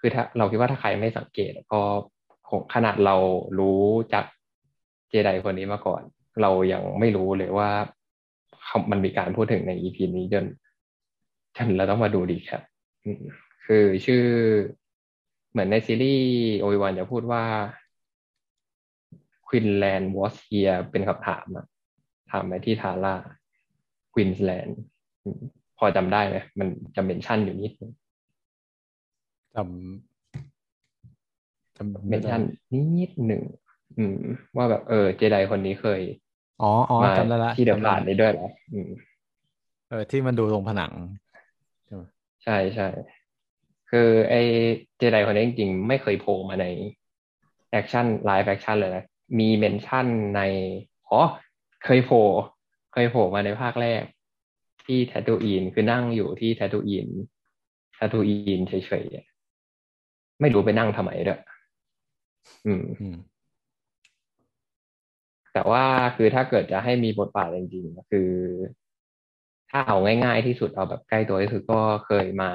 [0.00, 1.82] คือถ้าเราคิดว่าถ้าใครไม่สังเกตก็
[2.48, 3.16] คงขนาดเรา
[3.58, 3.82] รู้
[4.12, 4.24] จาก
[5.08, 6.02] เจไดคนนี้มาก่อน
[6.42, 7.70] เรายังไม่รู้เลยว่า
[8.64, 10.44] เขามันมีการพูดถึงในอีพีนี้จน
[11.56, 12.62] จนเราต้องมาดูดีครับ
[13.04, 13.22] อืม
[13.66, 14.24] คือชื่อ
[15.50, 16.24] เหมือนในซีรีส์
[16.60, 17.42] โอวิวันจะพูดว่า
[19.48, 21.66] Queensland was here เป็นคำถามอะ
[22.30, 23.14] ถามไปที่ทาร่า
[24.14, 24.72] Queensland
[25.24, 25.40] อืม
[25.78, 27.92] พอจำได้ไหมมันจะเมนชั่นอยู่นิดนึง
[29.54, 29.66] จำ
[31.76, 32.42] จำเมไม่นได้ชั่น
[32.98, 33.42] นิดหนึ่ง
[33.98, 34.18] อืม
[34.56, 36.00] ว่าแบบเออเจไดคนนี้เคย
[36.62, 38.90] อ๋ออ๋อมาจำได้ละที่เดอะจำได้ผ่านละนี้ด้วยเหรออืม
[39.88, 41.18] เออที่มันดูตรงผนังใช่ไหม
[42.44, 42.88] ใช่ใช่
[43.90, 44.40] คือไอ้
[44.98, 46.66] เจไดคนนี้จริงๆ ไม่เคยโผล่มาใน
[47.70, 49.04] แอคชั่นไลฟ์แอคชั่นเลยนะ
[49.38, 50.06] มีเมนชั่น
[50.36, 50.40] ใน
[51.08, 51.20] อ๋อ
[51.84, 52.24] เคยโผล่
[52.92, 54.02] เคยโผล่มาในภาคแรก
[54.84, 57.08] ที่แทตูอินคือนั่งอยู่ที่แทตูอิน
[57.98, 61.40] ทาทูอีนเฉยๆไม่รู้ไปนั่งทำไมด้วย
[62.66, 63.16] อืมอืม
[65.52, 65.84] แต่ว่า
[66.16, 68.30] คือถ้าเกิดจะให้มีบทบาทจริงๆคือ
[68.68, 68.83] ถ้า
[69.74, 72.50] เอาง่าย ๆ ที่สุดเอาแบบใกล้ตัวที่สุดก็เคยมา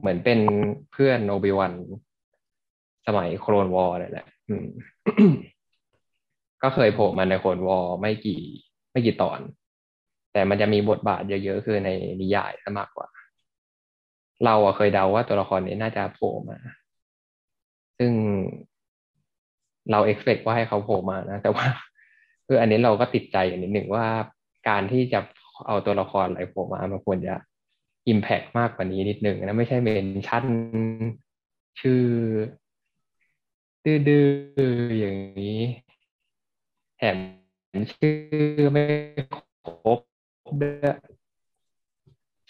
[0.00, 0.40] เหมือนเป็น
[0.92, 1.72] เพื่อนโอบิวัน
[3.06, 4.26] สมัยโครนวอร์เลยแหละ
[6.62, 8.42] ก็เคยโผล่มาในโครนวอร์ไม่กี่
[8.92, 9.40] ไม่กี่ตอน
[10.32, 13.08] แต่มันจะมีบทบาทเยอะๆ คือในนิยายซะมากกว่า
[14.44, 16.58] เราอะเคยเดาว่าตัวละครนี้น่าจะโผล่มา
[17.98, 18.12] ซึ่ง
[19.90, 21.66] เราเอ็กเ t ว่าให้เขาโผล่มานะ แต่ว่า
[22.46, 24.06] คืออันนี้เราก็ติดใจอย่างนิดหนึ่งว่า
[24.68, 25.20] การที่จะ
[25.66, 27.34] เอาตัวละครอะไรโผล่มามันควรจะ
[28.08, 30.44] อิมแพกมากกว่านี้นิดหนึ่งนะไม่ใช่เมนชั่น
[31.80, 32.02] ชื่อ
[33.84, 35.60] ดื้อๆอย่างนี้
[36.96, 37.16] แถม
[37.92, 38.12] ชื่
[38.60, 38.84] อไม่
[39.66, 40.00] ครบ
[40.62, 40.96] ด้วย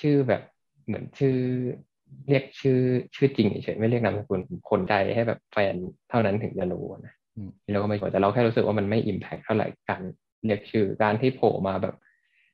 [0.01, 0.43] ชื่อแบบ
[0.87, 1.37] เหมือนชื่อ
[2.29, 2.79] เรียกชื่อ
[3.15, 4.41] ชื่อจริงเฉยไม่เรียกนามสกุล
[4.71, 5.75] คนใจให้แบบแฟน
[6.11, 10.03] เท่านั้นถึงจะรู้นะอืมเราก็ไม่กดแต่เราแค่รู้สึกว่ามันไม่อิมแพกเท่าไหร่การ
[10.45, 11.95] เรียกชื่อการที่โผล่มาแบบ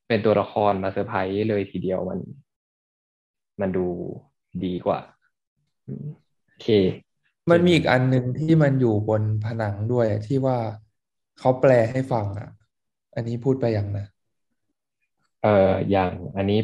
[0.09, 2.21] เป็นตัวละครมาเซอร์ไพรส์เลยทีเดียวมัน
[3.61, 3.87] มันดู
[4.65, 5.01] ดีกว่า
[5.87, 6.07] อืม
[6.47, 6.69] โอเค
[7.51, 10.59] มันมีอีกอันหนึ่งที่มันอยู่บนผนังด้วยที่ว่า
[11.39, 12.49] เขาแปลให้ฟังอะ
[13.15, 14.07] อันนี้พูดไปอย่างนะ
[15.43, 16.61] เอ่ออย่างอันนี้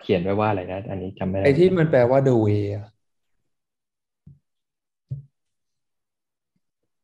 [0.00, 2.86] เขียนไว้ว่าอะไรนะ อันนี้จำไม่ได้ไอ้ที่มันแปลว่า the way อะ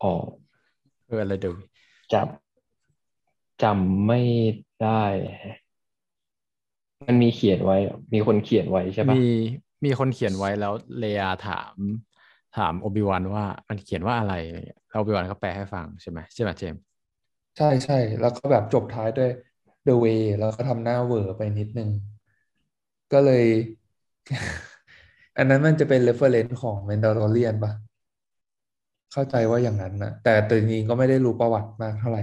[0.03, 0.15] อ๋อ
[1.07, 1.55] เอออะไรเดี๋ยว
[2.13, 4.21] จำจำไม่
[4.85, 5.03] ได้
[5.41, 5.59] แฮะ
[7.09, 9.25] มันมีเขียนไว้เหรอมีคนเขียนไว้ใช่ปะมี
[9.85, 11.75] มีคนเขียนไว้แล้วเลอาถาม
[12.57, 16.83] ถามโอบิวันว่ามันเขียนว่าอะไรอะไรเงี้ยแล้วโอบิวันก็แปลให้ฟังใช่ไหมใช่ไหมเจมส์
[17.57, 19.31] ใช่ใช่แล้วก็แบบจบท้ายด้วย
[19.87, 21.91] the way แล้วก็ทำหน้าเหวอไปนิดนึง
[23.13, 23.45] ก็เลย
[25.39, 27.73] อันนั้นมันจะเป็น reference ของ Mandalorian ปะ
[29.13, 32.23] เข้าใจว่าอย่างนั้นนะแต่แต่จริงๆก็ไม่ได้รู้ประวัติมากเท่าไหร่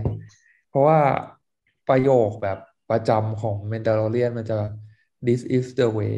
[0.70, 1.00] เพราะว่า
[1.90, 2.58] ประโยคแบบ
[2.92, 4.58] ประจำของ Mandalorian มันจะ
[5.28, 6.16] this is the way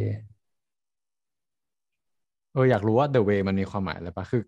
[2.53, 4.41] เอออยากรู้ว่า the way มันมีความหมายอะไรปะคือ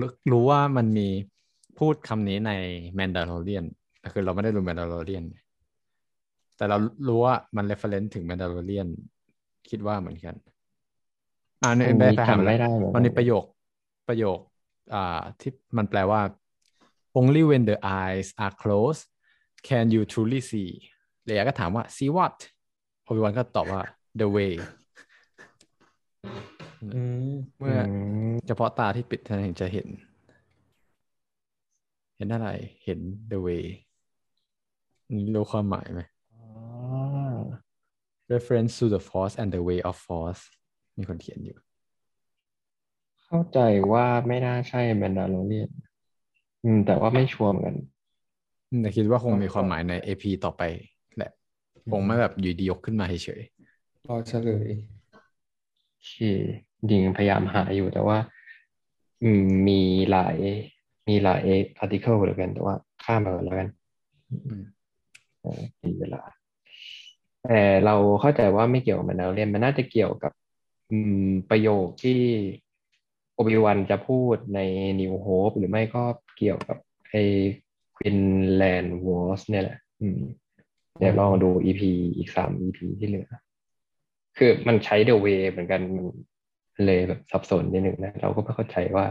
[0.00, 1.08] รู้รู้ว่ามันมี
[1.78, 2.52] พูดคำนี้ใน
[2.98, 3.64] Mandalorian
[4.00, 5.24] แต่คือเราไม่ได้รู้ Mandalorian
[6.56, 6.76] แต่เรา
[7.08, 8.88] รู้ว่ามัน reference ถึง Mandalorian
[9.70, 10.34] คิดว่าเหมือนกัน
[11.62, 13.44] อ่าในอันไปนี้ไปหาจำมาไม่แล้วได้เหมือนมันกัมีนประโยค
[14.08, 14.38] ประโยค
[14.94, 16.20] อ่าที่มันแปลว่า
[17.20, 19.04] only when the eyes are closed
[19.68, 20.70] can you truly see
[21.24, 22.36] เลยก็ถามว่า see what
[23.04, 23.82] โอบิวันก็ตอบว่า
[24.20, 24.52] the way
[26.94, 27.00] อื
[27.30, 27.94] มเมื่ออื
[28.30, 29.88] มเฉพาะตาที่ปิดเท่านั้นถึงจะเห็น
[32.16, 32.48] เห็นอะไร
[32.84, 32.98] เห็น
[33.30, 33.64] the way
[35.34, 36.00] รู้ความหมายไหม
[36.34, 36.44] อ๋อ
[38.32, 40.42] reference to the force and the way of force
[40.98, 41.58] มีคนเขียนอยู่
[43.24, 43.58] เข้าใจ
[43.92, 45.70] ว่าไม่น่าใช่แมนดาโลเรียน
[46.64, 47.76] อืมแต่ว่าไม่ชัวร์เหมือนกัน
[48.78, 50.62] แต่คิดว่าคงมีความหมายใน AP ต่อไป
[51.16, 51.30] แหละ
[51.90, 53.42] คงไม่แบบอยู่ดียกขึ้นมาเฉย
[54.08, 54.68] รอเฉลย
[56.08, 56.32] ที่
[56.90, 58.18] จริงพยายามหาอยู่แต่ว่า
[59.22, 59.80] อืมมี
[60.10, 60.36] หลาย
[61.08, 61.42] มีหลาย
[61.78, 62.74] อาร์ติเคิลเหมือนกันแต่ว่า
[63.04, 64.62] ข้ามไปก่อนแล้วกันๆอืม
[65.40, 66.22] เออมีเวลา
[67.44, 70.32] แต่เราเข้าใจว่าไม่เกี่ยวกับมันแล้วเรียนมันน่าจะเกี่ยวกับ
[70.90, 72.20] อืมประโยคที่
[73.34, 74.60] โอบิวันจะพูดใน
[75.00, 76.02] New Hope หรือไม่ก็
[76.36, 76.76] เกี่ยวกับ
[77.10, 77.22] ไอ้
[77.69, 77.69] ค
[78.00, 78.20] วิน
[78.56, 80.20] แลนด์วอร์สเนี่ยแหละ อืม
[80.98, 81.82] เดี๋ยวลองดู EP
[82.16, 83.28] อีกสาม EP ที่เหลือ
[84.38, 86.06] คือมันใช้ The Way เหมือนกันมัน
[86.86, 89.06] เลยแบบสับสนนิดหนึ่งนะ เราก็ไม่เข้าใจว่า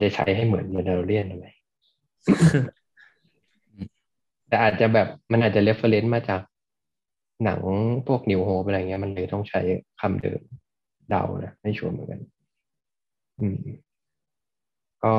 [0.00, 1.46] จะใช้ให้เหมือน m a n d a l o r i a n ทำไม
[4.48, 6.40] แต่อาจจะแบบมันอาจจะ reference มาจาก
[7.44, 7.60] หนัง
[8.06, 9.60] พวก New Hope อะไรเงี้ย มันเลยต้องใช้
[10.00, 10.40] คำเดิม
[11.10, 12.20] เดานะไม่ชัวร์เหมือนกัน
[13.40, 13.58] อืม
[15.04, 15.14] ก็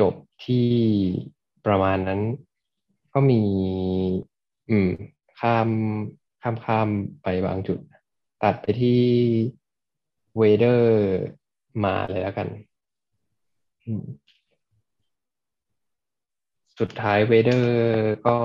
[0.00, 0.14] จบ
[0.44, 0.68] ที่
[1.66, 2.20] ประมาณนั้น
[3.12, 3.42] ก็มี
[4.70, 4.90] อืม
[5.40, 5.68] ข้าม
[6.42, 6.88] ข้ามข้าม
[7.22, 7.78] ไปบางจุด
[8.42, 9.02] ตัดไปที่
[10.38, 10.92] เวเดอร์
[11.84, 12.48] มาเลยแล้วกัน
[16.80, 17.72] สุดท้ายเวเดอร์
[18.26, 18.36] ก็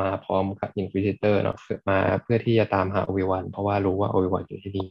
[0.00, 1.58] มาพร้อมกับอินควิซิเตอร์เนาะ
[1.90, 4.86] มาเพื่อที่จะตามหาโอวิวัน เพราะว่ารู้ว่าโอวิวันอยู่ที่นี่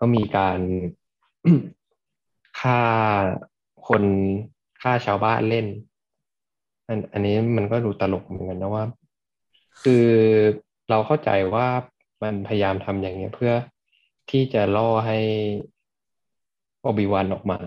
[0.02, 0.60] ็มีการ
[2.60, 2.80] ฆ่า
[3.88, 4.04] คน
[4.82, 5.66] ฆ่าชาวบ้านเล่น
[6.88, 8.84] อันอันนี้มันก็ดูตลกเหมือนกันนะว่า
[9.82, 10.06] คือ
[10.90, 11.66] เราเข้าใจว่า
[12.22, 13.52] มันพยายามทำอย่างเงี้ยเพื่อ
[14.30, 15.18] ที่จะล่อให้
[16.84, 17.58] โอบิวันออกมา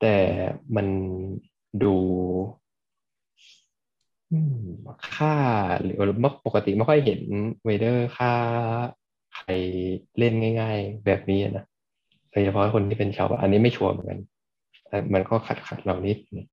[0.00, 0.16] แต่
[0.76, 0.86] มัน
[1.84, 1.96] ดู
[4.32, 4.66] อืม
[5.14, 5.34] ฆ่า
[5.82, 7.20] หรือมื่อปกติไม่ค่อยเห็น
[7.64, 8.32] เวเดอร์ฆ่า
[9.36, 9.52] ใคร
[10.18, 11.64] เล่นง่าย ๆ แบบนี้นะ
[12.30, 14.18] โดยเฉพาะคนที่เป็นชาวบ้านอันนี้ไม่ชัวร์เหมือนกัน
[15.14, 16.46] มันก็ขัดขัดเรานิดนึง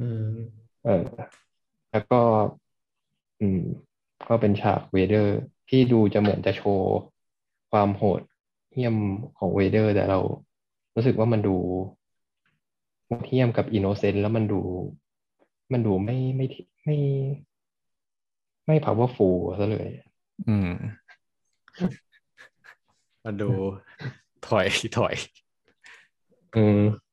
[0.00, 0.34] อืม
[0.84, 1.04] เออ
[1.90, 2.20] แล้วก็
[3.40, 3.62] อืม
[4.28, 5.38] ก็เป็นฉากเวเดอร์
[5.68, 6.90] ที่ดูจะเหมือนจะโชว์
[7.70, 8.20] ความโหด
[8.72, 8.96] เหี้ยม
[9.38, 10.18] ของเวเดอร์ แต่เรา
[10.94, 11.56] รู้สึกว่ามันดู
[13.04, 14.60] โหดเหี้ยมกับ innocent แล้วมันดู
[15.72, 16.46] มันดูไม่ไม่
[16.84, 16.96] ไม่
[18.66, 19.88] ไม่ powerful ซะเลย
[20.48, 20.70] อืม
[23.24, 23.50] มาดู
[24.46, 24.66] ถอย
[24.96, 25.14] ถอย
[26.56, 27.07] อืมเข้า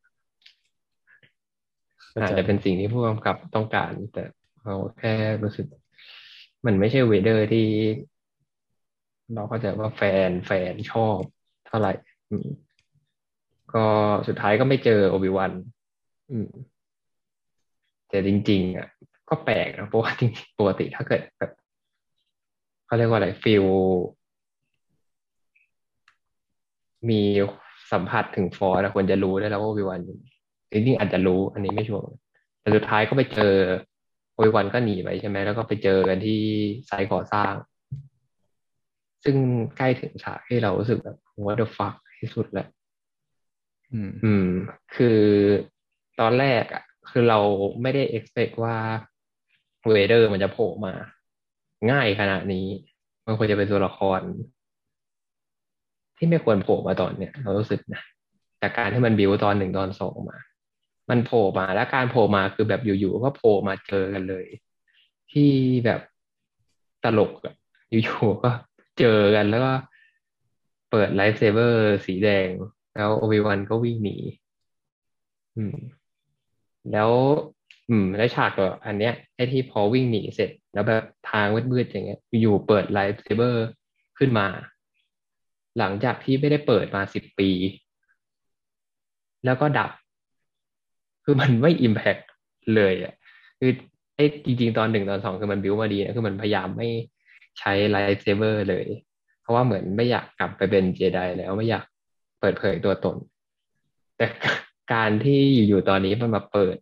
[2.24, 4.24] อาจจะเป็นสิ่งที่ผู้กำกับต้องการ แต่
[4.64, 5.14] เราแค่
[5.44, 5.66] รู้สึก
[6.66, 7.68] มันไม่ใช่เวเดอร์ที่
[9.34, 11.20] เราเข้าใจว่าแฟนแฟนชอบ
[11.68, 11.94] เท่าไหร่
[13.74, 13.86] ก็
[14.28, 15.52] สุดท้ายก็ไม่เจอโอบิวัน
[18.10, 18.88] แต่จริง ๆ อะ
[19.30, 21.52] ก็แปลกนะเพราะว่าจริงๆปกติถ้าเกิดแบบ
[22.86, 23.66] เขาเรียกว่าอะไร feel
[27.10, 27.22] มี
[27.92, 30.00] สัมผัสถึง Force นะควรจะรู้ได้แล้วว่าโอบิวัน
[30.72, 32.04] จริงๆอาจจะรู้ อันนี้ไม่ชัวร์
[32.62, 33.54] แต่สุดท้ายก็ไปเจอ
[34.34, 36.40] โอบิวันก็หนีไปใช่ไหมแล้วก็ไปเจอกันที่
[36.88, 37.54] ไซต์ก่อสร้าง
[39.24, 39.36] ซึ่ง
[39.78, 42.68] ใกล้ถึงฉากที่เรารู้สึกแบบ what the fuck ที่สุดแล้ว
[43.94, 44.48] อืมอืม
[44.96, 45.20] คือ
[46.20, 47.40] ตอนแรกอะ คือเรา
[47.82, 48.76] ไม่ได้ expect ว่า
[49.90, 50.94] เวเดอร์มันจะโผล่มา
[51.92, 52.68] ง่ายขนาดนี้
[53.26, 54.22] มันควรจะเป็นตัวละคร
[56.18, 58.02] ที่ไม่ควรโผล่มาตอนเนี้ยเรารู้สึกนะ
[58.62, 60.38] จากการที่มันบิวตอนหนึ่งตอนสองมา
[61.10, 64.46] มันโผล่มาแล้วการโผล่มาคือแบบอยู่ๆก็โผล่มาเจอกันเลย
[65.32, 65.52] ที่
[65.86, 66.02] แบบ
[67.04, 67.56] ตลกอะ
[67.90, 68.52] อยู่ๆก็
[69.00, 69.74] เจอกันแล้วก็
[70.90, 72.48] เปิด lightsaber สีแดง
[72.96, 74.18] แล้วโอบิวันก็วิ่งหนี
[75.58, 75.76] อืม
[76.92, 77.12] แล้ว
[77.90, 83.66] อืมแล้วฉากก็อันเนี้ยไอ้ที่พอวิ่งหนีเสร็จ แล้วแบบทางมืดๆอย่างเงี้ย อยู่ๆเปิด lightsaber
[84.18, 84.48] ขึ้นมา
[85.78, 87.50] หลังจากที่ไม่ได้เปิดมาสิบปี
[89.46, 89.92] แล้วก็ดับ
[91.26, 92.18] คือมันไม่ impact
[92.76, 93.14] เลยอะ
[93.60, 93.72] คือ
[94.16, 96.90] ไอ้จริง ๆ ตอนหนึ่งตอนสองคือมันบิวมาดีนะคือมันพยายามไม่
[97.60, 98.86] ใช้ lightsaber เลย
[99.42, 101.86] เพราะว่าเหมือนไม่อยากกลับไปเป็นเจไดแล้วไม่อยาก
[102.40, 103.18] เปิดเผยตัวตน
[104.18, 104.26] แต่
[104.94, 106.78] การที่อยู่ๆตอนนี้มันมาเปิด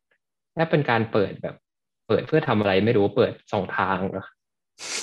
[0.53, 1.55] แค่เป็นการเปิดแบบ
[2.07, 3.97] เปิดเพื่อทำอะไรไม่รู้เปิดสองทาง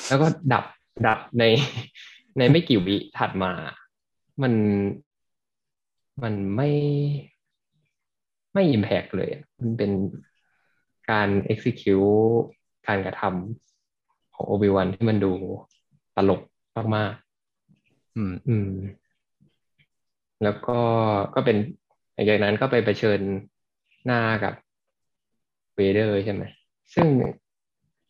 [0.09, 0.65] แล้วก็ดับ
[1.07, 1.45] ดับใน
[2.39, 3.53] ในไม่กี่วิถัดมา
[4.43, 4.53] มัน
[6.23, 6.71] มันไม่
[8.53, 9.91] ไม่อิมแพกเลยอะมันเป็น
[11.11, 12.41] การ execute
[12.87, 15.33] การกระทำของโอบิวันที่มันดู
[16.17, 16.41] ตลก
[16.97, 17.15] มาก
[18.17, 18.71] อืมๆอืม
[20.43, 20.79] แล้วก็
[21.35, 21.57] ก็เป็น
[22.15, 23.21] หลังจากนั้นก็ไปเผชิญ
[24.07, 24.55] หน้ากับ
[25.77, 26.43] เวเดอร์ใช่ไหม
[26.95, 27.09] ซึ่ง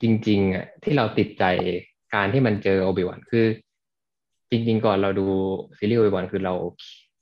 [0.03, 1.45] จริง ๆอะที่เราติดใจ
[2.15, 3.47] การที่มันเจอโอบิวันคือ
[4.51, 5.27] จริง ๆ ก่อนเราดู
[5.79, 6.55] ซีรีส์โอบิวันคือเรา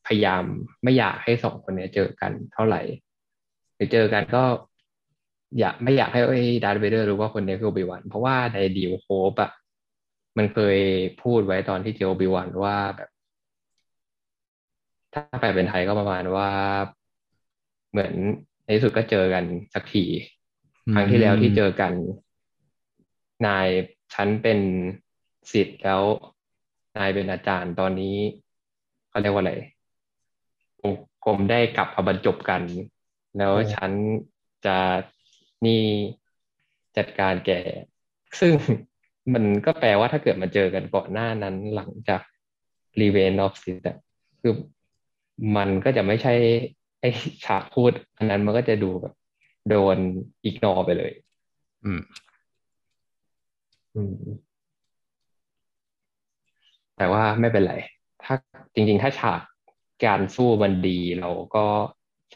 [0.07, 0.45] พยายาม
[0.83, 2.81] ไม่อยากให้สองคนเนี้ยเจอกันเท่าไหร่
[3.79, 4.45] หรือเจอกันก็
[5.59, 9.51] อยากไม่อยากให้ไอ้ดาร์ธเวเดอร์รู้ว่าคนนี้คือโอบิวัน เพราะว่าในดีลโฮปอะ
[10.39, 10.79] มันเคย
[11.23, 13.09] พูดไว้ตอนที่เจอโอบิวันว่าแบบ
[15.13, 16.51] ถ้าแปลเป็นไทยก็ประมาณว่า
[17.91, 18.13] เหมือน
[18.65, 19.45] ในที่สุดก็เจอกัน
[19.75, 20.05] สักที
[20.95, 21.93] ครั้งที่แล้วที่เจอกัน
[23.47, 23.69] นาย
[24.15, 24.59] ฉันเป็น
[25.53, 26.03] ศิษย์แล้ว
[26.99, 28.17] นายเป็นอาจารย์ตอนนี้
[29.09, 29.55] เขาเรียกว่าอะไร
[30.81, 30.93] ผม
[31.25, 32.63] ผมได้กลับมาบรรจบกัน
[33.37, 33.93] แล้วฉัน
[34.67, 34.79] จะ
[35.67, 35.83] นี่
[36.97, 37.51] จัดการแก
[38.41, 38.53] ซึ่ง
[39.35, 42.21] มันก็แปลว่าถ้าเกิดมาเจอกันก่อนหน้านั้นหลังจาก
[43.01, 43.99] Revenge of Sith อะ
[44.41, 44.55] คือ
[45.57, 46.35] มันก็จะไม่ใช่
[47.01, 47.09] ไอ้
[47.45, 49.15] ฉากพูด อันนั้นมันก็จะดูแบบ
[49.69, 49.97] โดน
[50.45, 51.13] อีกนอไปเลย
[51.85, 52.03] อืม
[53.95, 54.15] อืม
[56.97, 57.75] แต่ว่าไม่เป็นไร
[58.23, 58.35] ถ้า
[58.75, 59.41] จริง ๆ ถ้าฉาก
[60.05, 61.67] การสู้มันดีเราก็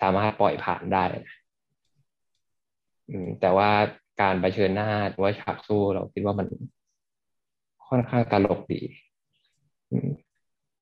[0.02, 1.04] สามารถปล่อยผ่านได้
[3.40, 3.70] แต่ว่า
[4.20, 6.46] การเผชิญหน้าหรือว่าฉากสู้เราคิดว่ามัน
[7.88, 8.80] ค่อนข้างตลกดี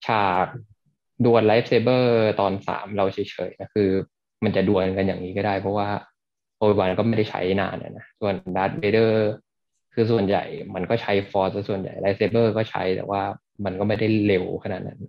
[0.06, 0.46] ฉาก
[1.24, 3.18] ดวล lightsaber ตอนสามเราเฉ
[3.48, 3.90] ยๆนะคือ
[4.44, 5.88] มันจะดวลกันอย่างนี้ก็ได้ เพราะว่า
[6.58, 9.30] โอบิวันก็ไม่ได้ใช้นานนะส่วนดาร์ธเวเดอร์
[9.94, 10.44] คือส่วนใหญ่
[10.74, 13.22] มันก็ใช้ Force ส่วนใหญ่ lightsaber ก็ใช้แต่ว่า
[13.64, 15.00] มันก็ไม่ได้เร็วขนาดนั้น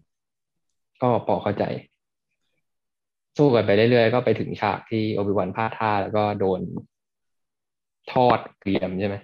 [1.02, 1.64] ก็พอเข้าใจ
[3.38, 6.60] สู้กันไปเรื่อยๆก็ไปถึงฉากที่โอบิวันพลาดท่าแล้วก็โดน
[8.12, 9.16] ทอดเกรียมใช่ไหม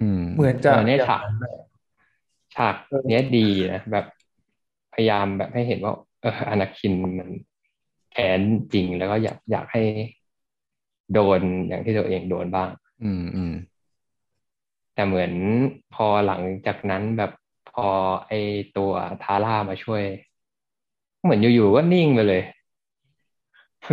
[0.00, 1.54] อืมเหมือนจะเออเนี่ยอย่างฉากนั้นแหละ
[2.56, 2.74] ฉาก
[3.10, 4.06] เนี้ยดีนะแบบ
[4.94, 7.30] พยายามแบบให้เห็นว่า เอออนาคินมัน
[8.12, 8.40] แค้น
[8.72, 9.82] จริงแล้วก็อยากอยากให้
[11.14, 12.68] โดนอย่างที่ตัวเองโดนบ้าง
[13.04, 13.54] อืมอืม
[14.94, 15.32] แต่เหมือน
[15.94, 17.32] พอหลังจากนั้นแบบ
[17.70, 17.88] พออ
[18.26, 18.32] ไอ
[18.76, 18.92] ตัว
[19.22, 20.02] ทาร่ามาช่วย
[21.22, 22.59] เหมือนอยู่ๆก็นิ่งไปเลยเหมือน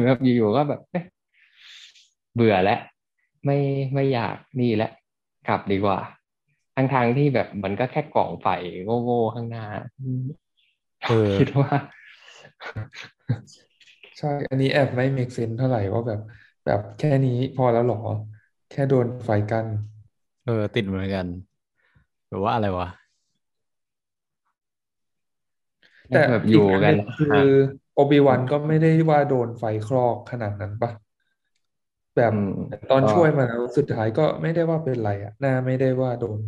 [0.06, 1.03] แบบอยู่ๆก็แบบเอ๊ะ
[2.36, 2.80] เบื่อแล้ว
[3.45, 3.57] ไม่
[3.94, 4.91] ไม่อยากนี่แล้ว
[5.48, 5.99] กลับดีกว่า
[6.76, 8.48] ทั้งทางๆที่แบบมันก็แค่กล่องไฟ
[9.03, 9.65] โง่ๆข้างหน้า
[11.06, 11.69] เออคิดว่า
[14.18, 16.19] ใช่ อันนี้แอบไม่ make sense เท่าไหร่ว่าแบบ
[16.65, 17.98] แบบแค่นี้พอแล้วเหรอ
[18.69, 19.68] แค่โดนไฟกัน
[20.45, 21.28] เออ ติดเหมือนกัน
[22.30, 22.88] แบบว่าอะไรวะ
[26.10, 27.28] แต่แบบออีกยู่อันกัหนนึ่งคือ
[27.98, 30.91] โอบิวันก็ไม่ได้ว่าโดนไฟคลอกขนาดนั้นปะ
[32.15, 32.52] แบบอืม
[32.90, 36.40] ตอนก็ช่วยมาแล้วสุดท้ายก็ไม่ได้ว่าเป็นไรอะหน้าไม่ได้ว่าโดน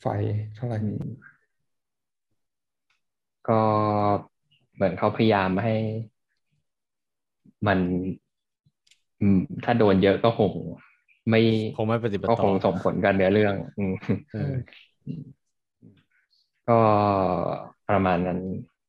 [0.00, 0.06] ไฟ
[0.54, 1.02] เท่าไหร่อืม
[3.48, 3.60] ก็
[4.74, 5.74] เหมือนเขาพยายามให้
[7.66, 7.78] มัน
[9.20, 10.52] อืมถ้าโดนเยอะก็คง
[11.30, 11.40] ไม่
[11.76, 13.92] คงไม่ปฏิบัติก็ต่คองส่งผลกันเนื้อเรื่องอืม
[14.30, 14.38] เออ
[16.68, 16.72] ก็
[17.88, 18.38] ประมาณนั้น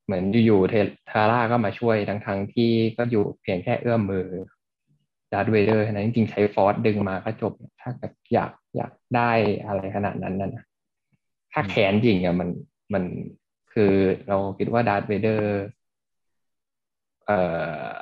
[0.09, 4.27] เหมือนอยู่ๆเทาร่าก็มาช่วยทั้งทั้งที่ก็อยู่เพียงแค่เอื้อมมือ
[5.31, 7.91] ดาร์ธเวเดอร์นะจริงๆใช้ฟอร์สดึงมาก็จบ ถ้า
[8.33, 9.31] อยากอยากได้
[9.65, 10.63] อะไรขนาดนั้นนะ
[11.53, 12.49] ถ้าแขนจริงอะมัน
[12.93, 13.03] มัน
[13.73, 13.93] คือ
[14.27, 15.63] เราคิดว่าดาร์ธเวเดอร์
[17.25, 17.39] เอ่
[17.83, 17.93] อ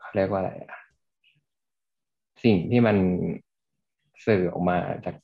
[0.00, 0.80] เขาเรียกว่าอะไรอะ
[2.44, 2.96] สิ่งที่มัน
[4.26, 5.14] สื่อออกมาจาก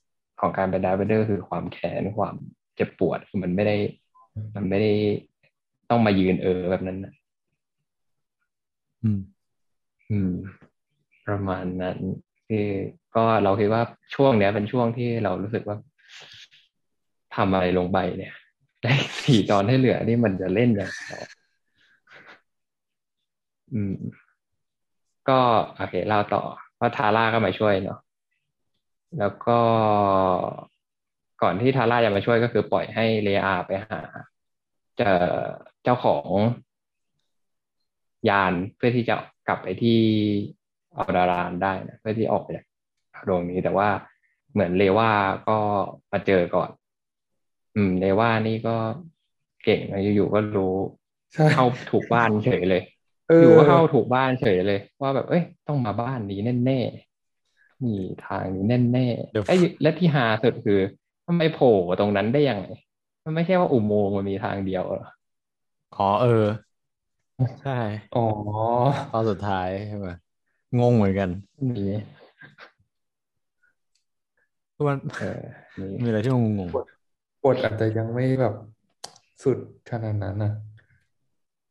[0.40, 2.34] ของการเป็นดาร์ธเวเดอร์คือความแค้นความ
[2.74, 3.76] เจ็บปวดมันไม่ได้
[4.56, 4.92] มันไม่ได้
[5.92, 7.12] ต้องมายืนเออแบบนั้นนะ
[9.02, 9.20] อืม
[10.10, 10.32] อืม
[11.26, 11.98] ประมาณนั้น
[12.48, 12.68] คือ
[13.16, 13.82] ก็เราคิดว่า
[14.14, 15.76] ช่วงเนี้ย เป็นช่วงที่เรารู้สึกว่า
[17.36, 18.34] ทำอะไรลงไปเนี่ย
[18.82, 18.92] ได้
[19.22, 21.14] สี่ตอนให้เหลือนี่มันจะเล่นอย่างไร
[23.72, 23.94] อืม
[25.28, 25.40] ก็
[25.76, 26.42] โอเคเล่าต่อ
[26.80, 27.98] ว่าทาร่าก็มาช่วยเนาะ
[29.18, 29.58] แล้วก็
[31.42, 34.00] ก่อนที่ทาร่าจะมาช่วยก็คือปล่อยให้เลอาไปหา
[34.98, 35.18] เจอ
[35.84, 36.28] เจ้าของ
[38.28, 39.14] ยานเพื่อที่จะ
[39.48, 39.98] กลับไปที่
[40.96, 42.66] อัลดารานได้นะเพื่อที่ออกไปจาก
[43.28, 43.88] ดวงนี้แต่ว่า
[44.52, 45.10] เหมือนเลว่า
[45.48, 45.58] ก็
[46.12, 46.70] มาเจอก่อน
[47.76, 48.76] อืม เลว่านี่ก็
[49.64, 50.74] เก่งนะอยู่ๆก็รู้
[51.34, 52.82] ใช่เข้าถูกบ้านเฉยเลย
[53.28, 57.94] เออยู่อก็เข้าถูกบ้านเฉยเลย ว่าแบบ เอ้ย ต้องมาบ้านนี้แน่ๆมี
[58.26, 60.80] ทางนี้แน่เดี๋ยวๆไอ้ยและที่ฮาสุดคือ
[61.26, 62.66] ทำไมโผล่ตรงนั้นได้ยังไง
[63.24, 65.06] มันไม่ใช่ว่าอุโมงค์มันมีทางเดียวเหรอ
[65.96, 66.28] อ๋อเออ
[67.60, 67.72] ใช่
[68.14, 68.20] อ๋อ
[69.12, 70.08] ตอนสุดท้ายใช่ไหม
[70.80, 71.28] งงเหมือนกัน
[71.74, 71.84] มี
[74.74, 75.40] คือมันเออ
[75.80, 76.70] มีมีอะไรที่งง
[77.44, 78.54] บทอาจจะยังไม่แบบ
[79.42, 79.58] สุด
[79.90, 80.52] ขนาดนั้นนะ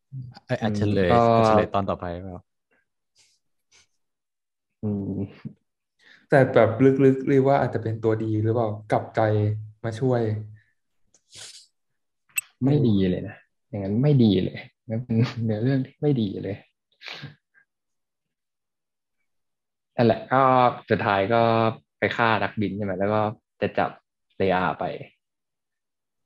[0.10, 2.43] ๆไอ้อาจจะเลยก็อาจจะเลยตอนต่อไปเปล่า
[4.84, 5.52] อืม
[6.30, 9.19] แต่แบบลึกๆเรียกว่าอาจจะเป็นตัวดีหรือเปล่ากลับใจ
[9.84, 10.22] มาช่วย
[12.64, 13.35] ไม่ดีเลยนะ
[13.72, 16.57] อย่างนั้นไม่ดีเลยนั่นเป็นเนื้อเรื่องที่ไม่ดีเลย
[19.95, 20.41] นั่นแหละก็
[20.89, 21.41] สุดท้ายก็
[21.99, 23.22] ไปฆ่านักบินใช่ไหมแล้วก็
[23.61, 23.89] จะจับ
[24.38, 24.85] เลอาไป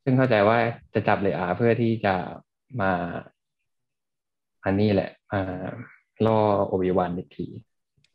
[0.04, 0.58] ซึ่งเข้าใจว่า
[0.94, 2.16] จะจับเลอาเพื่อที่จะ
[2.82, 2.92] มา
[4.66, 5.42] อันนี้แหละมา
[6.26, 7.46] ล่อโอบิวันอีกที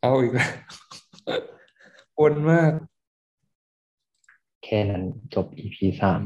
[0.01, 0.49] เอาอีกแล้ว
[2.19, 2.73] วนมาก
[4.63, 5.03] แค่นั้น
[5.33, 6.21] จบ EP สาม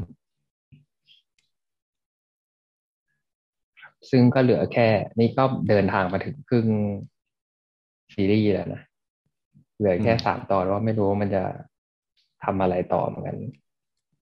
[4.10, 4.88] ซึ่งก็เหลือแค่
[5.18, 6.66] นี่ก็เดินทางมาถึงครึ่ง
[8.14, 8.82] ซีรีส์แล้วนะ
[9.78, 11.42] เหลือแค่สามตอนว่าไม่รู้ว่ามันจะ
[12.44, 13.36] ทำอะไรต่อเหมือนกัน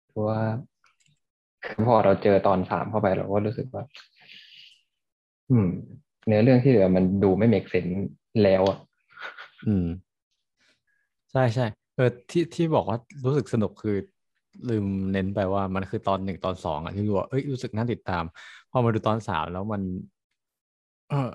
[0.09, 0.40] เพราะว่า
[1.65, 3.85] คือพอเราเจอตอนสามเข้าไปเราก็รู้สึกว่า
[5.51, 5.69] อืม
[6.27, 7.86] เนื้อเรื่องที่เหลือมันดูไม่เมกเซน
[8.43, 8.78] แล้วอะ
[9.66, 9.86] อืม
[11.32, 11.66] ใช่ใช่
[11.97, 13.97] เออที่ที่บอกว่ารู้สึกสนุกคือ
[14.69, 18.24] ลืมเน้นไปว่ามันคือตอนหนึ่งตอนสองอะที่รู้ว่าเอ้ยรู้สึกน่าติดตาม
[18.70, 19.82] พอมาดูตอนสามแล้วมัน
[21.11, 21.32] เออ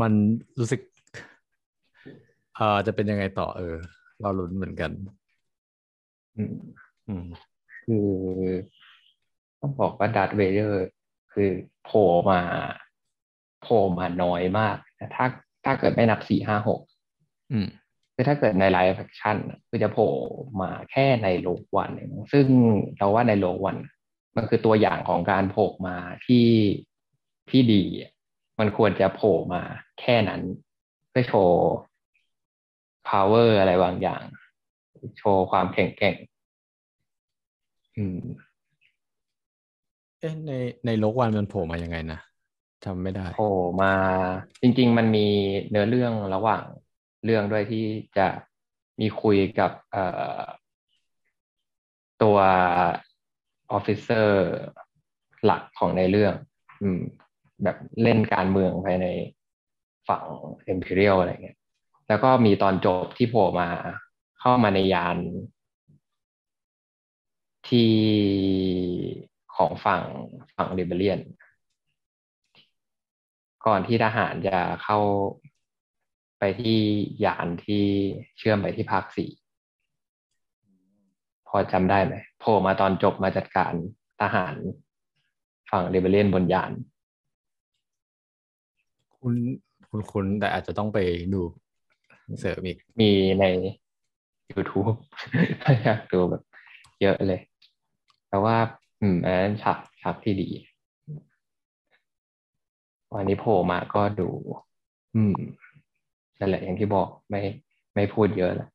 [0.00, 0.12] มัน
[0.58, 0.80] รู้สึก
[2.56, 3.76] เออจะเป็นยังไงต่อ เออ
[4.20, 4.90] เราลุ้นเหมือนกัน
[6.36, 6.56] อืม
[7.08, 7.24] อืม
[7.84, 8.06] คือ
[9.60, 10.84] ต้องบอกว่าดาร์ธเวเดอร์
[11.32, 11.50] คือ
[11.84, 12.40] โผล่มา
[13.62, 15.26] โผล่มาน้อยมากนะถ้า
[15.64, 16.80] ถ้าเกิดไม่นับสี่ห้าหก
[17.52, 17.66] อืม
[18.14, 19.36] คือถ้าเกิดในไลฟ์แฟคชั่น
[19.68, 20.10] คือจะโผล่
[20.60, 22.46] มาแค่ในโลกวันเองซึ่ง
[22.98, 23.76] เราว่าในโลกวัน
[24.36, 25.96] มันคือตัวอย่างของการโผล่มา
[26.26, 26.48] ที่
[27.50, 28.10] ที่ดีอะ
[28.58, 29.62] มันควรจะโผล่มา
[30.00, 30.42] แค่นั้น
[31.10, 31.62] เพื่อโชว์
[33.08, 34.22] power อะไรบางอย่าง
[35.18, 36.16] โชว์ความแข็งแกร่ง
[37.96, 38.20] อืม
[40.20, 40.52] เอ๊ะใน
[40.86, 42.20] ในโลกวันมันโผล่มายังไงนะ
[42.84, 43.94] จำไม่ได้โผล่มา
[44.62, 45.26] จริง ๆ มันมี
[45.70, 46.64] เนื้อเรื่องระหว่าง
[47.24, 47.84] เรื่องด้วยที่
[48.18, 48.28] จะ
[49.00, 50.04] มีคุยกับเอ่
[50.36, 50.40] อ
[52.22, 52.38] ตัว
[53.72, 54.36] ออฟฟิเซอร์
[55.44, 56.34] หลักของในเรื่อง
[56.82, 57.00] อืม
[57.62, 59.06] แบบเล่นการเมืองภายใน
[60.08, 60.24] ฝั่ง
[60.72, 61.58] Imperial อะไรเงี้ย
[62.08, 63.68] แล้วก็มีตอนจบที่โผล่มา
[64.40, 65.16] เข้ามาในยาน
[67.68, 67.92] ที่
[69.56, 70.02] ของฝั่ง
[70.56, 71.20] ฝั่งเรเบเลียน
[73.66, 74.98] ก่อนที่ทหารจะเข้า
[76.38, 76.78] ไปที่
[77.24, 77.84] ยานที่
[78.38, 79.30] เชื่อมไปที่ภาคสี่
[81.50, 83.72] พอจำได้ไหมโผล่มาตอนจบมาจัดการ
[84.20, 84.54] ทหาร
[85.70, 86.72] ฝั่งเรเบเลียนบนยาน
[89.16, 89.34] คุณ
[89.88, 90.98] คุณคุณแต่อาจจะต้องไป
[91.34, 91.42] ดู
[92.40, 93.10] เสริมอีก มี
[93.40, 93.44] ใน
[94.52, 94.88] YouTube
[95.62, 96.42] ถ้าอยากดูแบบ
[97.02, 97.40] เยอะเลย
[98.28, 98.56] แต่ว่า
[99.00, 100.48] อืมอันนั้นฉากฉากที่ดี
[103.14, 104.28] วันนี้โผล่มาก็ดู
[105.14, 105.34] อืม
[106.38, 107.40] นั่นแหละอย่างที่บอกไม่
[107.94, 108.69] ไม่พูดเยอะแล้ว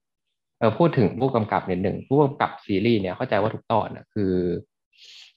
[0.60, 4.34] เออพูดถึงผู้กำกับนิดหนึ่งผู้กำกับซีรีส์เนี่ยเข้าใจว่าทุกตอนนะคือ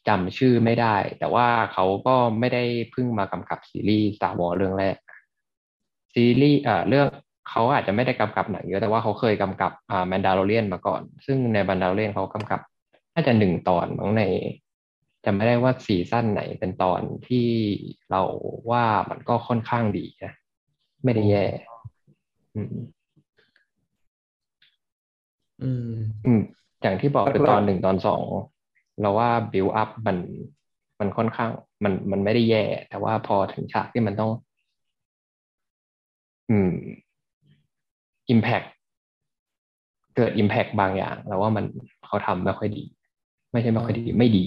[0.08, 4.96] จำชื่อไม่ได้ แต่ว่าเขาก็ไม่ได้เพิ่งมากำกับซีรีส์ Star Wars เรื่องแรก
[6.14, 7.08] ซีรีส์อ่าเรื่อง
[7.50, 12.60] เขาอาจจะไม่ได้กำกับหนังเยอะแต่ว่าเขาเคยกำกับอ่าแมนดาโลเรียนมาก่อน ซึ่งในแมนดาโลเรียนเขากำกับ
[13.14, 14.22] น่าจะหนึ่งตอนมั้งใน
[15.24, 17.48] จำไม่ได้ว่าซีซั่นไหนเป็นตอนที่
[18.10, 18.22] เรา
[18.70, 20.32] ว่ามันก็ค่อนข้างดีนะ
[21.04, 21.46] ไม่ได้แย่
[25.62, 26.40] อืมอืม อืม
[26.82, 28.24] อย่างที่บอกคือหลักๆตอนหนึ่งตอนสอง
[29.00, 30.16] เราว่าบิวอัพมัน
[31.00, 31.50] มันค่อนข้าง
[31.84, 34.30] มันมันไม่ได้แย่ แต่ว่าพอถึงฉากที่มันต้อง
[36.50, 36.72] อืม
[38.30, 38.62] อิมแพก
[40.16, 41.64] เกิดอิมแพกบางอย่างเราว่ามัน
[42.06, 42.84] เขาทำไม่ค่อยดี
[43.52, 44.46] ไม่ใช่ไม่ค่อยดี ไม่ดี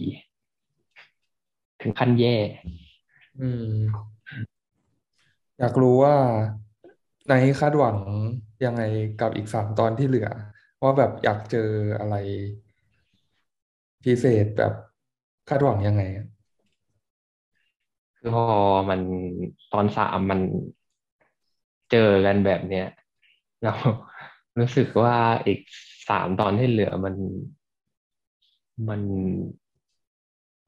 [1.82, 2.36] ถึงขั้นแย่
[3.42, 3.74] อืม
[5.60, 6.16] อยากรู้ว่า
[7.30, 7.98] ในคาดหวัง
[8.66, 8.82] ยังไง
[9.22, 10.30] กับอีกสามตอนที่เหลือ
[10.82, 12.16] ว่าแบบอยากเจออะไร
[14.04, 14.74] พิเศษแบบ
[15.50, 16.04] คาดหวังยังไง
[18.18, 18.46] คือพอ
[18.90, 19.00] มัน
[19.72, 20.40] ตอนสามมัน
[21.92, 22.86] เจอกันแบบเนี้ย
[23.64, 23.74] เรา
[24.60, 25.60] รู้สึกว่าอีก
[26.10, 27.16] สามตอนที่เหลือมัน
[28.88, 29.02] มัน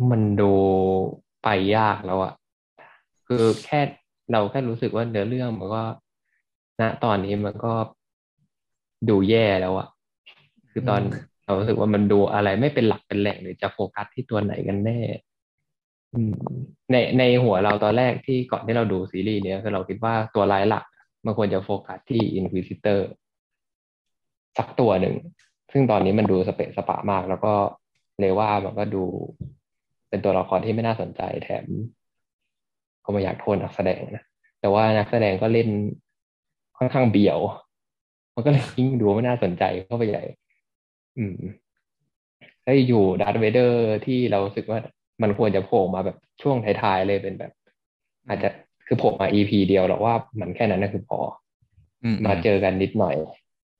[0.10, 0.53] มันดู
[1.44, 2.34] ไปยากแล้วอะ
[3.27, 3.81] คือแค่
[4.31, 5.84] เราแค่รู้สึกว่าเนื้อเรื่องมันก็
[6.80, 7.73] ณตอนนี้มันก็
[9.10, 9.88] ดูแย่แล้วอะ
[10.73, 11.01] คือตอน
[11.45, 14.99] เรารู้สึกว่ามันดูอะไรไม่เป็นหลักเป็นแหล่งหรือจะโฟกัสที่ตัวไหนกันแน่
[16.13, 16.33] อืม
[16.91, 20.83] ในในหัวเราตอนแรกที่ก่อนที่เราดูซีรีส์เนี้ยคือเราคิดว่าตัวร้ายหลัก
[21.25, 22.99] มันควรจะโฟกัสที่ Inquisitor
[24.57, 25.15] สักตัวหนึ่ง
[25.71, 27.53] ซึ่งตอนนี้มันดูสเปะสปะมาก แล้วก็
[28.19, 29.03] เลยว่ามันก็ดู
[30.09, 31.65] เป็นตัวละครที่ไม่น่าสนใจแถม
[33.05, 34.23] ก็ไม่อยากโทษนักแสดงนะ
[34.59, 35.69] แต่ว่านักแสดงก็เล่น
[36.77, 37.39] ค่อนข้างเบี่ยว
[38.33, 40.23] มันก็เลยยิ่งดูไม่น่าสนใจเข้าไปใหญ่
[41.18, 41.34] อืม
[42.64, 44.80] แล้วอยู่ดาร์ธเวเดอร์ที่เรารู้สึกว่า
[45.22, 47.52] มันควรจะโผล่มาแบบช่วงท้ายๆเลยเป็นแบบ
[48.27, 48.49] อาจจะ
[48.88, 51.19] คือโผล่มา EP เดียวหรอกว่ามันแค่นั้นนะคือพอ
[52.03, 53.15] อืมมาเจอกันนิดหน่อย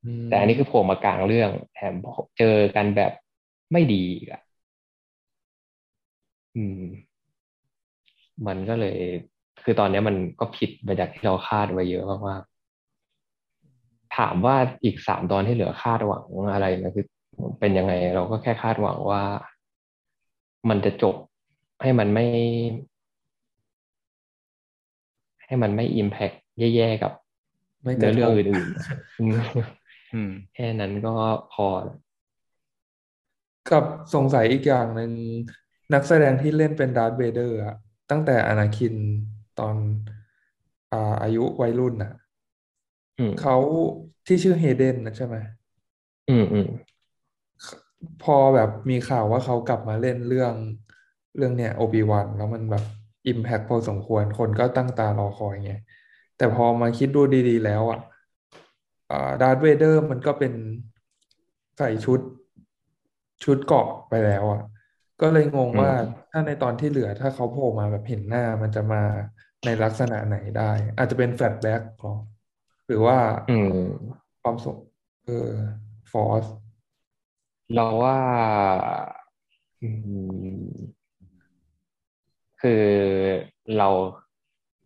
[0.06, 1.94] อืมแต่อันนี้คือโผล่มากลางเรื่องแถม
[2.40, 3.12] เจอกันแบบ
[3.74, 4.42] ไม่ดีอีกอะ
[6.56, 6.80] อืม
[8.48, 8.98] มันก็เลย
[9.64, 17.06] คือตอนเนี้ยมันก็ผิดไปจากที่เราคาดไว้เยอะมากๆถามว่าอีกสามตอนที่เหลือคาดหวังอะไรนะคือ
[17.60, 19.24] เป็นยังไง เราก็แค่คาดหวังว่า
[20.70, 21.16] มันจะจบ
[21.82, 22.26] ให้มันไม่
[25.46, 27.12] ให้มันไม่อิมแพคแย่ๆกับ
[27.84, 29.38] ไม่กระทบเนื้อเรื่องอื่นๆอืม
[30.14, 31.16] อืมแค่นั้นก็
[31.54, 31.98] พอแล้ว
[33.72, 33.84] กับ
[34.14, 35.12] สงสัยอีกอย่างหนึ่ง
[35.94, 37.76] นักแสดงที่เล่นเป็นดาร์ธเวเดอร์อะ
[38.10, 38.96] ตั้งแต่อนาคิน
[39.60, 39.76] ตอน
[40.92, 42.12] อ่าอายุวัยรุ่นน่ะ
[43.18, 43.56] อืมเขา
[44.28, 45.36] ที่ชื่อเฮเดนนะใช่ไหม
[46.30, 46.68] อืมอืม
[48.24, 50.56] พอแบบมีข่าวว่าเขากลับมาเล่นเรื่อง
[51.36, 52.84] เรื่องเนี่ยโอบิวันแล้วมันแบบ
[53.28, 55.72] impact พอสมควรคนก็ตั้งตารอคอยไง
[56.38, 58.00] แต่พอมาคิดดูดีๆแล้วอะ
[59.12, 60.54] อ่าดาร์ธเวเดอร์มันก็เป็น
[61.78, 62.20] ใส่ชุด
[63.44, 64.62] ชุดเกราะไปแล้วอะ
[65.22, 69.02] ก็เลยงงว่าอืมถ้าในตอนที่เหลือถ้าเขาโผล่มาแบบเห็นหน้ามันจะมา
[69.66, 72.16] ในลักษณะไหนได้ อาจจะเป็น flashback หรอ
[72.88, 73.18] หรือว่า
[73.48, 74.78] อืมความสง
[75.26, 75.50] เออ
[76.12, 76.46] Force
[77.76, 78.18] เราว่า
[82.62, 82.84] คือ
[83.78, 83.90] เรา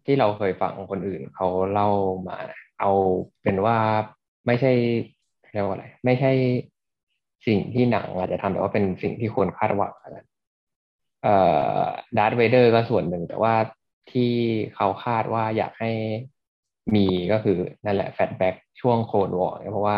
[0.05, 1.89] ที่เราเคยฟังคนอื่นเขาเล่า
[2.27, 2.37] มา
[2.79, 2.91] เอา
[3.43, 3.77] เป็นว่า
[4.47, 4.71] ไม่ใช่
[5.51, 6.31] เรียกว่าอะไร ไม่ใช่
[7.47, 10.25] สิ่งที่หนังอาจจะทำแต่ว่าเป็นสิ่งที่คนคาดหวังกัน
[11.23, 11.35] เอ่
[11.79, 11.83] อ
[12.17, 13.55] ดาร์ธเวเดอร์ก็ส่วนหนึ่ง แต่ว่า
[14.11, 14.31] ที่
[14.75, 15.91] เขาคาดว่าอยากให้
[16.95, 19.97] มีก็คือนั่นแหละ flashback ช่วง Clone War เพราะว่า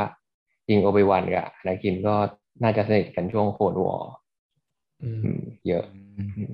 [0.68, 2.16] จริงโอบิวันกับอนาคินก็
[2.64, 4.12] น่าจะสนิทกันช่วง Clone War
[5.04, 6.54] อืมอืมเยอะอืมอืม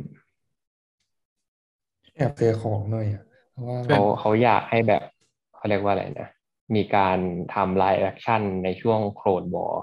[2.15, 5.03] แอบเสียของหน่อยอะเพราะว่าเป็นเขาเขาอยากให้แบบ
[5.56, 6.30] เขาเรียกว่าอะไรนะ
[6.76, 7.18] มีการ
[7.53, 9.76] ทำ live action ในช่วง Clone War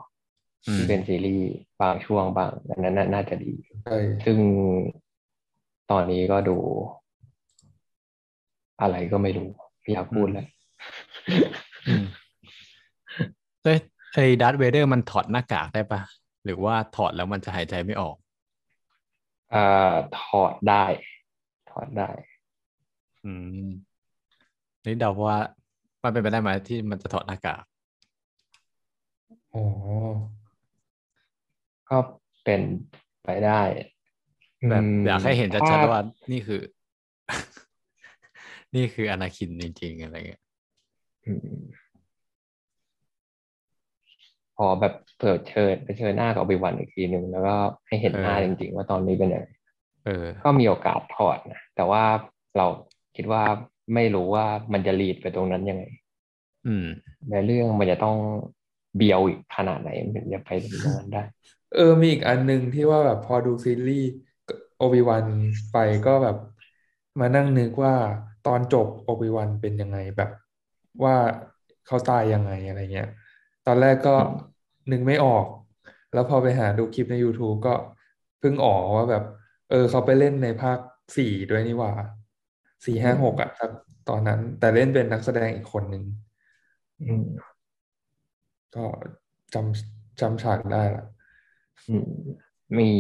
[0.67, 1.51] อืมที่เป็นซีรีส์
[1.81, 3.53] บางช่วงบางอันนั้นน่ะน่าจะดี
[3.85, 4.39] ใช่ซึ่ง
[5.91, 6.57] ตอนนี้ก็ดู
[8.81, 9.49] อะไรก็ไม่รู้
[9.81, 10.47] ไม่อยากพูดแล้ว
[11.89, 12.05] อืม
[13.65, 13.79] เอ้ย
[14.13, 16.01] ไอ้ดัตเวเดอร์มันถอดหน้ากากได้ปะ
[16.45, 18.17] หรือว่าถอดแล้วมันจะหายใจไม่ออก
[19.51, 20.85] เอ่อถอดได้
[21.71, 22.11] ถอดได้
[23.25, 23.29] อื
[23.67, 23.69] ม
[24.85, 25.37] นี่เดาว่า
[26.03, 27.65] มันเป็นไปได้ไหมที่มันจะถอดหน้ากาก
[29.53, 29.63] อ๋อ
[31.91, 31.99] ก็
[32.45, 32.63] เป็น
[33.25, 33.63] ไปได้
[34.69, 36.61] แบบมอยากให้เห็นชัดถ้าๆว่านี่คือ
[38.75, 40.43] นี่คืออนาคินจริงๆอะไรเงี้ย
[41.25, 41.82] อืม
[44.57, 47.57] พอแบบเปิดเชิญไปเชิญหน้ากับอบิวันอีกทีหนึ่งแล้วก็
[47.87, 49.49] ให้เห็นหน้าจริงๆ ว่าตอนนี้เป็นยังไง
[50.05, 52.05] เออก็มีโอกาสถอดนะแต่ว่า
[52.57, 52.67] เรา
[53.17, 53.43] คิดว่า
[53.95, 55.85] ไม่รู้ว่ามันจะลีดไปตรงนั้นยังไง
[56.67, 56.87] อืม
[57.31, 58.17] ในเรื่องมันจะต้อง
[58.97, 61.23] เบียวอีกขนาดไหนมันถึงจะไปถึงตรงนั้นได้
[61.75, 64.11] เออมีอีกอันหนึ่งที่ว่าแบบพอดูซีรีส์
[64.79, 65.27] โอบิวัน
[65.73, 66.37] ไปก็แบบ
[67.21, 67.95] มานั่งนึกว่า
[68.47, 70.31] ตอนจบโอบิวันเป็นยังไงแบบ
[71.05, 71.17] ว่า
[71.87, 73.09] เขาตายยังไงอะไรเงี้ย
[73.67, 74.53] ตอนแรกก็อืม
[74.91, 75.47] นึกไม่ออก
[76.13, 77.75] แล้วพอไปหาดูคลิปใน YouTube ก็
[78.41, 79.25] เพิ่งอ๋อว่าแบบ
[79.71, 80.79] เออเขาไปเล่นในภาค
[81.17, 81.93] สี่ด้วยนี่หว่า
[82.87, 83.71] สี่ห้าหกอะครับ
[84.09, 86.05] ตอนนั้น แต่เล่นเป็นนักแสดงอีกคนหนึ่ง
[87.03, 87.25] อืม
[88.75, 88.85] ก็
[89.55, 91.05] จำจำฉากได้ละ
[91.89, 92.09] อืม
[92.79, 92.91] มี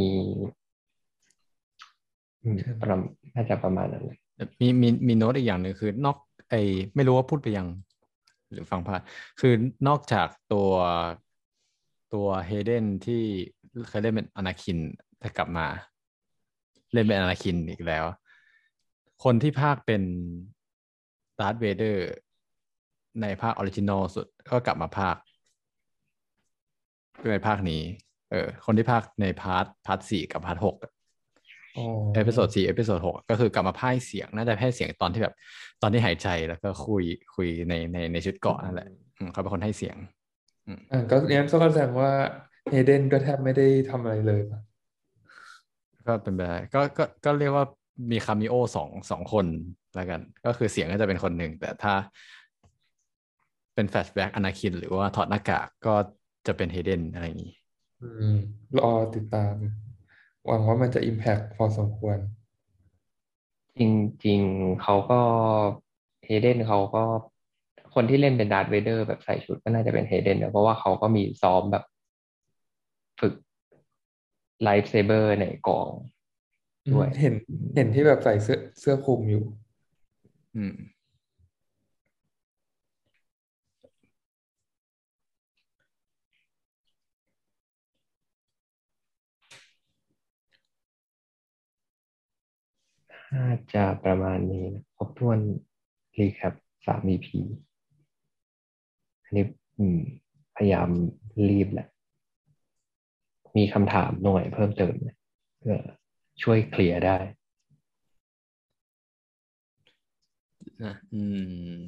[2.42, 3.00] อืมประมาณ
[3.34, 4.18] น่าจะประมาณนั้นเลย
[4.60, 6.16] มีมีมีโน้ตอีกอย่างหนึ่งคือนอก
[6.50, 6.54] ไอ
[6.94, 7.66] ไม่รู้ว่าพูดไปยัง
[8.52, 9.02] หรือฟังพลาด
[9.40, 9.52] คือ
[9.88, 10.70] นอกจากตัว
[12.14, 13.22] ตัวเฮเดนที่
[13.88, 14.78] เคยเล่นเป็นอนาคิน
[15.18, 15.66] แต่กลับมา
[16.92, 18.04] เล่นเป็นอนาคินอีกแล้ว
[19.24, 20.02] คนที่พากย์เป็น
[21.38, 22.08] ดาร์ธเวเดอร์
[23.22, 25.16] ในภาค original สุดก็กลับมาพากย์
[27.32, 27.82] ในภาคนี้
[28.30, 30.76] เออ คนที่พากย์ใน part part สี่กับ part หก
[32.14, 35.34] episode สี่ episode หกก็คือกลับมาพากย์เสียงน่าจะให้เสียงตอนที่แบบ
[35.82, 37.04] ตอนที่หายใจแล้วก็คุย
[37.34, 38.88] คุยในในในชุดเกราะนั่นแหละ
[39.18, 39.96] อืมเขาเป็นคนให้เสียง
[40.92, 42.10] อ่าก็งั้นก็แสดงว่า
[42.70, 44.60] เฮเดนก็แทบไม่ได้ทำอะไรเลยป่ะ
[46.06, 47.66] ก็เป็นไปได้ก็ก็ก็เรียกว่า
[48.10, 49.46] มี cameo สองสองคน
[49.94, 51.94] แล้วกัน ก็คือเสียงก็จะเป็นคนหนึ่งแต่ถ้า
[53.74, 55.94] เป็น flashback อนาคินหรือว่าถอดหน้ากากก็
[56.46, 57.54] จะเป็นเฮเดนอะไรอย่างนี้
[58.02, 59.54] อืรอติดตาม
[60.46, 62.18] หวังว่ามันจะ impact พอสมควร
[63.78, 63.80] จ
[64.26, 65.20] ริง ๆเขาก็
[66.24, 67.04] เฮเดนเขาก็
[67.94, 71.84] คนที่เล่นเป็นดาร์ธเวเดอร์แบบใส่ชุดก็น่าจะเป็นเฮเดนนะเพราะว่าเขาก็มีซ้อมแบบ
[73.20, 73.34] ฝึก
[74.62, 75.90] lightsaber ในกอง
[76.92, 77.34] ด้วยเห็น
[77.76, 79.44] เห็นที่แบบใส่เสื้อเสื้อคลุมอยู่
[80.56, 80.74] อืม
[93.34, 95.38] น่าจะประมาณนี้นะครบถ้วน
[96.18, 96.54] รีแคป
[96.86, 97.28] สาม EP
[99.22, 99.44] อันนี้
[99.78, 100.00] อืม
[100.56, 100.88] พยายาม
[101.48, 101.88] รีบแหละ
[103.56, 105.08] มีคำถามหน่อยเพิ่มเติมไหม
[105.58, 105.76] เพื่อ
[106.42, 107.16] ช่วยเคลียร์ได้
[110.84, 111.22] นะอื
[111.74, 111.78] ม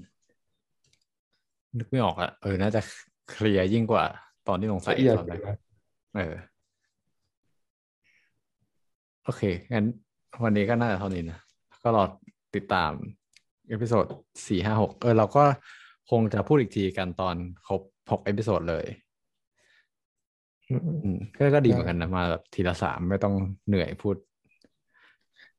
[1.79, 2.81] นึกไม่ออกอะเออ น่าจะ
[3.31, 4.05] เคลียร์ยิ่งกว่า
[4.49, 5.59] ตอนที่สงสัยละเอียดตอนแรกอยู่นะ
[6.17, 6.35] เออ
[9.25, 9.43] โอเค
[9.75, 9.87] งั้น
[10.43, 11.39] วันนี้ก็น่าจะเท่านี้นะ
[11.83, 12.05] ก็รอ
[12.55, 12.91] ติดตาม
[13.69, 14.07] episode
[14.47, 15.45] สี่ห้าหกเออเราก็
[16.11, 17.37] คงจะพูดอีกทีกันตอน
[17.67, 17.81] ครบ
[18.11, 18.87] หก episode เลย
[20.71, 23.35] อืมอืมก็ก็ดีเหมือนกันนะ มาแบบทีละสามไม่ต้อง
[23.69, 24.17] เหนื่อยพูด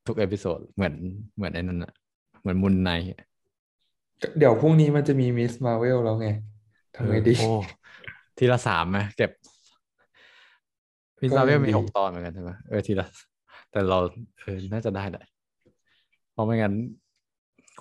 [0.08, 0.94] ทุกเอพิโซดเหมือน
[1.36, 1.94] เหมือนไอ้นั่นอะ
[2.42, 2.92] เหมือนมุนไน
[4.38, 6.28] เดี๋ยวพรุ่งนี้มันจะมีมิสมาเวลแล้วไง
[6.96, 7.50] ทำไงดีโอ้
[8.38, 9.32] ทีละสามไหมเก็บ
[11.20, 13.08] พิซก็ซ่าเวยัลงมีดีหกตอนเหมือนกันใช่ไหมเออทีละ
[13.76, 14.00] แต่เรา
[14.40, 15.24] เออน่าจะได้แหละ
[16.32, 16.74] เพราะไม่งั้น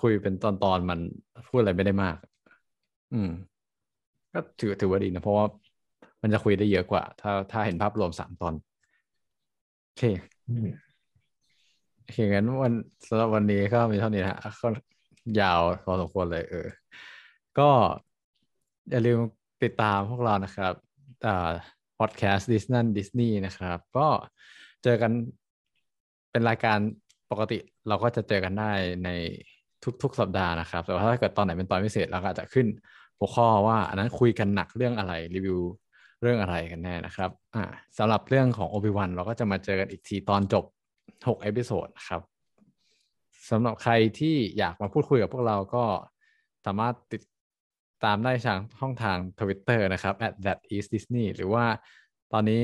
[0.01, 0.99] คุยเป็นตอนตอนมัน
[1.47, 2.17] พูดอะไรไม่ได้มาก
[3.13, 3.29] อืม
[4.33, 5.45] ก็ถือถือว่าดีนะ เพราะว่า
[6.21, 8.53] มันจะคุยได้เยอะกว่า ถ้าถ้าเห็นภาพรวมสามตอน
[9.83, 10.03] โอเค
[11.95, 12.73] โอเคงั้นวัน
[13.07, 14.67] สำหรับวันนี้ก็มีเท่านี้นะก็
[15.39, 16.67] ยาวพอสมควรเลย เออ
[17.59, 17.69] ก็
[18.89, 19.19] อย่าลืม
[19.63, 20.73] ติดตามพวกเรานะครับ
[21.27, 21.51] อ่า
[21.99, 24.07] พอดแคสต์ดิสนันดิสนีย์นะครับ ก็
[24.83, 25.11] เจอกัน
[26.35, 26.79] เป็นรายการ
[27.31, 27.57] ปกติ
[27.87, 28.71] เราก็จะเจอกันได้
[29.05, 29.09] ใน
[30.03, 32.67] ทุก ๆ สัปดาห์นะครับ แต่ว่าถ้าเกิดตอนไหนเป็นตอนพิเศษเราก็จะขึ้น
[33.17, 35.59] หัวข้อว่าอันนั้นคุยกันหนักเรื่องอะไรรีวิว
[36.21, 37.63] เรื่องอะไรกันแน่นะครับอ่า
[37.97, 40.65] สำหรับเรื่องของ Obi-Wan เราก็จะมาเจอกันอีกทีตอนจบ
[41.05, 42.21] 6 episode ครับ
[43.49, 45.83] สำหรับใครที่อยากมาพูดคุยกับพวกเราก็
[46.65, 47.21] สามารถติด
[48.03, 51.65] ตามได้ทางช่องทาง Twitter นะครับ at that is disney หรือว่า
[52.33, 52.63] ตอนนี้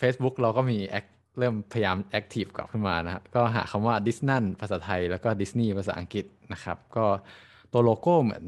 [0.00, 7.06] Facebook เราก็มี at เริ่มพยายาม active กลับขึ้นมานะครับก็หาคำว่า Disney ภาษาไทยแล้วก็ Disney ภาษาอังกฤษนะครับ ก็
[7.72, 8.44] ตัวโลโก้เหมือน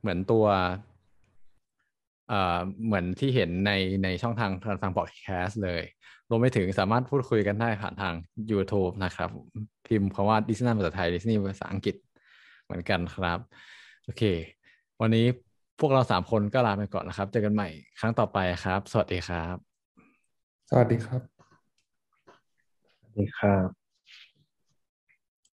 [0.00, 0.46] เหมือนตัว
[2.28, 3.72] เอ่อเหมือนที่เห็นใน
[4.04, 5.82] ในช่องทางการฟังพอดแคสต์เลย
[6.28, 8.14] รวมไปถึงสามารถพูดคุยกันได้ผ่านทาง
[8.52, 9.30] YouTube นะครับ
[9.86, 11.96] พิมพ์คำว่าดิสนีย์ภาษาไทยดิสนีย์ภาษาอังกฤษ
[12.64, 13.38] เหมือนกันครับ
[14.04, 14.22] โอเค
[15.00, 15.26] วันนี้
[15.80, 17.68] พวกเราสามคนก็ลาไปก่อนนะครับ เจอกันใหม่
[18.00, 19.56] ครั้งต่อไปครับ สวัสดีครับ
[20.70, 21.37] สวัสดีครับ
[23.18, 23.87] ดีครับ